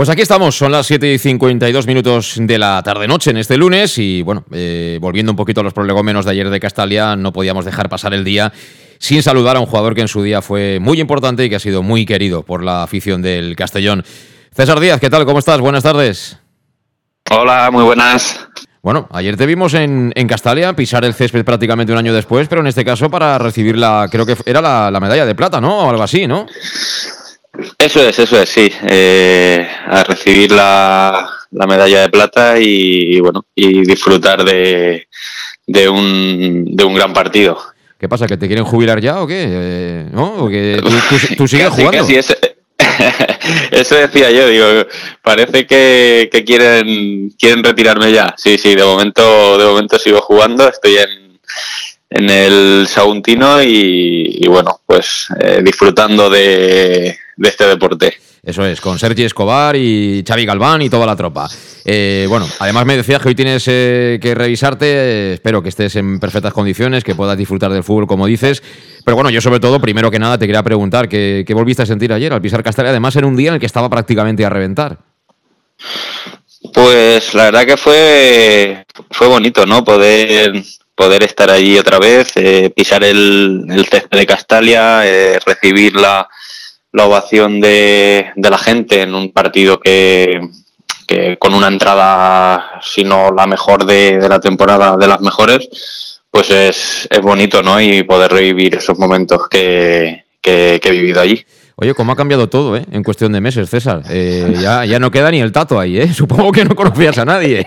Pues 0.00 0.08
aquí 0.08 0.22
estamos, 0.22 0.56
son 0.56 0.72
las 0.72 0.86
7 0.86 1.12
y 1.12 1.18
52 1.18 1.86
minutos 1.86 2.36
de 2.38 2.56
la 2.56 2.82
tarde-noche 2.82 3.32
en 3.32 3.36
este 3.36 3.58
lunes 3.58 3.98
y 3.98 4.22
bueno, 4.22 4.46
eh, 4.50 4.96
volviendo 4.98 5.30
un 5.30 5.36
poquito 5.36 5.60
a 5.60 5.62
los 5.62 5.74
prolegómenos 5.74 6.24
de 6.24 6.30
ayer 6.30 6.48
de 6.48 6.58
Castalia, 6.58 7.16
no 7.16 7.34
podíamos 7.34 7.66
dejar 7.66 7.90
pasar 7.90 8.14
el 8.14 8.24
día 8.24 8.50
sin 8.98 9.22
saludar 9.22 9.58
a 9.58 9.60
un 9.60 9.66
jugador 9.66 9.94
que 9.94 10.00
en 10.00 10.08
su 10.08 10.22
día 10.22 10.40
fue 10.40 10.78
muy 10.80 11.02
importante 11.02 11.44
y 11.44 11.50
que 11.50 11.56
ha 11.56 11.60
sido 11.60 11.82
muy 11.82 12.06
querido 12.06 12.42
por 12.42 12.64
la 12.64 12.82
afición 12.82 13.20
del 13.20 13.54
Castellón. 13.56 14.02
César 14.56 14.80
Díaz, 14.80 15.00
¿qué 15.00 15.10
tal? 15.10 15.26
¿Cómo 15.26 15.38
estás? 15.38 15.60
Buenas 15.60 15.82
tardes. 15.82 16.38
Hola, 17.30 17.70
muy 17.70 17.84
buenas. 17.84 18.48
Bueno, 18.82 19.06
ayer 19.12 19.36
te 19.36 19.44
vimos 19.44 19.74
en, 19.74 20.14
en 20.16 20.26
Castalia 20.26 20.74
pisar 20.74 21.04
el 21.04 21.12
césped 21.12 21.44
prácticamente 21.44 21.92
un 21.92 21.98
año 21.98 22.14
después, 22.14 22.48
pero 22.48 22.62
en 22.62 22.68
este 22.68 22.86
caso 22.86 23.10
para 23.10 23.36
recibir 23.36 23.76
la, 23.76 24.08
creo 24.10 24.24
que 24.24 24.34
era 24.46 24.62
la, 24.62 24.90
la 24.90 24.98
medalla 24.98 25.26
de 25.26 25.34
plata, 25.34 25.60
¿no? 25.60 25.80
O 25.80 25.90
algo 25.90 26.02
así, 26.02 26.26
¿no? 26.26 26.46
Eso 27.78 28.06
es, 28.08 28.18
eso 28.18 28.40
es, 28.40 28.48
sí. 28.48 28.70
Eh, 28.82 29.66
a 29.86 30.04
recibir 30.04 30.52
la, 30.52 31.28
la, 31.50 31.66
medalla 31.66 32.02
de 32.02 32.08
plata 32.08 32.58
y, 32.58 33.16
y, 33.16 33.20
bueno, 33.20 33.44
y 33.54 33.82
disfrutar 33.82 34.44
de, 34.44 35.08
de, 35.66 35.88
un, 35.88 36.76
de 36.76 36.84
un 36.84 36.94
gran 36.94 37.12
partido. 37.12 37.58
¿Qué 37.98 38.08
pasa? 38.08 38.26
¿Que 38.26 38.36
te 38.36 38.46
quieren 38.46 38.64
jubilar 38.64 39.00
ya 39.00 39.20
o 39.20 39.26
qué? 39.26 39.44
Eh, 39.46 40.08
¿No? 40.12 40.44
¿O 40.44 40.48
que 40.48 40.80
tú, 40.82 40.88
tú, 40.88 41.34
tú 41.36 41.48
sigues 41.48 41.68
casi, 41.68 41.82
jugando? 41.82 41.98
Casi 42.02 42.16
eso, 42.16 42.34
eso, 43.70 43.94
decía 43.96 44.30
yo, 44.30 44.48
digo, 44.48 44.66
parece 45.22 45.66
que, 45.66 46.28
que, 46.32 46.44
quieren, 46.44 47.30
quieren 47.38 47.64
retirarme 47.64 48.12
ya. 48.12 48.34
Sí, 48.36 48.56
sí, 48.58 48.74
de 48.74 48.84
momento, 48.84 49.58
de 49.58 49.64
momento 49.64 49.98
sigo 49.98 50.20
jugando, 50.20 50.68
estoy 50.68 50.96
en, 50.96 51.40
en 52.10 52.30
el 52.30 52.86
Sauntino 52.88 53.62
y, 53.62 54.38
y 54.40 54.48
bueno, 54.48 54.80
pues 54.86 55.26
eh, 55.40 55.60
disfrutando 55.62 56.30
de, 56.30 57.18
este 57.48 57.66
deporte. 57.66 58.14
Eso 58.42 58.64
es, 58.64 58.80
con 58.80 58.98
Sergi 58.98 59.24
Escobar 59.24 59.76
y 59.76 60.24
Xavi 60.26 60.46
Galván 60.46 60.80
y 60.80 60.88
toda 60.88 61.04
la 61.04 61.14
tropa. 61.14 61.48
Eh, 61.84 62.24
bueno, 62.28 62.48
además 62.58 62.86
me 62.86 62.96
decías 62.96 63.20
que 63.20 63.28
hoy 63.28 63.34
tienes 63.34 63.64
eh, 63.66 64.18
que 64.20 64.34
revisarte, 64.34 65.34
espero 65.34 65.62
que 65.62 65.68
estés 65.68 65.94
en 65.96 66.18
perfectas 66.18 66.54
condiciones, 66.54 67.04
que 67.04 67.14
puedas 67.14 67.36
disfrutar 67.36 67.70
del 67.70 67.84
fútbol 67.84 68.06
como 68.06 68.26
dices. 68.26 68.62
Pero 69.04 69.14
bueno, 69.14 69.28
yo 69.28 69.42
sobre 69.42 69.60
todo, 69.60 69.78
primero 69.78 70.10
que 70.10 70.18
nada, 70.18 70.38
te 70.38 70.46
quería 70.46 70.62
preguntar, 70.62 71.06
¿qué, 71.06 71.44
qué 71.46 71.52
volviste 71.52 71.82
a 71.82 71.86
sentir 71.86 72.12
ayer 72.14 72.32
al 72.32 72.40
pisar 72.40 72.62
Castellar? 72.62 72.90
Además, 72.90 73.14
en 73.16 73.26
un 73.26 73.36
día 73.36 73.48
en 73.48 73.54
el 73.54 73.60
que 73.60 73.66
estaba 73.66 73.90
prácticamente 73.90 74.44
a 74.44 74.48
reventar. 74.48 74.98
Pues 76.72 77.34
la 77.34 77.44
verdad 77.44 77.66
que 77.66 77.76
fue, 77.76 78.86
fue 79.10 79.26
bonito, 79.26 79.66
¿no? 79.66 79.84
Poder, 79.84 80.62
poder 80.94 81.22
estar 81.24 81.50
allí 81.50 81.78
otra 81.78 81.98
vez, 81.98 82.32
eh, 82.36 82.72
pisar 82.74 83.04
el, 83.04 83.66
el 83.68 83.86
césped 83.86 84.18
de 84.18 84.26
Castalia, 84.26 85.06
eh, 85.06 85.38
recibir 85.44 85.96
la, 85.96 86.26
la 86.92 87.06
ovación 87.06 87.60
de, 87.60 88.30
de, 88.34 88.50
la 88.50 88.58
gente 88.58 89.02
en 89.02 89.14
un 89.14 89.32
partido 89.32 89.78
que, 89.78 90.40
que, 91.06 91.36
con 91.38 91.54
una 91.54 91.68
entrada, 91.68 92.80
si 92.82 93.04
no 93.04 93.30
la 93.30 93.46
mejor 93.46 93.84
de, 93.84 94.18
de 94.18 94.28
la 94.28 94.40
temporada, 94.40 94.96
de 94.96 95.06
las 95.06 95.20
mejores, 95.20 96.20
pues 96.30 96.50
es, 96.50 97.08
es, 97.10 97.20
bonito, 97.20 97.62
¿no? 97.62 97.80
Y 97.80 98.02
poder 98.02 98.32
revivir 98.32 98.76
esos 98.76 98.98
momentos 98.98 99.48
que, 99.48 100.24
que, 100.40 100.80
que 100.82 100.88
he 100.88 100.92
vivido 100.92 101.20
allí. 101.20 101.44
Oye, 101.82 101.94
cómo 101.94 102.12
ha 102.12 102.16
cambiado 102.16 102.46
todo, 102.48 102.76
¿eh? 102.76 102.84
En 102.92 103.02
cuestión 103.02 103.32
de 103.32 103.40
meses, 103.40 103.70
César. 103.70 104.02
Eh, 104.10 104.54
ya, 104.60 104.84
ya 104.84 104.98
no 104.98 105.10
queda 105.10 105.30
ni 105.30 105.40
el 105.40 105.50
tato 105.50 105.80
ahí, 105.80 105.98
¿eh? 105.98 106.12
Supongo 106.14 106.52
que 106.52 106.64
no 106.64 106.76
conocías 106.76 107.16
a 107.18 107.24
nadie. 107.24 107.64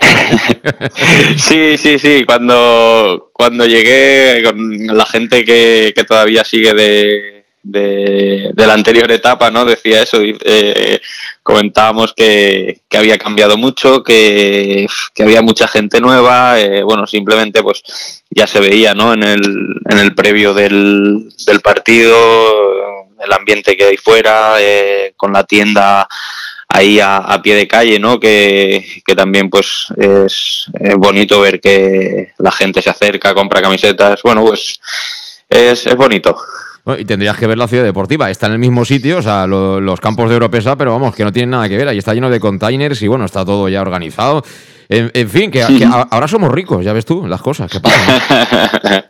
sí, 1.36 1.76
sí, 1.76 1.98
sí. 1.98 2.24
Cuando, 2.24 3.30
cuando 3.32 3.66
llegué 3.66 4.42
con 4.44 4.86
la 4.96 5.04
gente 5.04 5.44
que, 5.44 5.92
que 5.96 6.04
todavía 6.04 6.44
sigue 6.44 6.74
de, 6.74 7.43
de, 7.64 8.52
la 8.56 8.74
anterior 8.74 9.10
etapa, 9.10 9.50
¿no? 9.50 9.64
Decía 9.64 10.02
eso. 10.02 10.18
Eh, 10.22 11.00
comentábamos 11.42 12.12
que, 12.14 12.82
que, 12.88 12.96
había 12.96 13.18
cambiado 13.18 13.56
mucho, 13.56 14.02
que, 14.04 14.86
había 15.18 15.42
mucha 15.42 15.66
gente 15.66 16.00
nueva. 16.00 16.60
Eh, 16.60 16.82
bueno, 16.82 17.06
simplemente 17.06 17.62
pues 17.62 17.82
ya 18.30 18.46
se 18.46 18.60
veía, 18.60 18.94
¿no? 18.94 19.14
En 19.14 19.22
el, 19.22 19.42
en 19.90 19.98
el 19.98 20.14
previo 20.14 20.54
del, 20.54 21.28
del 21.46 21.60
partido 21.60 23.04
el 23.24 23.32
ambiente 23.32 23.76
que 23.76 23.84
hay 23.84 23.96
fuera, 23.96 24.56
eh, 24.60 25.14
con 25.16 25.32
la 25.32 25.44
tienda 25.44 26.06
ahí 26.68 26.98
a, 27.00 27.16
a, 27.16 27.40
pie 27.40 27.54
de 27.54 27.68
calle, 27.68 27.98
¿no? 27.98 28.18
Que, 28.18 28.84
que 29.04 29.14
también 29.14 29.48
pues 29.48 29.86
es, 29.96 30.66
es, 30.78 30.96
bonito 30.96 31.40
ver 31.40 31.60
que 31.60 32.32
la 32.38 32.52
gente 32.52 32.82
se 32.82 32.90
acerca, 32.90 33.34
compra 33.34 33.62
camisetas, 33.62 34.22
bueno, 34.22 34.44
pues 34.44 34.80
es, 35.48 35.86
es 35.86 35.96
bonito. 35.96 36.36
Bueno, 36.84 37.00
y 37.00 37.04
tendrías 37.06 37.38
que 37.38 37.46
ver 37.46 37.56
la 37.56 37.66
ciudad 37.66 37.82
deportiva, 37.82 38.30
está 38.30 38.46
en 38.46 38.52
el 38.52 38.58
mismo 38.58 38.84
sitio, 38.84 39.18
o 39.18 39.22
sea, 39.22 39.46
lo, 39.46 39.80
los 39.80 40.00
campos 40.00 40.28
de 40.28 40.34
Europesa, 40.34 40.76
pero 40.76 40.92
vamos, 40.92 41.14
que 41.14 41.24
no 41.24 41.32
tienen 41.32 41.50
nada 41.50 41.66
que 41.66 41.78
ver, 41.78 41.88
ahí 41.88 41.96
está 41.96 42.12
lleno 42.12 42.28
de 42.28 42.38
containers 42.38 43.00
y 43.00 43.08
bueno, 43.08 43.24
está 43.24 43.42
todo 43.44 43.68
ya 43.70 43.80
organizado. 43.80 44.42
En, 44.86 45.10
en 45.14 45.30
fin, 45.30 45.50
que, 45.50 45.60
que, 45.78 45.86
ahora 45.86 46.28
somos 46.28 46.52
ricos, 46.52 46.84
ya 46.84 46.92
ves 46.92 47.06
tú, 47.06 47.26
las 47.26 47.40
cosas 47.40 47.70
que 47.70 47.80
pasan. 47.80 48.20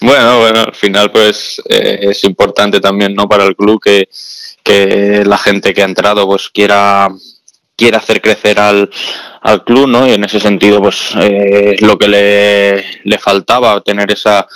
bueno, 0.00 0.40
bueno, 0.40 0.60
al 0.60 0.74
final 0.74 1.10
pues 1.10 1.60
eh, 1.68 1.98
es 2.02 2.24
importante 2.24 2.80
también 2.80 3.14
no 3.14 3.28
para 3.28 3.44
el 3.44 3.54
club 3.54 3.82
que, 3.82 4.08
que 4.62 5.24
la 5.26 5.36
gente 5.36 5.74
que 5.74 5.82
ha 5.82 5.86
entrado 5.86 6.26
pues 6.26 6.48
quiera 6.48 7.10
quiera 7.76 7.98
hacer 7.98 8.22
crecer 8.22 8.58
al, 8.60 8.88
al 9.42 9.64
club, 9.64 9.88
¿no? 9.88 10.06
Y 10.06 10.12
en 10.12 10.24
ese 10.24 10.40
sentido 10.40 10.80
pues 10.80 11.10
eh, 11.20 11.74
es 11.74 11.82
lo 11.82 11.98
que 11.98 12.08
le, 12.08 12.84
le 13.02 13.18
faltaba, 13.18 13.80
tener 13.82 14.10
esa, 14.10 14.46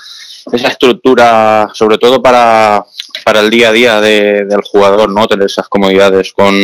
esa 0.53 0.69
estructura, 0.69 1.69
sobre 1.73 1.99
todo 1.99 2.23
para, 2.23 2.85
para 3.25 3.41
el 3.41 3.51
día 3.51 3.69
a 3.69 3.73
día 3.73 4.01
de, 4.01 4.45
del 4.45 4.63
jugador, 4.63 5.11
¿no? 5.11 5.27
Tener 5.27 5.47
esas 5.47 5.69
comodidades 5.69 6.33
con, 6.33 6.55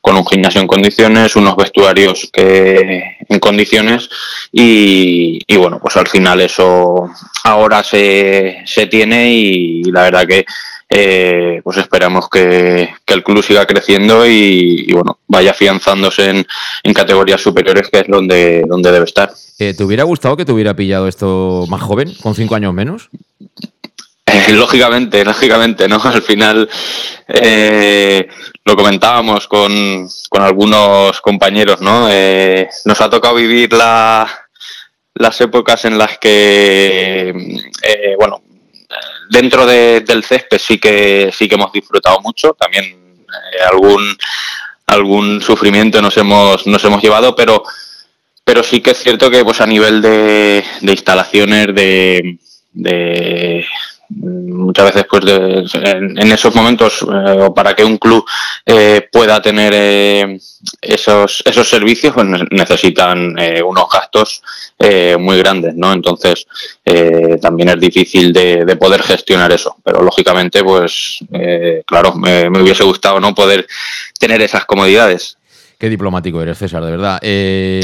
con 0.00 0.16
un 0.16 0.26
gimnasio 0.26 0.60
en 0.60 0.66
condiciones, 0.66 1.36
unos 1.36 1.56
vestuarios 1.56 2.28
que 2.32 3.16
en 3.28 3.38
condiciones 3.40 4.08
y, 4.52 5.40
y, 5.46 5.56
bueno, 5.56 5.80
pues 5.80 5.96
al 5.96 6.06
final 6.06 6.40
eso 6.40 7.10
ahora 7.44 7.82
se, 7.82 8.62
se 8.64 8.86
tiene 8.86 9.30
y, 9.30 9.80
y 9.80 9.90
la 9.90 10.02
verdad 10.02 10.26
que 10.26 10.46
eh, 10.88 11.60
pues 11.64 11.78
esperamos 11.78 12.28
que, 12.28 12.90
que, 13.04 13.14
el 13.14 13.24
club 13.24 13.42
siga 13.42 13.66
creciendo 13.66 14.26
y, 14.26 14.84
y 14.86 14.92
bueno, 14.92 15.18
vaya 15.26 15.50
afianzándose 15.50 16.30
en, 16.30 16.46
en, 16.82 16.94
categorías 16.94 17.40
superiores 17.40 17.88
que 17.90 18.00
es 18.00 18.06
donde, 18.06 18.62
donde 18.66 18.92
debe 18.92 19.04
estar. 19.04 19.32
Eh, 19.58 19.74
¿Te 19.74 19.84
hubiera 19.84 20.04
gustado 20.04 20.36
que 20.36 20.44
te 20.44 20.52
hubiera 20.52 20.74
pillado 20.74 21.08
esto 21.08 21.64
más 21.68 21.82
joven, 21.82 22.14
con 22.22 22.34
cinco 22.34 22.54
años 22.54 22.72
menos? 22.72 23.10
Eh, 24.26 24.52
lógicamente, 24.52 25.24
lógicamente, 25.24 25.88
¿no? 25.88 26.00
Al 26.02 26.20
final 26.20 26.68
eh, 27.28 28.28
lo 28.64 28.76
comentábamos 28.76 29.46
con, 29.46 30.08
con, 30.28 30.42
algunos 30.42 31.20
compañeros, 31.20 31.80
¿no? 31.80 32.08
Eh, 32.10 32.68
nos 32.84 33.00
ha 33.00 33.08
tocado 33.08 33.36
vivir 33.36 33.72
la, 33.72 34.28
las 35.14 35.40
épocas 35.40 35.84
en 35.84 35.96
las 35.96 36.18
que, 36.18 37.28
eh, 37.30 38.14
bueno, 38.18 38.42
dentro 39.30 39.66
de, 39.66 40.00
del 40.00 40.24
césped 40.24 40.58
sí 40.58 40.78
que 40.78 41.30
sí 41.36 41.48
que 41.48 41.54
hemos 41.54 41.72
disfrutado 41.72 42.20
mucho, 42.20 42.54
también 42.58 42.84
eh, 42.84 43.62
algún 43.70 44.16
algún 44.86 45.40
sufrimiento 45.40 46.00
nos 46.00 46.16
hemos 46.16 46.66
nos 46.66 46.84
hemos 46.84 47.02
llevado, 47.02 47.34
pero 47.34 47.62
pero 48.44 48.62
sí 48.62 48.80
que 48.80 48.92
es 48.92 48.98
cierto 48.98 49.30
que 49.30 49.44
pues 49.44 49.60
a 49.60 49.66
nivel 49.66 50.00
de, 50.00 50.64
de 50.80 50.92
instalaciones 50.92 51.74
de, 51.74 52.38
de 52.72 53.66
muchas 54.08 54.86
veces 54.86 55.06
pues 55.10 55.24
de, 55.24 55.66
en, 55.82 56.32
esos 56.32 56.54
momentos 56.54 57.02
eh, 57.02 57.40
o 57.40 57.54
para 57.54 57.74
que 57.74 57.84
un 57.84 57.98
club 57.98 58.24
eh, 58.64 59.08
pueda 59.10 59.40
tener 59.40 59.72
eh, 59.74 60.38
esos 60.80 61.42
esos 61.44 61.68
servicios 61.68 62.14
pues 62.14 62.26
necesitan 62.50 63.38
eh, 63.38 63.62
unos 63.62 63.86
gastos 63.92 64.42
eh, 64.78 65.16
muy 65.18 65.38
grandes 65.38 65.74
no 65.74 65.92
entonces 65.92 66.46
también 67.40 67.70
es 67.70 67.80
difícil 67.80 68.32
de, 68.32 68.64
de, 68.64 68.76
poder 68.76 69.02
gestionar 69.02 69.50
eso. 69.50 69.76
Pero 69.82 70.02
lógicamente 70.02 70.62
pues 70.62 71.18
claro 71.84 72.14
me, 72.14 72.48
me 72.48 72.62
hubiese 72.62 72.84
gustado 72.84 73.18
no 73.18 73.34
poder 73.34 73.66
tener 74.18 74.40
esas 74.40 74.64
comodidades 74.66 75.35
Qué 75.78 75.90
diplomático 75.90 76.40
eres, 76.40 76.56
César, 76.56 76.82
de 76.82 76.90
verdad. 76.90 77.18
Eh, 77.20 77.82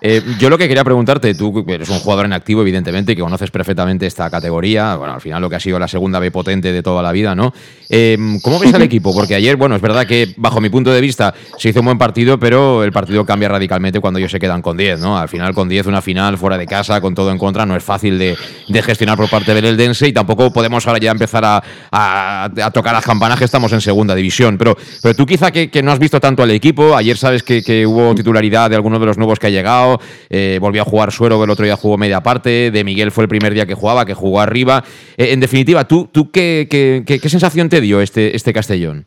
eh, 0.00 0.22
yo 0.38 0.48
lo 0.48 0.56
que 0.56 0.66
quería 0.68 0.84
preguntarte, 0.84 1.34
tú 1.34 1.62
eres 1.68 1.90
un 1.90 1.98
jugador 1.98 2.24
en 2.24 2.32
activo, 2.32 2.62
evidentemente, 2.62 3.14
que 3.14 3.20
conoces 3.20 3.50
perfectamente 3.50 4.06
esta 4.06 4.30
categoría, 4.30 4.96
bueno, 4.96 5.12
al 5.12 5.20
final 5.20 5.42
lo 5.42 5.50
que 5.50 5.56
ha 5.56 5.60
sido 5.60 5.78
la 5.78 5.86
segunda 5.86 6.18
B 6.18 6.30
potente 6.30 6.72
de 6.72 6.82
toda 6.82 7.02
la 7.02 7.12
vida, 7.12 7.34
¿no? 7.34 7.52
Eh, 7.90 8.16
¿Cómo 8.42 8.58
ves 8.58 8.72
al 8.72 8.80
equipo? 8.90 9.12
Porque 9.12 9.34
ayer, 9.34 9.56
bueno, 9.56 9.76
es 9.76 9.82
verdad 9.82 10.06
que 10.06 10.32
bajo 10.38 10.62
mi 10.62 10.70
punto 10.70 10.90
de 10.92 11.02
vista 11.02 11.34
se 11.58 11.68
hizo 11.68 11.80
un 11.80 11.84
buen 11.84 11.98
partido, 11.98 12.38
pero 12.38 12.82
el 12.82 12.90
partido 12.90 13.26
cambia 13.26 13.50
radicalmente 13.50 14.00
cuando 14.00 14.18
ellos 14.18 14.32
se 14.32 14.38
quedan 14.38 14.62
con 14.62 14.78
10, 14.78 15.00
¿no? 15.00 15.18
Al 15.18 15.28
final 15.28 15.52
con 15.52 15.68
10, 15.68 15.86
una 15.88 16.00
final 16.00 16.38
fuera 16.38 16.56
de 16.56 16.66
casa, 16.66 17.02
con 17.02 17.14
todo 17.14 17.30
en 17.30 17.36
contra, 17.36 17.66
no 17.66 17.76
es 17.76 17.84
fácil 17.84 18.18
de, 18.18 18.34
de 18.66 18.82
gestionar 18.82 19.18
por 19.18 19.28
parte 19.28 19.52
del 19.52 19.66
Eldense 19.66 20.08
y 20.08 20.12
tampoco 20.14 20.50
podemos 20.50 20.86
ahora 20.86 21.00
ya 21.00 21.10
empezar 21.10 21.44
a, 21.44 21.62
a, 21.90 22.44
a, 22.44 22.70
tocar 22.70 22.94
las 22.94 23.04
campanas 23.04 23.38
que 23.38 23.44
estamos 23.44 23.70
en 23.74 23.82
segunda 23.82 24.14
división. 24.14 24.56
Pero, 24.56 24.74
pero 25.02 25.14
tú 25.14 25.26
quizá 25.26 25.50
que, 25.50 25.70
que 25.70 25.82
no 25.82 25.92
has 25.92 25.98
visto 25.98 26.18
tanto 26.18 26.42
al 26.42 26.50
equipo, 26.50 26.93
ayer 26.96 27.16
sabes 27.16 27.42
que, 27.42 27.62
que, 27.62 27.86
hubo 27.86 28.14
titularidad 28.14 28.70
de 28.70 28.76
alguno 28.76 28.98
de 28.98 29.06
los 29.06 29.18
nuevos 29.18 29.38
que 29.38 29.46
ha 29.46 29.50
llegado, 29.50 30.00
eh, 30.30 30.58
volvió 30.60 30.82
a 30.82 30.84
jugar 30.84 31.12
Suero, 31.12 31.38
que 31.38 31.44
el 31.44 31.50
otro 31.50 31.64
día 31.64 31.76
jugó 31.76 31.96
media 31.96 32.22
parte, 32.22 32.70
de 32.70 32.84
Miguel 32.84 33.12
fue 33.12 33.24
el 33.24 33.28
primer 33.28 33.54
día 33.54 33.66
que 33.66 33.74
jugaba, 33.74 34.04
que 34.06 34.14
jugó 34.14 34.40
arriba. 34.40 34.84
Eh, 35.16 35.32
en 35.32 35.40
definitiva, 35.40 35.86
¿tú, 35.86 36.08
tú 36.12 36.30
qué, 36.30 36.66
qué, 36.70 37.02
qué, 37.06 37.18
qué 37.18 37.28
sensación 37.28 37.68
te 37.68 37.80
dio 37.80 38.00
este, 38.00 38.34
este 38.36 38.52
Castellón? 38.52 39.06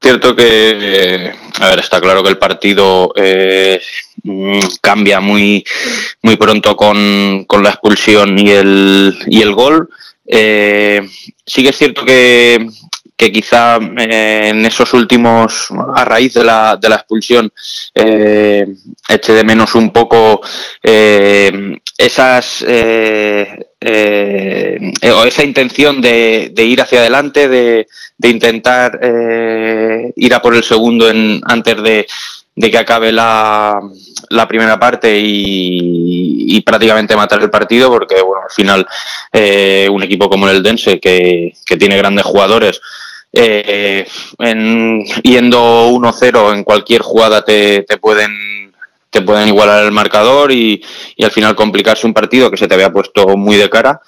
Cierto 0.00 0.36
que, 0.36 1.32
a 1.60 1.68
ver, 1.70 1.78
está 1.80 2.00
claro 2.00 2.22
que 2.22 2.28
el 2.28 2.38
partido 2.38 3.12
eh, 3.16 3.80
cambia 4.80 5.18
muy, 5.18 5.64
muy 6.22 6.36
pronto 6.36 6.76
con, 6.76 7.44
con, 7.46 7.64
la 7.64 7.70
expulsión 7.70 8.38
y 8.38 8.50
el, 8.50 9.18
y 9.26 9.42
el 9.42 9.52
gol. 9.54 9.88
Eh, 10.24 11.00
sí 11.44 11.62
que 11.62 11.70
es 11.70 11.76
cierto 11.76 12.04
que, 12.04 12.68
que 13.18 13.32
quizá 13.32 13.78
eh, 13.98 14.50
en 14.50 14.64
esos 14.64 14.94
últimos, 14.94 15.68
a 15.96 16.04
raíz 16.04 16.34
de 16.34 16.44
la, 16.44 16.76
de 16.76 16.88
la 16.88 16.94
expulsión, 16.94 17.52
eh, 17.92 18.64
eche 19.08 19.32
de 19.32 19.42
menos 19.42 19.74
un 19.74 19.90
poco 19.90 20.40
eh, 20.80 21.76
esas 21.96 22.64
eh, 22.66 23.66
eh, 23.80 24.92
esa 25.26 25.42
intención 25.42 26.00
de, 26.00 26.52
de, 26.54 26.64
ir 26.64 26.80
hacia 26.80 27.00
adelante, 27.00 27.48
de, 27.48 27.88
de 28.16 28.28
intentar 28.28 29.00
ir 30.14 30.34
a 30.34 30.40
por 30.40 30.54
el 30.54 30.62
segundo 30.62 31.10
en, 31.10 31.40
antes 31.44 31.82
de, 31.82 32.06
de 32.54 32.70
que 32.70 32.78
acabe 32.78 33.10
la, 33.10 33.80
la 34.30 34.46
primera 34.46 34.78
parte 34.78 35.18
y, 35.18 36.56
y, 36.56 36.60
prácticamente 36.60 37.16
matar 37.16 37.40
el 37.40 37.50
partido, 37.50 37.88
porque 37.88 38.20
bueno, 38.20 38.42
al 38.44 38.54
final 38.54 38.86
un 39.90 40.02
equipo 40.04 40.28
como 40.28 40.48
el 40.48 40.62
Dense, 40.62 41.00
que, 41.00 41.52
que 41.64 41.76
tiene 41.76 41.96
grandes 41.96 42.24
jugadores, 42.24 42.80
eh, 43.32 44.06
en, 44.38 45.04
yendo 45.22 45.90
1-0 45.90 46.54
en 46.54 46.64
cualquier 46.64 47.02
jugada 47.02 47.44
te, 47.44 47.82
te, 47.82 47.98
pueden 47.98 48.72
te 49.10 49.22
pueden 49.22 49.48
igualar 49.48 49.84
el 49.84 49.92
marcador 49.92 50.50
y, 50.50 50.82
y, 51.16 51.24
al 51.24 51.30
final 51.30 51.54
complicarse 51.54 52.06
un 52.06 52.14
partido 52.14 52.50
que 52.50 52.56
se 52.56 52.66
te 52.66 52.74
había 52.74 52.92
puesto 52.92 53.36
muy 53.36 53.56
de 53.56 53.70
cara 53.70 54.00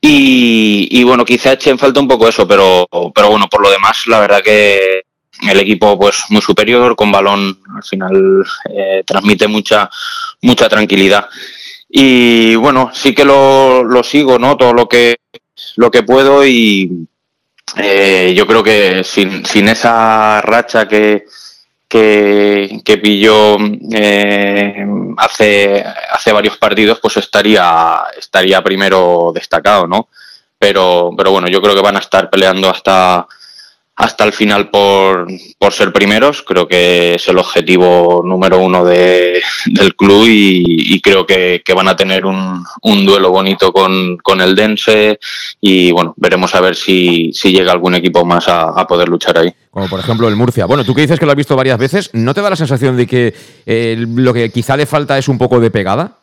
Y, 0.00 1.02
bueno, 1.04 1.24
quizá 1.24 1.52
eche 1.52 1.70
en 1.70 1.78
falta 1.78 2.00
un 2.00 2.08
poco 2.08 2.28
eso, 2.28 2.46
pero, 2.46 2.86
pero 3.14 3.30
bueno, 3.30 3.48
por 3.48 3.62
lo 3.62 3.70
demás, 3.70 4.06
la 4.06 4.20
verdad 4.20 4.42
que 4.42 5.02
el 5.42 5.60
equipo 5.60 5.98
pues 5.98 6.24
muy 6.30 6.40
superior, 6.40 6.96
con 6.96 7.12
balón 7.12 7.58
al 7.74 7.82
final 7.82 8.44
eh, 8.70 9.02
transmite 9.04 9.48
mucha, 9.48 9.90
mucha 10.42 10.68
tranquilidad. 10.68 11.28
Y 11.88 12.54
bueno, 12.56 12.90
sí 12.92 13.14
que 13.14 13.24
lo, 13.24 13.82
lo 13.82 14.02
sigo, 14.02 14.38
¿no? 14.38 14.56
Todo 14.56 14.72
lo 14.72 14.88
que, 14.88 15.16
lo 15.76 15.90
que 15.90 16.02
puedo 16.02 16.46
y 16.46 17.08
eh, 17.76 18.34
yo 18.36 18.46
creo 18.46 18.62
que 18.62 19.04
sin, 19.04 19.68
esa 19.68 20.40
racha 20.40 20.86
que, 20.88 21.26
que, 21.88 22.80
que 22.84 22.98
pilló 22.98 23.56
eh, 23.92 24.86
hace, 25.16 25.84
hace 26.10 26.32
varios 26.32 26.56
partidos, 26.56 26.98
pues 27.00 27.16
estaría, 27.16 28.02
estaría 28.16 28.62
primero 28.62 29.32
destacado, 29.34 29.86
¿no? 29.86 30.08
Pero, 30.58 31.12
pero 31.16 31.30
bueno, 31.30 31.48
yo 31.48 31.62
creo 31.62 31.74
que 31.74 31.82
van 31.82 31.96
a 31.96 32.00
estar 32.00 32.30
peleando 32.30 32.68
hasta, 32.68 33.26
hasta 33.98 34.24
el 34.24 34.32
final 34.32 34.70
por, 34.70 35.26
por 35.58 35.72
ser 35.72 35.92
primeros. 35.92 36.42
Creo 36.42 36.68
que 36.68 37.16
es 37.16 37.28
el 37.28 37.36
objetivo 37.36 38.22
número 38.24 38.60
uno 38.60 38.84
de, 38.84 39.42
del 39.66 39.96
club 39.96 40.24
y, 40.28 41.00
creo 41.00 41.26
que, 41.26 41.62
van 41.74 41.88
a 41.88 41.96
tener 41.96 42.24
un, 42.24 42.64
un 42.82 43.04
duelo 43.04 43.30
bonito 43.30 43.72
con, 43.72 44.16
con, 44.18 44.40
el 44.40 44.54
Dense 44.54 45.18
y 45.60 45.90
bueno, 45.90 46.14
veremos 46.16 46.54
a 46.54 46.60
ver 46.60 46.76
si, 46.76 47.32
si 47.32 47.52
llega 47.52 47.72
algún 47.72 47.96
equipo 47.96 48.24
más 48.24 48.46
a, 48.48 48.86
poder 48.86 49.08
luchar 49.08 49.38
ahí. 49.38 49.52
Como 49.70 49.88
por 49.88 50.00
ejemplo 50.00 50.28
el 50.28 50.36
Murcia. 50.36 50.66
Bueno, 50.66 50.84
tú 50.84 50.94
que 50.94 51.02
dices 51.02 51.18
que 51.18 51.26
lo 51.26 51.32
has 51.32 51.36
visto 51.36 51.56
varias 51.56 51.78
veces, 51.78 52.10
¿no 52.12 52.32
te 52.34 52.40
da 52.40 52.50
la 52.50 52.56
sensación 52.56 52.96
de 52.96 53.06
que 53.06 53.34
eh, 53.66 53.96
lo 53.98 54.32
que 54.32 54.50
quizá 54.50 54.76
le 54.76 54.86
falta 54.86 55.18
es 55.18 55.28
un 55.28 55.38
poco 55.38 55.58
de 55.58 55.70
pegada? 55.70 56.18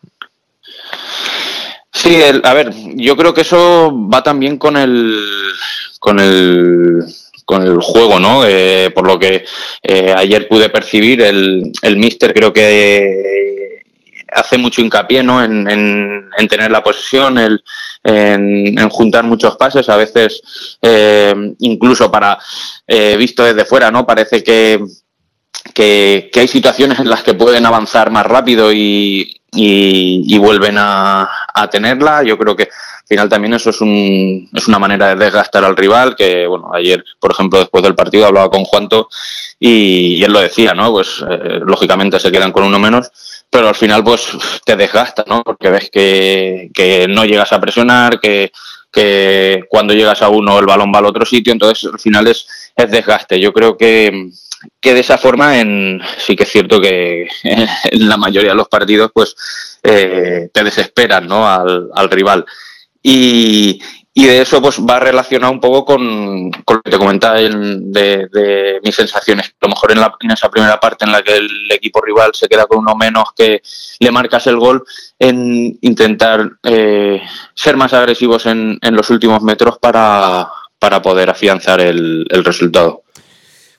Sí, 1.92 2.20
a 2.44 2.54
ver, 2.54 2.74
yo 2.96 3.18
creo 3.18 3.34
que 3.34 3.42
eso 3.42 3.94
va 4.10 4.24
también 4.24 4.58
con 4.58 4.78
el 4.78 5.18
con 6.00 6.20
el 6.20 7.04
con 7.46 7.62
el 7.62 7.80
juego, 7.80 8.20
¿no? 8.20 8.44
Eh, 8.46 8.92
por 8.94 9.08
lo 9.08 9.20
que 9.20 9.46
eh, 9.84 10.14
ayer 10.18 10.48
pude 10.48 10.70
percibir, 10.70 11.22
el, 11.22 11.72
el 11.84 11.98
Mister 11.98 12.34
creo 12.34 12.52
que 12.52 13.84
hace 14.34 14.58
mucho 14.58 14.82
hincapié 14.82 15.24
¿no? 15.24 15.42
en, 15.42 15.66
en, 15.70 16.48
tener 16.50 16.70
la 16.70 16.84
posesión, 16.84 17.38
el, 17.38 17.64
en, 18.04 18.90
juntar 18.90 19.24
muchos 19.24 19.56
pases, 19.56 19.88
a 19.88 19.96
veces 19.96 20.42
eh, 20.82 21.34
incluso 21.60 22.12
para, 22.12 22.38
visto 23.18 23.44
desde 23.44 23.64
fuera, 23.64 23.92
¿no? 23.92 24.06
Parece 24.06 24.44
que, 24.44 24.84
que, 25.74 26.30
hay 26.36 26.48
situaciones 26.48 27.00
en 27.00 27.10
las 27.10 27.24
que 27.24 27.34
pueden 27.34 27.66
avanzar 27.66 28.12
más 28.12 28.26
rápido 28.26 28.74
y, 28.74 29.40
y, 29.56 30.38
vuelven 30.38 30.78
a, 30.78 31.30
a, 31.54 31.70
tenerla. 31.70 32.24
Yo 32.24 32.38
creo 32.38 32.56
que 32.56 32.64
al 32.64 33.08
final 33.08 33.30
también 33.30 33.54
eso 33.54 33.70
es, 33.70 33.82
un, 33.82 34.50
es 34.54 34.68
una 34.68 34.80
manera 34.80 35.10
de 35.10 35.26
desgastar 35.26 35.64
al 35.64 35.78
rival, 35.78 36.16
que 36.16 36.48
bueno, 36.48 36.72
ayer, 36.74 37.04
por 37.20 37.32
ejemplo, 37.32 37.60
después 37.60 37.84
del 37.84 37.96
partido 37.96 38.26
hablaba 38.26 38.50
con 38.50 38.66
Juanto 38.66 39.10
y, 39.60 40.24
él 40.24 40.34
lo 40.34 40.40
decía, 40.40 40.74
¿no? 40.74 40.92
Pues 40.92 41.24
eh, 41.30 41.60
lógicamente 41.66 42.20
se 42.20 42.32
quedan 42.32 42.52
con 42.52 42.64
uno 42.64 42.80
menos, 42.80 43.12
pero 43.50 43.68
al 43.68 43.76
final 43.76 44.04
pues 44.04 44.32
te 44.66 44.76
desgasta, 44.76 45.24
¿no? 45.28 45.44
Porque 45.44 45.70
ves 45.70 45.90
que, 45.92 46.72
que 46.74 47.08
no 47.08 47.26
llegas 47.26 47.54
a 47.54 47.62
presionar, 47.62 48.20
que, 48.20 48.52
que 48.92 49.66
cuando 49.70 49.94
llegas 49.94 50.22
a 50.22 50.30
uno 50.30 50.58
el 50.58 50.66
balón 50.66 50.92
va 50.94 51.00
al 51.00 51.06
otro 51.06 51.26
sitio, 51.26 51.54
entonces 51.54 51.90
al 51.92 52.00
final 52.00 52.28
es, 52.28 52.48
es 52.76 52.90
desgaste. 52.90 53.40
Yo 53.40 53.54
creo 53.54 53.78
que, 53.78 54.30
que 54.80 54.94
de 54.94 55.00
esa 55.00 55.18
forma 55.18 55.60
en, 55.60 56.02
sí 56.18 56.36
que 56.36 56.44
es 56.44 56.52
cierto 56.52 56.80
que 56.80 57.28
en 57.44 58.10
la 58.10 58.18
mayoría 58.18 58.52
de 58.52 58.58
los 58.58 58.68
partidos 58.68 59.12
pues 59.14 59.36
eh, 59.84 60.50
te 60.52 60.64
desesperan 60.64 61.28
¿no? 61.28 61.48
al, 61.48 61.90
al 61.94 62.10
rival. 62.10 62.46
Y, 63.02 63.80
y 64.18 64.26
de 64.28 64.42
eso 64.42 64.62
pues 64.62 64.80
va 64.80 64.98
relacionado 64.98 65.52
un 65.52 65.60
poco 65.60 65.84
con, 65.84 66.50
con 66.50 66.78
lo 66.78 66.82
que 66.82 66.90
te 66.90 66.98
comentaba 66.98 67.36
de, 67.36 68.30
de, 68.32 68.80
mis 68.82 68.96
sensaciones. 68.96 69.48
A 69.48 69.66
lo 69.66 69.70
mejor 69.70 69.92
en, 69.92 70.00
la, 70.00 70.16
en, 70.22 70.32
esa 70.32 70.50
primera 70.50 70.80
parte 70.80 71.04
en 71.04 71.12
la 71.12 71.22
que 71.22 71.36
el 71.36 71.70
equipo 71.70 72.02
rival 72.02 72.32
se 72.34 72.48
queda 72.48 72.66
con 72.66 72.80
uno 72.80 72.96
menos 72.96 73.26
que 73.36 73.62
le 74.00 74.12
marcas 74.12 74.48
el 74.48 74.56
gol, 74.56 74.86
en 75.20 75.78
intentar 75.82 76.50
eh, 76.64 77.22
ser 77.54 77.76
más 77.76 77.92
agresivos 77.92 78.46
en, 78.46 78.80
en, 78.82 78.96
los 78.96 79.10
últimos 79.10 79.42
metros 79.44 79.80
para, 79.80 80.48
para 80.80 81.02
poder 81.02 81.30
afianzar 81.30 81.82
el, 81.82 82.26
el 82.30 82.46
resultado. 82.46 83.05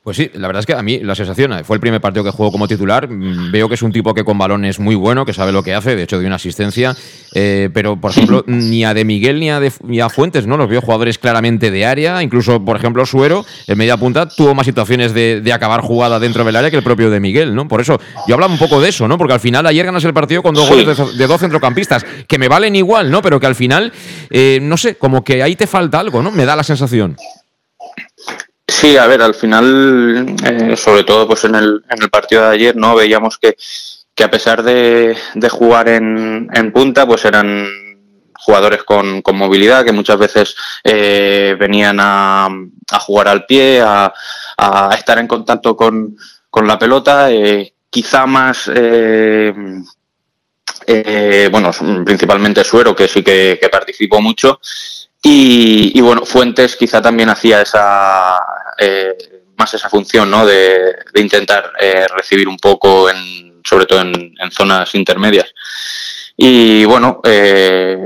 Pues 0.07 0.19
sí, 0.19 0.31
la 0.35 0.47
verdad 0.47 0.61
es 0.61 0.67
que 0.67 0.73
a 0.73 0.83
mí 0.85 1.01
la 1.01 1.17
sensación 1.17 1.53
fue 1.65 1.75
el 1.75 1.81
primer 1.81 2.01
partido 2.01 2.23
que 2.23 2.31
juego 2.31 2.53
como 2.53 2.69
titular. 2.69 3.09
Mm, 3.09 3.51
veo 3.51 3.69
que 3.69 3.75
es 3.75 3.83
un 3.83 3.91
tipo 3.91 4.15
que 4.15 4.23
con 4.23 4.39
balón 4.39 4.65
es 4.65 4.79
muy 4.79 4.95
bueno, 4.95 5.25
que 5.25 5.33
sabe 5.33 5.51
lo 5.51 5.65
que 5.65 5.75
hace, 5.75 5.97
de 5.97 6.05
hecho, 6.05 6.21
de 6.21 6.27
una 6.27 6.37
asistencia. 6.37 6.97
Eh, 7.35 7.71
pero, 7.75 7.97
por 7.97 8.13
ejemplo, 8.13 8.45
ni 8.47 8.85
a 8.85 8.95
De 8.95 9.05
Miguel 9.05 9.41
ni 9.41 9.51
a, 9.51 9.59
de, 9.59 9.73
ni 9.83 9.99
a 9.99 10.09
Fuentes, 10.09 10.47
¿no? 10.47 10.57
Los 10.57 10.69
veo 10.69 10.81
jugadores 10.81 11.19
claramente 11.19 11.73
de 11.73 11.87
área. 11.87 12.23
Incluso, 12.23 12.65
por 12.65 12.77
ejemplo, 12.77 13.05
Suero, 13.05 13.45
en 13.67 13.77
media 13.77 13.97
punta, 13.97 14.29
tuvo 14.29 14.55
más 14.55 14.67
situaciones 14.67 15.13
de, 15.13 15.41
de, 15.41 15.53
acabar 15.53 15.81
jugada 15.81 16.21
dentro 16.21 16.45
del 16.45 16.55
área 16.55 16.71
que 16.71 16.77
el 16.77 16.85
propio 16.85 17.11
De 17.11 17.19
Miguel, 17.19 17.53
¿no? 17.53 17.67
Por 17.67 17.81
eso, 17.81 17.99
yo 18.29 18.35
hablaba 18.37 18.53
un 18.53 18.61
poco 18.61 18.81
de 18.81 18.91
eso, 18.91 19.09
¿no? 19.09 19.19
Porque 19.19 19.33
al 19.33 19.41
final 19.41 19.67
ayer 19.67 19.85
ganas 19.85 20.05
el 20.05 20.15
partido 20.15 20.41
con 20.41 20.55
dos 20.55 20.69
goles 20.69 20.87
de, 20.87 21.17
de, 21.17 21.27
dos 21.27 21.41
centrocampistas, 21.41 22.07
que 22.29 22.39
me 22.39 22.47
valen 22.47 22.77
igual, 22.77 23.11
¿no? 23.11 23.23
Pero 23.23 23.41
que 23.41 23.47
al 23.47 23.57
final, 23.57 23.93
eh, 24.31 24.61
no 24.63 24.77
sé, 24.77 24.95
como 24.95 25.25
que 25.25 25.43
ahí 25.43 25.57
te 25.57 25.67
falta 25.67 25.99
algo, 25.99 26.23
¿no? 26.23 26.31
Me 26.31 26.45
da 26.45 26.55
la 26.55 26.63
sensación. 26.63 27.17
Sí, 28.79 28.99
a 28.99 29.07
ver, 29.07 29.23
al 29.23 29.35
final, 29.35 30.37
eh, 30.45 30.77
sobre 30.77 31.03
todo 31.05 31.27
pues 31.27 31.45
en 31.45 31.55
el, 31.55 31.83
en 31.89 32.03
el 32.03 32.11
partido 32.11 32.43
de 32.43 32.55
ayer, 32.57 32.77
¿no? 32.77 32.95
Veíamos 32.95 33.39
que, 33.39 33.57
que 34.15 34.23
a 34.23 34.31
pesar 34.31 34.63
de, 34.63 35.17
de 35.35 35.49
jugar 35.49 35.89
en, 35.89 36.51
en, 36.53 36.73
punta, 36.73 37.07
pues 37.07 37.25
eran 37.25 37.67
jugadores 38.35 38.83
con, 38.85 39.23
con 39.23 39.39
movilidad 39.39 39.83
que 39.83 39.93
muchas 39.93 40.19
veces 40.19 40.55
eh, 40.85 41.57
venían 41.59 41.99
a, 42.01 42.49
a, 42.91 43.01
jugar 43.01 43.29
al 43.29 43.47
pie, 43.47 43.81
a, 43.81 44.13
a, 44.59 44.95
estar 44.95 45.19
en 45.21 45.27
contacto 45.27 45.75
con, 45.75 46.15
con 46.51 46.67
la 46.67 46.79
pelota, 46.79 47.31
eh, 47.33 47.73
quizá 47.89 48.27
más... 48.27 48.71
Eh, 48.75 49.55
eh, 50.87 51.49
bueno, 51.51 51.71
principalmente 52.05 52.63
Suero, 52.63 52.95
que 52.95 53.09
sí 53.09 53.23
que, 53.23 53.59
que 53.61 53.71
participó 53.71 54.21
mucho, 54.21 54.61
y, 55.23 55.99
y, 55.99 56.01
bueno, 56.03 56.25
Fuentes 56.25 56.77
quizá 56.77 57.03
también 57.03 57.31
hacía 57.31 57.63
esa 57.63 58.39
eh, 58.79 59.17
más 59.57 59.73
esa 59.75 59.89
función 59.89 60.31
¿no? 60.31 60.47
de, 60.47 60.95
de 61.13 61.21
intentar 61.21 61.73
eh, 61.81 62.07
recibir 62.15 62.49
un 62.49 62.57
poco, 62.59 63.09
en, 63.11 63.61
sobre 63.65 63.87
todo 63.87 64.01
en, 64.01 64.35
en 64.39 64.51
zonas 64.51 64.95
intermedias. 64.95 65.53
Y 66.37 66.85
bueno, 66.85 67.21
eh, 67.25 67.99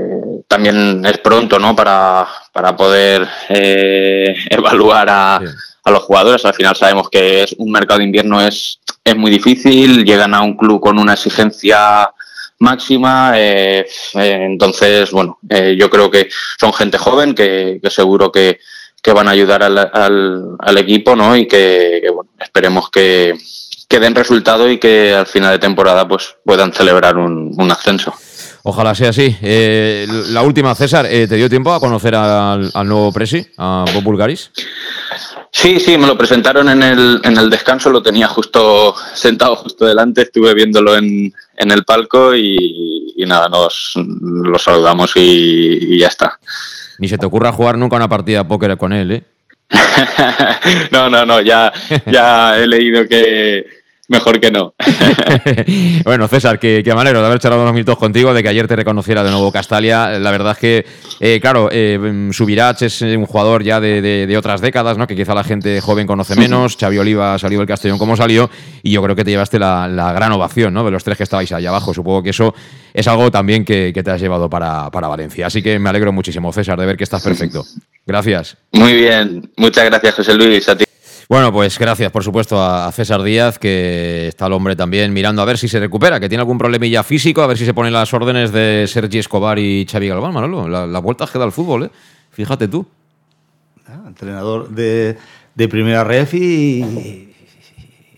también 0.47 1.05
es 1.05 1.17
pronto 1.17 1.59
¿no? 1.59 1.75
para, 1.75 2.27
para 2.53 2.75
poder 2.75 3.27
eh, 3.49 4.35
evaluar 4.49 5.09
a, 5.09 5.35
a, 5.83 5.91
los 5.91 6.03
jugadores. 6.03 6.45
Al 6.45 6.53
final 6.53 6.75
sabemos 6.75 7.09
que 7.09 7.43
es, 7.43 7.55
un 7.57 7.71
mercado 7.71 7.99
de 7.99 8.05
invierno 8.05 8.39
es, 8.41 8.79
es 9.03 9.15
muy 9.15 9.31
difícil, 9.31 10.05
llegan 10.05 10.33
a 10.33 10.41
un 10.41 10.55
club 10.55 10.79
con 10.79 10.97
una 10.97 11.13
exigencia 11.13 12.09
máxima. 12.61 13.33
Eh, 13.35 13.85
eh, 14.13 14.39
entonces, 14.45 15.11
bueno, 15.11 15.39
eh, 15.49 15.75
yo 15.77 15.89
creo 15.89 16.09
que 16.09 16.29
son 16.59 16.71
gente 16.71 16.97
joven 16.97 17.35
que, 17.35 17.79
que 17.83 17.89
seguro 17.89 18.31
que, 18.31 18.59
que, 19.01 19.13
van 19.13 19.27
a 19.27 19.31
ayudar 19.31 19.63
al, 19.63 19.77
al, 19.77 20.55
al, 20.59 20.77
equipo, 20.77 21.15
¿no? 21.15 21.35
Y 21.35 21.47
que, 21.47 21.99
que 22.03 22.09
bueno, 22.09 22.31
esperemos 22.39 22.89
que, 22.89 23.33
que, 23.87 23.99
den 23.99 24.15
resultado 24.15 24.69
y 24.69 24.77
que 24.77 25.13
al 25.13 25.27
final 25.27 25.51
de 25.51 25.59
temporada 25.59 26.07
pues 26.07 26.35
puedan 26.43 26.73
celebrar 26.73 27.17
un, 27.17 27.53
un 27.57 27.71
ascenso. 27.71 28.13
Ojalá 28.63 28.93
sea 28.93 29.09
así. 29.09 29.35
Eh, 29.41 30.07
la 30.29 30.43
última, 30.43 30.75
César, 30.75 31.07
eh, 31.09 31.27
¿te 31.27 31.35
dio 31.35 31.49
tiempo 31.49 31.73
a 31.73 31.79
conocer 31.79 32.13
al, 32.15 32.69
al 32.73 32.87
nuevo 32.87 33.11
presi, 33.11 33.45
a 33.57 33.85
Bob 33.93 34.03
Bulgaris? 34.03 34.51
Sí, 35.51 35.79
sí, 35.79 35.97
me 35.97 36.07
lo 36.07 36.17
presentaron 36.17 36.69
en 36.69 36.81
el, 36.81 37.19
en 37.23 37.37
el 37.37 37.49
descanso, 37.49 37.89
lo 37.89 38.01
tenía 38.01 38.27
justo 38.27 38.95
sentado 39.13 39.57
justo 39.57 39.85
delante, 39.85 40.21
estuve 40.21 40.53
viéndolo 40.53 40.95
en, 40.95 41.33
en 41.57 41.71
el 41.71 41.83
palco 41.83 42.33
y, 42.33 43.13
y, 43.17 43.25
nada, 43.25 43.49
nos 43.49 43.93
lo 43.95 44.57
saludamos 44.57 45.11
y, 45.15 45.95
y, 45.95 45.99
ya 45.99 46.07
está. 46.07 46.39
Ni 47.01 47.07
se 47.07 47.17
te 47.17 47.25
ocurra 47.25 47.51
jugar 47.51 47.79
nunca 47.79 47.95
una 47.95 48.07
partida 48.07 48.43
de 48.43 48.45
póker 48.45 48.77
con 48.77 48.93
él, 48.93 49.11
¿eh? 49.11 49.23
no, 50.91 51.09
no, 51.09 51.25
no, 51.25 51.41
ya, 51.41 51.73
ya 52.05 52.59
he 52.59 52.67
leído 52.67 53.07
que, 53.07 53.65
mejor 54.11 54.39
que 54.39 54.51
no. 54.51 54.75
bueno, 56.03 56.27
César, 56.27 56.59
me 56.61 56.91
alegro 56.91 57.21
de 57.21 57.25
haber 57.25 57.39
charlado 57.39 57.63
unos 57.63 57.73
minutos 57.73 57.97
contigo, 57.97 58.33
de 58.33 58.43
que 58.43 58.49
ayer 58.49 58.67
te 58.67 58.75
reconociera 58.75 59.23
de 59.23 59.31
nuevo 59.31 59.51
Castalia. 59.51 60.19
La 60.19 60.31
verdad 60.31 60.51
es 60.51 60.57
que, 60.57 60.85
eh, 61.21 61.39
claro, 61.41 61.69
eh, 61.71 62.29
Subirach 62.31 62.81
es 62.81 63.01
un 63.01 63.25
jugador 63.25 63.63
ya 63.63 63.79
de, 63.79 64.01
de, 64.01 64.27
de, 64.27 64.37
otras 64.37 64.59
décadas, 64.59 64.97
¿no? 64.97 65.07
que 65.07 65.15
quizá 65.15 65.33
la 65.33 65.45
gente 65.45 65.79
joven 65.79 66.05
conoce 66.05 66.35
menos. 66.35 66.75
Xavi 66.77 66.97
Oliva 66.97 67.39
salió 67.39 67.59
del 67.59 67.67
Castellón 67.67 67.97
como 67.97 68.17
salió, 68.17 68.49
y 68.83 68.91
yo 68.91 69.01
creo 69.01 69.15
que 69.15 69.23
te 69.23 69.31
llevaste 69.31 69.57
la, 69.57 69.87
la, 69.87 70.11
gran 70.11 70.31
ovación 70.33 70.73
¿no? 70.73 70.83
de 70.83 70.91
los 70.91 71.03
tres 71.03 71.17
que 71.17 71.23
estabais 71.23 71.51
allá 71.53 71.69
abajo. 71.69 71.93
Supongo 71.93 72.21
que 72.21 72.31
eso 72.31 72.53
es 72.93 73.07
algo 73.07 73.31
también 73.31 73.63
que, 73.63 73.91
que 73.93 74.03
te 74.03 74.11
has 74.11 74.19
llevado 74.19 74.49
para, 74.49 74.91
para 74.91 75.07
Valencia. 75.07 75.47
Así 75.47 75.63
que 75.63 75.79
me 75.79 75.89
alegro 75.89 76.11
muchísimo, 76.11 76.51
César, 76.51 76.77
de 76.77 76.85
ver 76.85 76.97
que 76.97 77.05
estás 77.05 77.23
perfecto. 77.23 77.65
Gracias. 78.05 78.57
Muy 78.73 78.93
bien, 78.93 79.49
muchas 79.55 79.85
gracias, 79.85 80.15
José 80.15 80.33
Luis. 80.33 80.67
A 80.67 80.75
ti. 80.75 80.83
Bueno, 81.31 81.53
pues 81.53 81.79
gracias, 81.79 82.11
por 82.11 82.25
supuesto, 82.25 82.61
a 82.61 82.91
César 82.91 83.23
Díaz, 83.23 83.57
que 83.57 84.27
está 84.27 84.47
el 84.47 84.51
hombre 84.51 84.75
también 84.75 85.13
mirando 85.13 85.41
a 85.41 85.45
ver 85.45 85.57
si 85.57 85.69
se 85.69 85.79
recupera, 85.79 86.19
que 86.19 86.27
tiene 86.27 86.41
algún 86.41 86.57
problemilla 86.57 87.03
físico, 87.03 87.41
a 87.41 87.47
ver 87.47 87.57
si 87.57 87.63
se 87.63 87.73
ponen 87.73 87.93
las 87.93 88.13
órdenes 88.13 88.51
de 88.51 88.85
Sergi 88.85 89.19
Escobar 89.19 89.57
y 89.57 89.87
Xavi 89.89 90.09
Galván, 90.09 90.33
Manolo. 90.33 90.67
La, 90.67 90.85
la 90.85 90.99
vuelta 90.99 91.25
que 91.31 91.39
da 91.39 91.45
al 91.45 91.53
fútbol, 91.53 91.85
¿eh? 91.85 91.89
Fíjate 92.31 92.67
tú. 92.67 92.85
Ah, 93.87 94.01
entrenador 94.07 94.71
de, 94.71 95.15
de 95.55 95.67
primera 95.69 96.03
ref 96.03 96.33
y, 96.33 97.33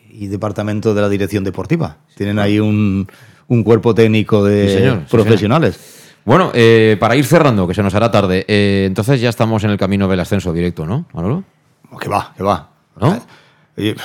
y 0.09 0.25
departamento 0.25 0.95
de 0.95 1.01
la 1.01 1.07
dirección 1.07 1.43
deportiva. 1.43 1.97
Tienen 2.17 2.39
ahí 2.39 2.59
un, 2.59 3.07
un 3.47 3.63
cuerpo 3.63 3.93
técnico 3.93 4.43
de 4.43 4.69
Sí, 4.69 4.73
señor, 4.73 5.01
sí, 5.01 5.11
profesionales. 5.11 6.15
Bueno, 6.25 6.49
eh, 6.55 6.97
para 6.99 7.15
ir 7.15 7.25
cerrando, 7.25 7.67
que 7.67 7.75
se 7.75 7.83
nos 7.83 7.93
hará 7.93 8.09
tarde, 8.09 8.43
eh, 8.47 8.85
entonces 8.87 9.21
ya 9.21 9.29
estamos 9.29 9.63
en 9.65 9.69
el 9.69 9.77
camino 9.77 10.07
del 10.07 10.19
ascenso 10.19 10.51
directo, 10.51 10.87
¿no, 10.87 11.05
Manolo? 11.13 11.43
Que 12.01 12.09
va, 12.09 12.33
que 12.35 12.41
va. 12.41 12.72
¿No? 12.99 13.19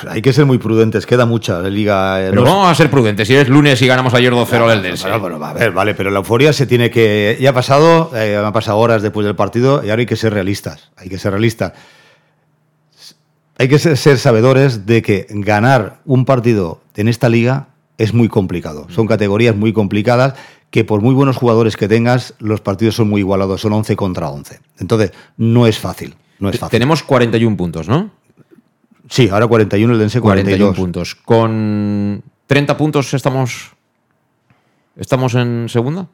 Hay 0.09 0.23
que 0.23 0.33
ser 0.33 0.47
muy 0.47 0.57
prudentes, 0.57 1.05
queda 1.05 1.27
mucha 1.27 1.61
la 1.61 1.69
liga. 1.69 2.23
eh, 2.23 2.31
Pero 2.31 2.43
no- 2.43 2.51
vamos 2.57 2.71
a 2.71 2.75
ser 2.75 2.91
prudentes. 2.91 3.29
Si 3.29 3.35
es 3.35 3.51
lunes 3.51 3.83
y 3.83 3.87
ganamos 3.87 4.15
ayer 4.15 4.33
2-0 4.33 4.65
al 4.65 4.79
Eldense. 4.79 5.07
Bueno, 5.11 5.23
pero, 5.23 5.45
a 5.45 5.53
ver, 5.53 5.73
vale, 5.73 5.95
pero 5.95 6.11
la 6.11 6.21
euforia 6.21 6.55
se 6.55 6.67
tiene 6.67 6.91
que. 6.91 7.37
Ya 7.39 7.51
ha 7.51 7.53
pasado, 7.53 8.11
eh, 8.17 8.35
han 8.43 8.53
pasado 8.55 8.79
horas 8.79 9.03
después 9.03 9.27
del 9.27 9.37
partido 9.37 9.83
y 9.85 9.91
ahora 9.91 10.01
hay 10.01 10.07
que 10.07 10.17
ser 10.17 10.33
realistas. 10.33 10.91
Hay 10.97 11.11
que 11.11 11.19
ser 11.19 11.33
realistas. 11.33 11.75
Hay 13.59 13.69
que 13.69 13.79
ser, 13.79 13.97
ser 13.97 14.19
sabedores 14.19 14.87
de 14.87 15.03
que 15.03 15.27
ganar 15.29 15.99
un 16.05 16.25
partido 16.25 16.81
en 16.97 17.09
esta 17.09 17.29
liga 17.29 17.69
es 17.99 18.15
muy 18.15 18.29
complicado. 18.29 18.87
Son 18.89 19.07
categorías 19.07 19.57
muy 19.57 19.73
complicadas 19.73 20.35
que 20.71 20.85
por 20.85 21.01
muy 21.01 21.13
buenos 21.15 21.37
jugadores 21.37 21.77
que 21.77 21.89
tengas, 21.89 22.35
los 22.39 22.61
partidos 22.61 22.95
son 22.95 23.09
muy 23.11 23.21
igualados, 23.21 23.61
son 23.63 23.73
11 23.73 23.97
contra 23.97 24.29
11. 24.31 24.61
Entonces, 24.79 25.13
no 25.37 25.67
es 25.67 25.79
fácil. 25.79 26.15
No 26.39 26.49
es 26.51 26.59
fácil. 26.59 26.71
Tenemos 26.71 27.03
41 27.03 27.57
puntos, 27.57 27.89
¿no? 27.89 28.11
Sí, 29.09 29.29
ahora 29.29 29.47
41, 29.47 29.93
el 29.93 29.99
Dense 29.99 30.21
41 30.21 30.73
42. 30.73 30.77
puntos. 30.77 31.15
Con 31.15 32.23
30 32.47 32.77
puntos 32.77 33.15
estamos 33.15 33.73
estamos 34.97 35.35
en 35.35 35.69
segunda. 35.69 36.07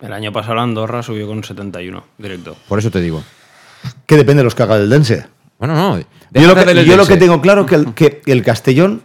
El 0.00 0.12
año 0.12 0.32
pasado 0.32 0.56
la 0.56 0.62
Andorra 0.62 1.02
subió 1.02 1.26
con 1.26 1.42
71, 1.42 2.04
directo. 2.18 2.56
Por 2.68 2.78
eso 2.78 2.90
te 2.90 3.00
digo. 3.00 3.22
Que 4.06 4.16
depende 4.16 4.40
de 4.40 4.44
los 4.44 4.54
que 4.54 4.62
haga 4.62 4.76
el 4.76 4.88
Dense. 4.88 5.26
Bueno, 5.58 5.74
no. 5.74 5.98
Yo 5.98 6.46
lo, 6.46 6.54
que, 6.54 6.64
del 6.64 6.84
yo 6.84 6.96
lo 6.96 7.06
que 7.06 7.16
tengo 7.16 7.40
claro 7.40 7.66
que 7.66 7.74
el, 7.74 7.94
que 7.94 8.22
el 8.26 8.42
Castellón, 8.44 9.02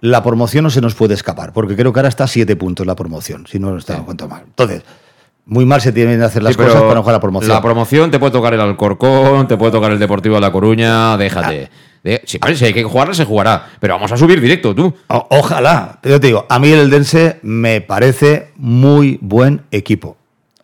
la 0.00 0.22
promoción 0.22 0.64
no 0.64 0.70
se 0.70 0.80
nos 0.80 0.94
puede 0.94 1.14
escapar, 1.14 1.52
porque 1.52 1.74
creo 1.74 1.92
que 1.92 1.98
ahora 1.98 2.08
está 2.08 2.24
a 2.24 2.28
siete 2.28 2.54
puntos 2.56 2.86
la 2.86 2.94
promoción, 2.94 3.46
si 3.48 3.58
no 3.58 3.76
está 3.76 3.96
cuanto 3.98 4.28
mal. 4.28 4.42
Entonces, 4.46 4.82
muy 5.44 5.64
mal 5.64 5.80
se 5.80 5.90
tienen 5.92 6.18
que 6.18 6.24
hacer 6.24 6.42
las 6.42 6.52
Sí, 6.52 6.58
cosas 6.58 6.82
para 6.82 6.94
no 6.94 7.02
jugar 7.02 7.14
la 7.14 7.20
promoción. 7.20 7.52
La 7.52 7.62
promoción 7.62 8.10
te 8.10 8.18
puede 8.20 8.32
tocar 8.32 8.54
el 8.54 8.60
Alcorcón, 8.60 9.48
te 9.48 9.56
puede 9.56 9.72
tocar 9.72 9.90
el 9.90 9.98
Deportivo 9.98 10.36
de 10.36 10.40
La 10.40 10.52
Coruña, 10.52 11.16
déjate. 11.16 11.70
Si, 12.24 12.38
hay 12.64 12.72
que 12.72 12.82
jugarla, 12.82 13.14
se 13.14 13.24
jugará. 13.24 13.70
Pero 13.78 13.94
vamos 13.94 14.10
a 14.10 14.16
subir 14.16 14.40
directo, 14.40 14.74
tú. 14.74 14.92
Ojalá, 15.08 16.00
yo 16.02 16.20
te 16.20 16.26
digo, 16.28 16.46
a 16.48 16.58
mí 16.58 16.70
el 16.70 16.80
Eldense 16.80 17.38
me 17.42 17.80
parece 17.80 18.48
muy 18.56 19.18
buen 19.20 19.62
equipo. 19.70 20.16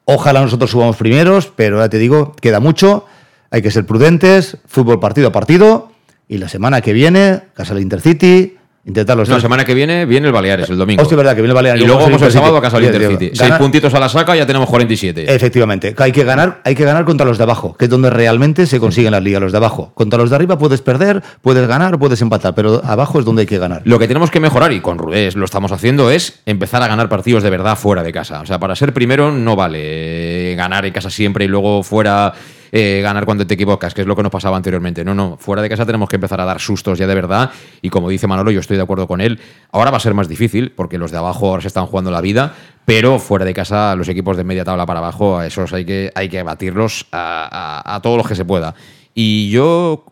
Ojalá 0.05 0.41
nosotros 0.41 0.71
subamos 0.71 0.97
primeros, 0.97 1.53
pero 1.55 1.79
ya 1.79 1.89
te 1.89 1.99
digo, 1.99 2.35
queda 2.41 2.61
mucho, 2.61 3.07
hay 3.51 3.63
que 3.63 3.71
ser 3.71 3.87
prudentes, 3.87 4.59
fútbol 4.67 5.01
partido 5.01 5.29
a 5.29 5.33
partido, 5.33 5.93
y 6.29 6.39
la 6.39 6.49
semana 6.49 6.81
que 6.81 6.93
viene, 6.93 7.43
casa 7.55 7.75
del 7.75 7.83
Intercity, 7.83 8.58
intentar 8.89 9.17
los 9.17 9.29
La 9.29 9.41
semana 9.41 9.65
que 9.65 9.75
viene 9.75 10.07
viene 10.07 10.27
el 10.27 10.33
Baleares, 10.33 10.69
el 10.71 10.79
domingo. 10.79 11.03
Hostia, 11.03 11.15
es 11.15 11.19
verdad 11.19 11.37
que 11.37 11.43
viene 11.43 11.51
el 11.51 11.55
Baleares, 11.55 11.83
Y 11.83 11.87
luego 11.87 12.03
vamos 12.03 12.23
el 12.23 12.33
sábado 12.33 12.57
a 12.57 12.63
casa 12.63 12.79
del 12.79 12.87
Intercity. 12.87 13.31
Seis 13.35 13.53
puntitos 13.55 13.95
a 13.95 14.01
la 14.01 14.09
saca, 14.09 14.35
ya 14.35 14.47
tenemos 14.47 14.69
47. 14.69 15.33
Efectivamente, 15.33 15.95
hay 15.99 16.13
que 16.13 16.25
ganar, 16.25 16.61
hay 16.65 16.75
que 16.75 16.85
ganar 16.85 17.05
contra 17.05 17.27
los 17.27 17.39
de 17.39 17.45
abajo, 17.45 17.77
que 17.79 17.85
es 17.85 17.91
donde 17.91 18.11
realmente 18.11 18.67
se 18.67 18.81
consiguen 18.81 19.13
las 19.13 19.23
ligas, 19.23 19.41
los 19.41 19.53
de 19.53 19.59
abajo. 19.59 19.93
Contra 19.95 20.19
los 20.19 20.31
de 20.31 20.37
arriba 20.37 20.59
puedes 20.59 20.81
perder, 20.81 21.23
puedes 21.43 21.67
ganar 21.69 21.99
puedes 21.99 22.21
empatar, 22.23 22.55
pero 22.55 22.81
abajo 22.85 23.19
es 23.19 23.25
donde 23.25 23.41
hay 23.41 23.47
que 23.47 23.59
ganar. 23.59 23.83
Lo 23.85 23.99
que 23.99 24.09
tenemos 24.09 24.31
que 24.31 24.41
mejorar, 24.41 24.73
y 24.73 24.81
con 24.81 24.99
Rudés 24.99 25.37
lo 25.37 25.45
estamos 25.45 25.73
haciendo, 25.73 26.11
es 26.11 26.41
empezar 26.47 26.83
a 26.83 26.89
ganar 26.89 27.09
partidos 27.09 27.43
de 27.43 27.51
verdad 27.51 27.77
fuera 27.77 28.03
de 28.03 28.13
casa. 28.13 28.41
O 28.41 28.47
sea, 28.47 28.59
para 28.59 28.75
ser 28.77 28.93
primero 28.93 29.31
no 29.33 29.57
vale 29.57 30.53
eh, 30.53 30.55
ganar 30.55 30.87
en 30.87 30.93
casa 30.93 31.11
siempre 31.11 31.45
y 31.45 31.49
luego 31.49 31.83
fuera 31.83 32.33
eh, 32.73 33.01
ganar 33.03 33.25
cuando 33.25 33.47
te 33.47 33.55
equivocas, 33.55 33.95
que 33.95 34.03
es 34.03 34.07
lo 34.07 34.17
que 34.17 34.23
nos 34.23 34.33
pasaba 34.33 34.57
anteriormente. 34.57 35.05
No, 35.05 35.15
no, 35.15 35.37
fuera 35.39 35.63
de 35.63 35.69
casa 35.69 35.87
tenemos 35.87 36.09
que 36.09 36.17
empezar 36.17 36.41
a 36.41 36.45
dar 36.45 36.61
sustos 36.61 36.99
ya 36.99 37.07
de 37.07 37.15
verdad. 37.15 37.51
Y 37.83 37.91
como 37.91 38.09
dice 38.09 38.27
Manolo, 38.27 38.51
yo 38.51 38.61
estoy 38.61 38.77
de 38.77 38.83
acuerdo 38.83 39.07
con 39.07 39.21
él. 39.21 39.41
Ahora 39.73 39.91
va 39.91 39.97
a 39.99 40.01
ser 40.01 40.15
más 40.15 40.29
difícil, 40.29 40.73
porque 40.75 40.99
los 40.99 41.11
de 41.11 41.19
abajo 41.19 41.49
ahora 41.49 41.63
se 41.63 41.69
están 41.69 41.87
jugando 41.87 42.11
la 42.11 42.21
vida, 42.21 42.55
pero 42.85 43.19
fuera 43.19 43.45
de 43.45 43.55
casa, 43.55 43.95
los 43.97 44.09
equipos 44.09 44.37
de 44.37 44.45
media 44.45 44.65
tabla 44.65 44.87
para 44.87 45.01
abajo, 45.01 45.39
a 45.39 45.47
esos 45.47 45.73
hay 45.73 45.85
que, 45.85 46.11
hay 46.15 46.29
que 46.29 46.43
batirlos 46.43 47.07
a, 47.13 48.01
todos 48.03 48.17
los 48.17 48.27
que 48.27 48.35
se 48.35 48.45
pueda. 48.45 48.75
Y 49.15 49.51
yo 49.51 50.05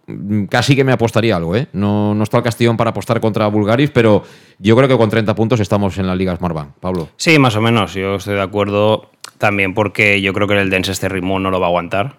casi 0.50 0.74
que 0.74 0.82
me 0.82 0.90
apostaría 0.90 1.36
algo, 1.36 1.54
¿eh? 1.54 1.68
No, 1.72 2.12
no 2.14 2.24
está 2.24 2.38
el 2.38 2.42
Castellón 2.42 2.76
para 2.76 2.90
apostar 2.90 3.20
contra 3.20 3.46
Bulgaris, 3.46 3.90
pero 3.90 4.24
yo 4.58 4.76
creo 4.76 4.88
que 4.88 4.96
con 4.96 5.08
30 5.08 5.34
puntos 5.34 5.60
estamos 5.60 5.96
en 5.98 6.06
la 6.06 6.16
Liga 6.16 6.34
Smartbank. 6.36 6.70
Pablo. 6.80 7.10
Sí, 7.16 7.38
más 7.38 7.54
o 7.54 7.60
menos. 7.60 7.94
Yo 7.94 8.16
estoy 8.16 8.34
de 8.34 8.42
acuerdo 8.42 9.10
también 9.38 9.74
porque 9.74 10.20
yo 10.20 10.32
creo 10.32 10.48
que 10.48 10.60
el 10.60 10.70
Dense 10.70 10.92
este 10.92 11.08
ritmo 11.08 11.38
no 11.38 11.50
lo 11.50 11.60
va 11.60 11.66
a 11.66 11.68
aguantar. 11.68 12.16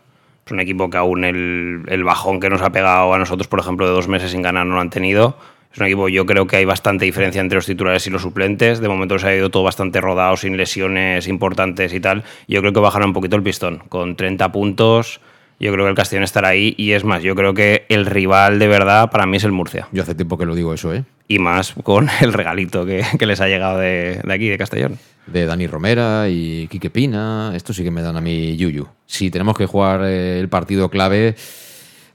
Es 0.47 0.51
un 0.53 0.61
equipo 0.61 0.89
que 0.89 0.95
aún 0.95 1.25
el, 1.25 1.83
el 1.87 2.03
bajón 2.05 2.39
que 2.39 2.49
nos 2.49 2.61
ha 2.61 2.69
pegado 2.69 3.13
a 3.13 3.19
nosotros, 3.19 3.49
por 3.49 3.59
ejemplo, 3.59 3.85
de 3.85 3.91
dos 3.91 4.07
meses 4.07 4.31
sin 4.31 4.41
ganar 4.41 4.65
no 4.65 4.75
lo 4.75 4.79
han 4.79 4.89
tenido. 4.89 5.37
Es 5.73 5.77
un 5.77 5.87
equipo, 5.87 6.07
yo 6.07 6.25
creo 6.25 6.47
que 6.47 6.55
hay 6.55 6.63
bastante 6.63 7.03
diferencia 7.03 7.41
entre 7.41 7.57
los 7.57 7.65
titulares 7.65 8.07
y 8.07 8.09
los 8.09 8.21
suplentes. 8.21 8.79
De 8.79 8.87
momento 8.87 9.19
se 9.19 9.27
ha 9.27 9.35
ido 9.35 9.49
todo 9.49 9.63
bastante 9.63 9.99
rodado, 9.99 10.37
sin 10.37 10.55
lesiones 10.55 11.27
importantes 11.27 11.93
y 11.93 11.99
tal. 11.99 12.23
Yo 12.47 12.61
creo 12.61 12.71
que 12.71 12.79
bajará 12.79 13.05
un 13.05 13.11
poquito 13.11 13.35
el 13.35 13.43
pistón. 13.43 13.79
Con 13.89 14.15
30 14.15 14.49
puntos, 14.53 15.19
yo 15.59 15.73
creo 15.73 15.83
que 15.83 15.89
el 15.89 15.95
Castellón 15.97 16.23
estará 16.23 16.47
ahí. 16.47 16.73
Y 16.77 16.93
es 16.93 17.03
más, 17.03 17.21
yo 17.23 17.35
creo 17.35 17.53
que 17.53 17.85
el 17.89 18.05
rival 18.05 18.57
de 18.57 18.69
verdad 18.69 19.11
para 19.11 19.25
mí 19.25 19.35
es 19.35 19.43
el 19.43 19.51
Murcia. 19.51 19.89
Yo 19.91 20.03
hace 20.03 20.15
tiempo 20.15 20.37
que 20.37 20.45
lo 20.45 20.55
digo 20.55 20.73
eso, 20.73 20.93
¿eh? 20.93 21.03
Y 21.27 21.39
más 21.39 21.73
con 21.83 22.07
el 22.21 22.31
regalito 22.31 22.85
que, 22.85 23.03
que 23.19 23.25
les 23.25 23.41
ha 23.41 23.49
llegado 23.49 23.79
de, 23.79 24.21
de 24.23 24.33
aquí, 24.33 24.47
de 24.47 24.57
Castellón. 24.57 24.97
De 25.27 25.45
Dani 25.45 25.67
Romera 25.67 26.29
y 26.29 26.67
Quique 26.67 26.89
Pina. 26.89 27.51
Esto 27.53 27.73
sí 27.73 27.83
que 27.83 27.91
me 27.91 28.01
dan 28.01 28.17
a 28.17 28.21
mí 28.21 28.55
yuyu. 28.55 28.87
Si 29.05 29.29
tenemos 29.29 29.57
que 29.57 29.65
jugar 29.65 30.01
eh, 30.05 30.39
el 30.39 30.49
partido 30.49 30.89
clave, 30.89 31.35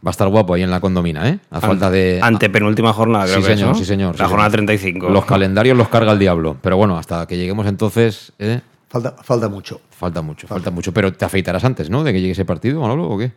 va 0.04 0.08
a 0.08 0.10
estar 0.10 0.28
guapo 0.28 0.54
ahí 0.54 0.62
en 0.62 0.70
la 0.70 0.80
condomina, 0.80 1.28
¿eh? 1.28 1.38
A 1.50 1.60
falta 1.60 1.90
de. 1.90 2.20
Ante 2.22 2.50
penúltima 2.50 2.92
jornada, 2.92 3.24
creo 3.24 3.36
sí, 3.40 3.46
que 3.46 3.52
es, 3.52 3.58
señor, 3.58 3.72
¿no? 3.72 3.78
sí, 3.78 3.84
señor. 3.84 4.18
La 4.18 4.24
sí, 4.24 4.30
jornada 4.30 4.50
señor. 4.50 4.66
35. 4.66 5.08
Los 5.10 5.24
calendarios 5.24 5.76
los 5.76 5.88
carga 5.88 6.12
el 6.12 6.18
diablo. 6.18 6.56
Pero 6.60 6.76
bueno, 6.76 6.96
hasta 6.96 7.26
que 7.26 7.36
lleguemos 7.36 7.66
entonces. 7.66 8.32
¿eh? 8.38 8.60
Falta, 8.88 9.14
falta 9.22 9.48
mucho. 9.48 9.80
Falta 9.90 10.20
mucho, 10.22 10.46
falta 10.46 10.70
mucho. 10.70 10.92
Pero 10.92 11.12
te 11.12 11.24
afeitarás 11.24 11.64
antes, 11.64 11.88
¿no? 11.88 12.04
De 12.04 12.12
que 12.12 12.20
llegue 12.20 12.32
ese 12.32 12.44
partido, 12.44 12.80
Manolo, 12.80 13.08
¿o 13.08 13.18
qué? 13.18 13.32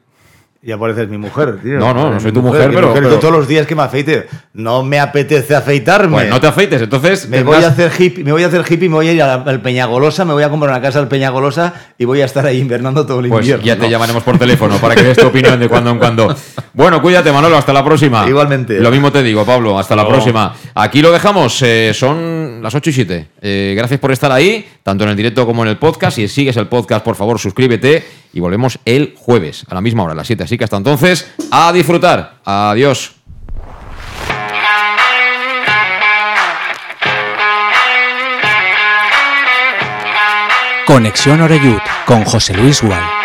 Ya 0.68 0.80
pareces 0.80 1.07
mi 1.07 1.20
mujer, 1.20 1.59
tío. 1.61 1.78
No, 1.78 1.93
no, 1.93 2.09
no 2.09 2.20
soy 2.20 2.32
tu 2.32 2.41
mujer, 2.41 2.72
pero- 2.74 2.88
yo 2.88 2.93
pero- 2.95 3.20
todos 3.20 3.32
los 3.32 3.47
días 3.47 3.68
que 3.68 3.76
me 3.76 3.84
afeite. 3.84 4.26
No 4.53 4.82
me 4.82 4.99
apetece 4.99 5.53
afeitarme. 5.55 6.13
Pues 6.18 6.30
no 6.30 6.41
te 6.41 6.47
afeites, 6.47 6.82
entonces. 6.82 7.30
Me 7.30 7.43
voy 7.43 7.63
a 7.63 7.68
hacer 7.68 7.91
hippie, 7.95 8.24
me 8.24 8.32
voy 8.32 8.41
a 8.43 8.47
hacer 8.47 8.61
hippie, 8.68 8.89
me 8.89 8.95
voy 8.95 9.07
a 9.09 9.13
ir 9.13 9.22
al 9.22 9.61
Peñagolosa, 9.61 10.26
me 10.26 10.34
voy 10.34 10.41
a 10.41 10.49
comprar 10.49 10.72
una 10.72 10.82
casa 10.82 10.97
al 10.97 11.07
Peñagolosa 11.07 11.74
y 11.99 12.05
voy 12.05 12.22
a 12.22 12.26
estar 12.26 12.43
ahí 12.47 12.57
invernando 12.59 13.05
todo 13.05 13.20
el 13.20 13.28
Pues 13.30 13.41
invierno. 13.45 13.63
ya 13.63 13.78
te 13.78 13.88
llamaremos 13.91 14.24
por 14.24 14.39
teléfono 14.39 14.78
para 14.78 14.95
que 14.95 15.03
des 15.03 15.18
tu 15.18 15.28
opinión 15.28 15.59
de 15.59 15.70
cuando 15.70 15.91
en 15.91 15.99
cuando. 15.99 16.36
Bueno, 16.76 17.01
cuídate, 17.01 17.32
Manolo, 17.32 17.55
hasta 17.55 17.72
la 17.72 17.86
próxima. 17.86 18.28
Igualmente. 18.28 18.82
Lo 18.82 18.91
mismo 18.91 19.09
te 19.09 19.24
digo, 19.24 19.45
Pablo, 19.45 19.80
hasta 19.80 19.95
la 19.95 20.05
próxima. 20.05 20.53
Aquí 20.74 21.01
lo 21.01 21.09
dejamos, 21.09 21.61
eh, 21.61 21.91
son 21.93 22.59
las 22.61 22.76
8 22.76 22.89
y 22.89 22.93
7. 22.93 23.28
Eh, 23.41 23.74
gracias 23.78 23.97
por 23.97 24.11
estar 24.11 24.30
ahí, 24.30 24.66
tanto 24.84 25.05
en 25.05 25.11
el 25.11 25.16
directo 25.16 25.45
como 25.45 25.63
en 25.63 25.70
el 25.70 25.78
podcast. 25.78 26.18
Si 26.18 26.28
sigues 26.28 26.57
el 26.57 26.68
podcast, 26.68 27.05
por 27.05 27.16
favor, 27.16 27.39
suscríbete 27.39 28.03
y 28.36 28.41
volvemos 28.41 28.77
el 28.83 29.15
jueves 29.17 29.65
a 29.69 29.73
la 29.73 29.81
misma 29.81 30.03
hora, 30.03 30.11
a 30.11 30.15
las 30.15 30.27
7. 30.27 30.43
Así 30.43 30.57
que 30.57 30.65
hasta 30.65 30.75
entonces, 30.75 31.33
a 31.49 31.71
disfrutar. 31.71 32.36
Adiós. 32.43 33.13
Conexión 40.86 41.41
Oreyud 41.41 41.79
con 42.05 42.25
José 42.25 42.53
Luis 42.53 42.81
Gual. 42.81 43.24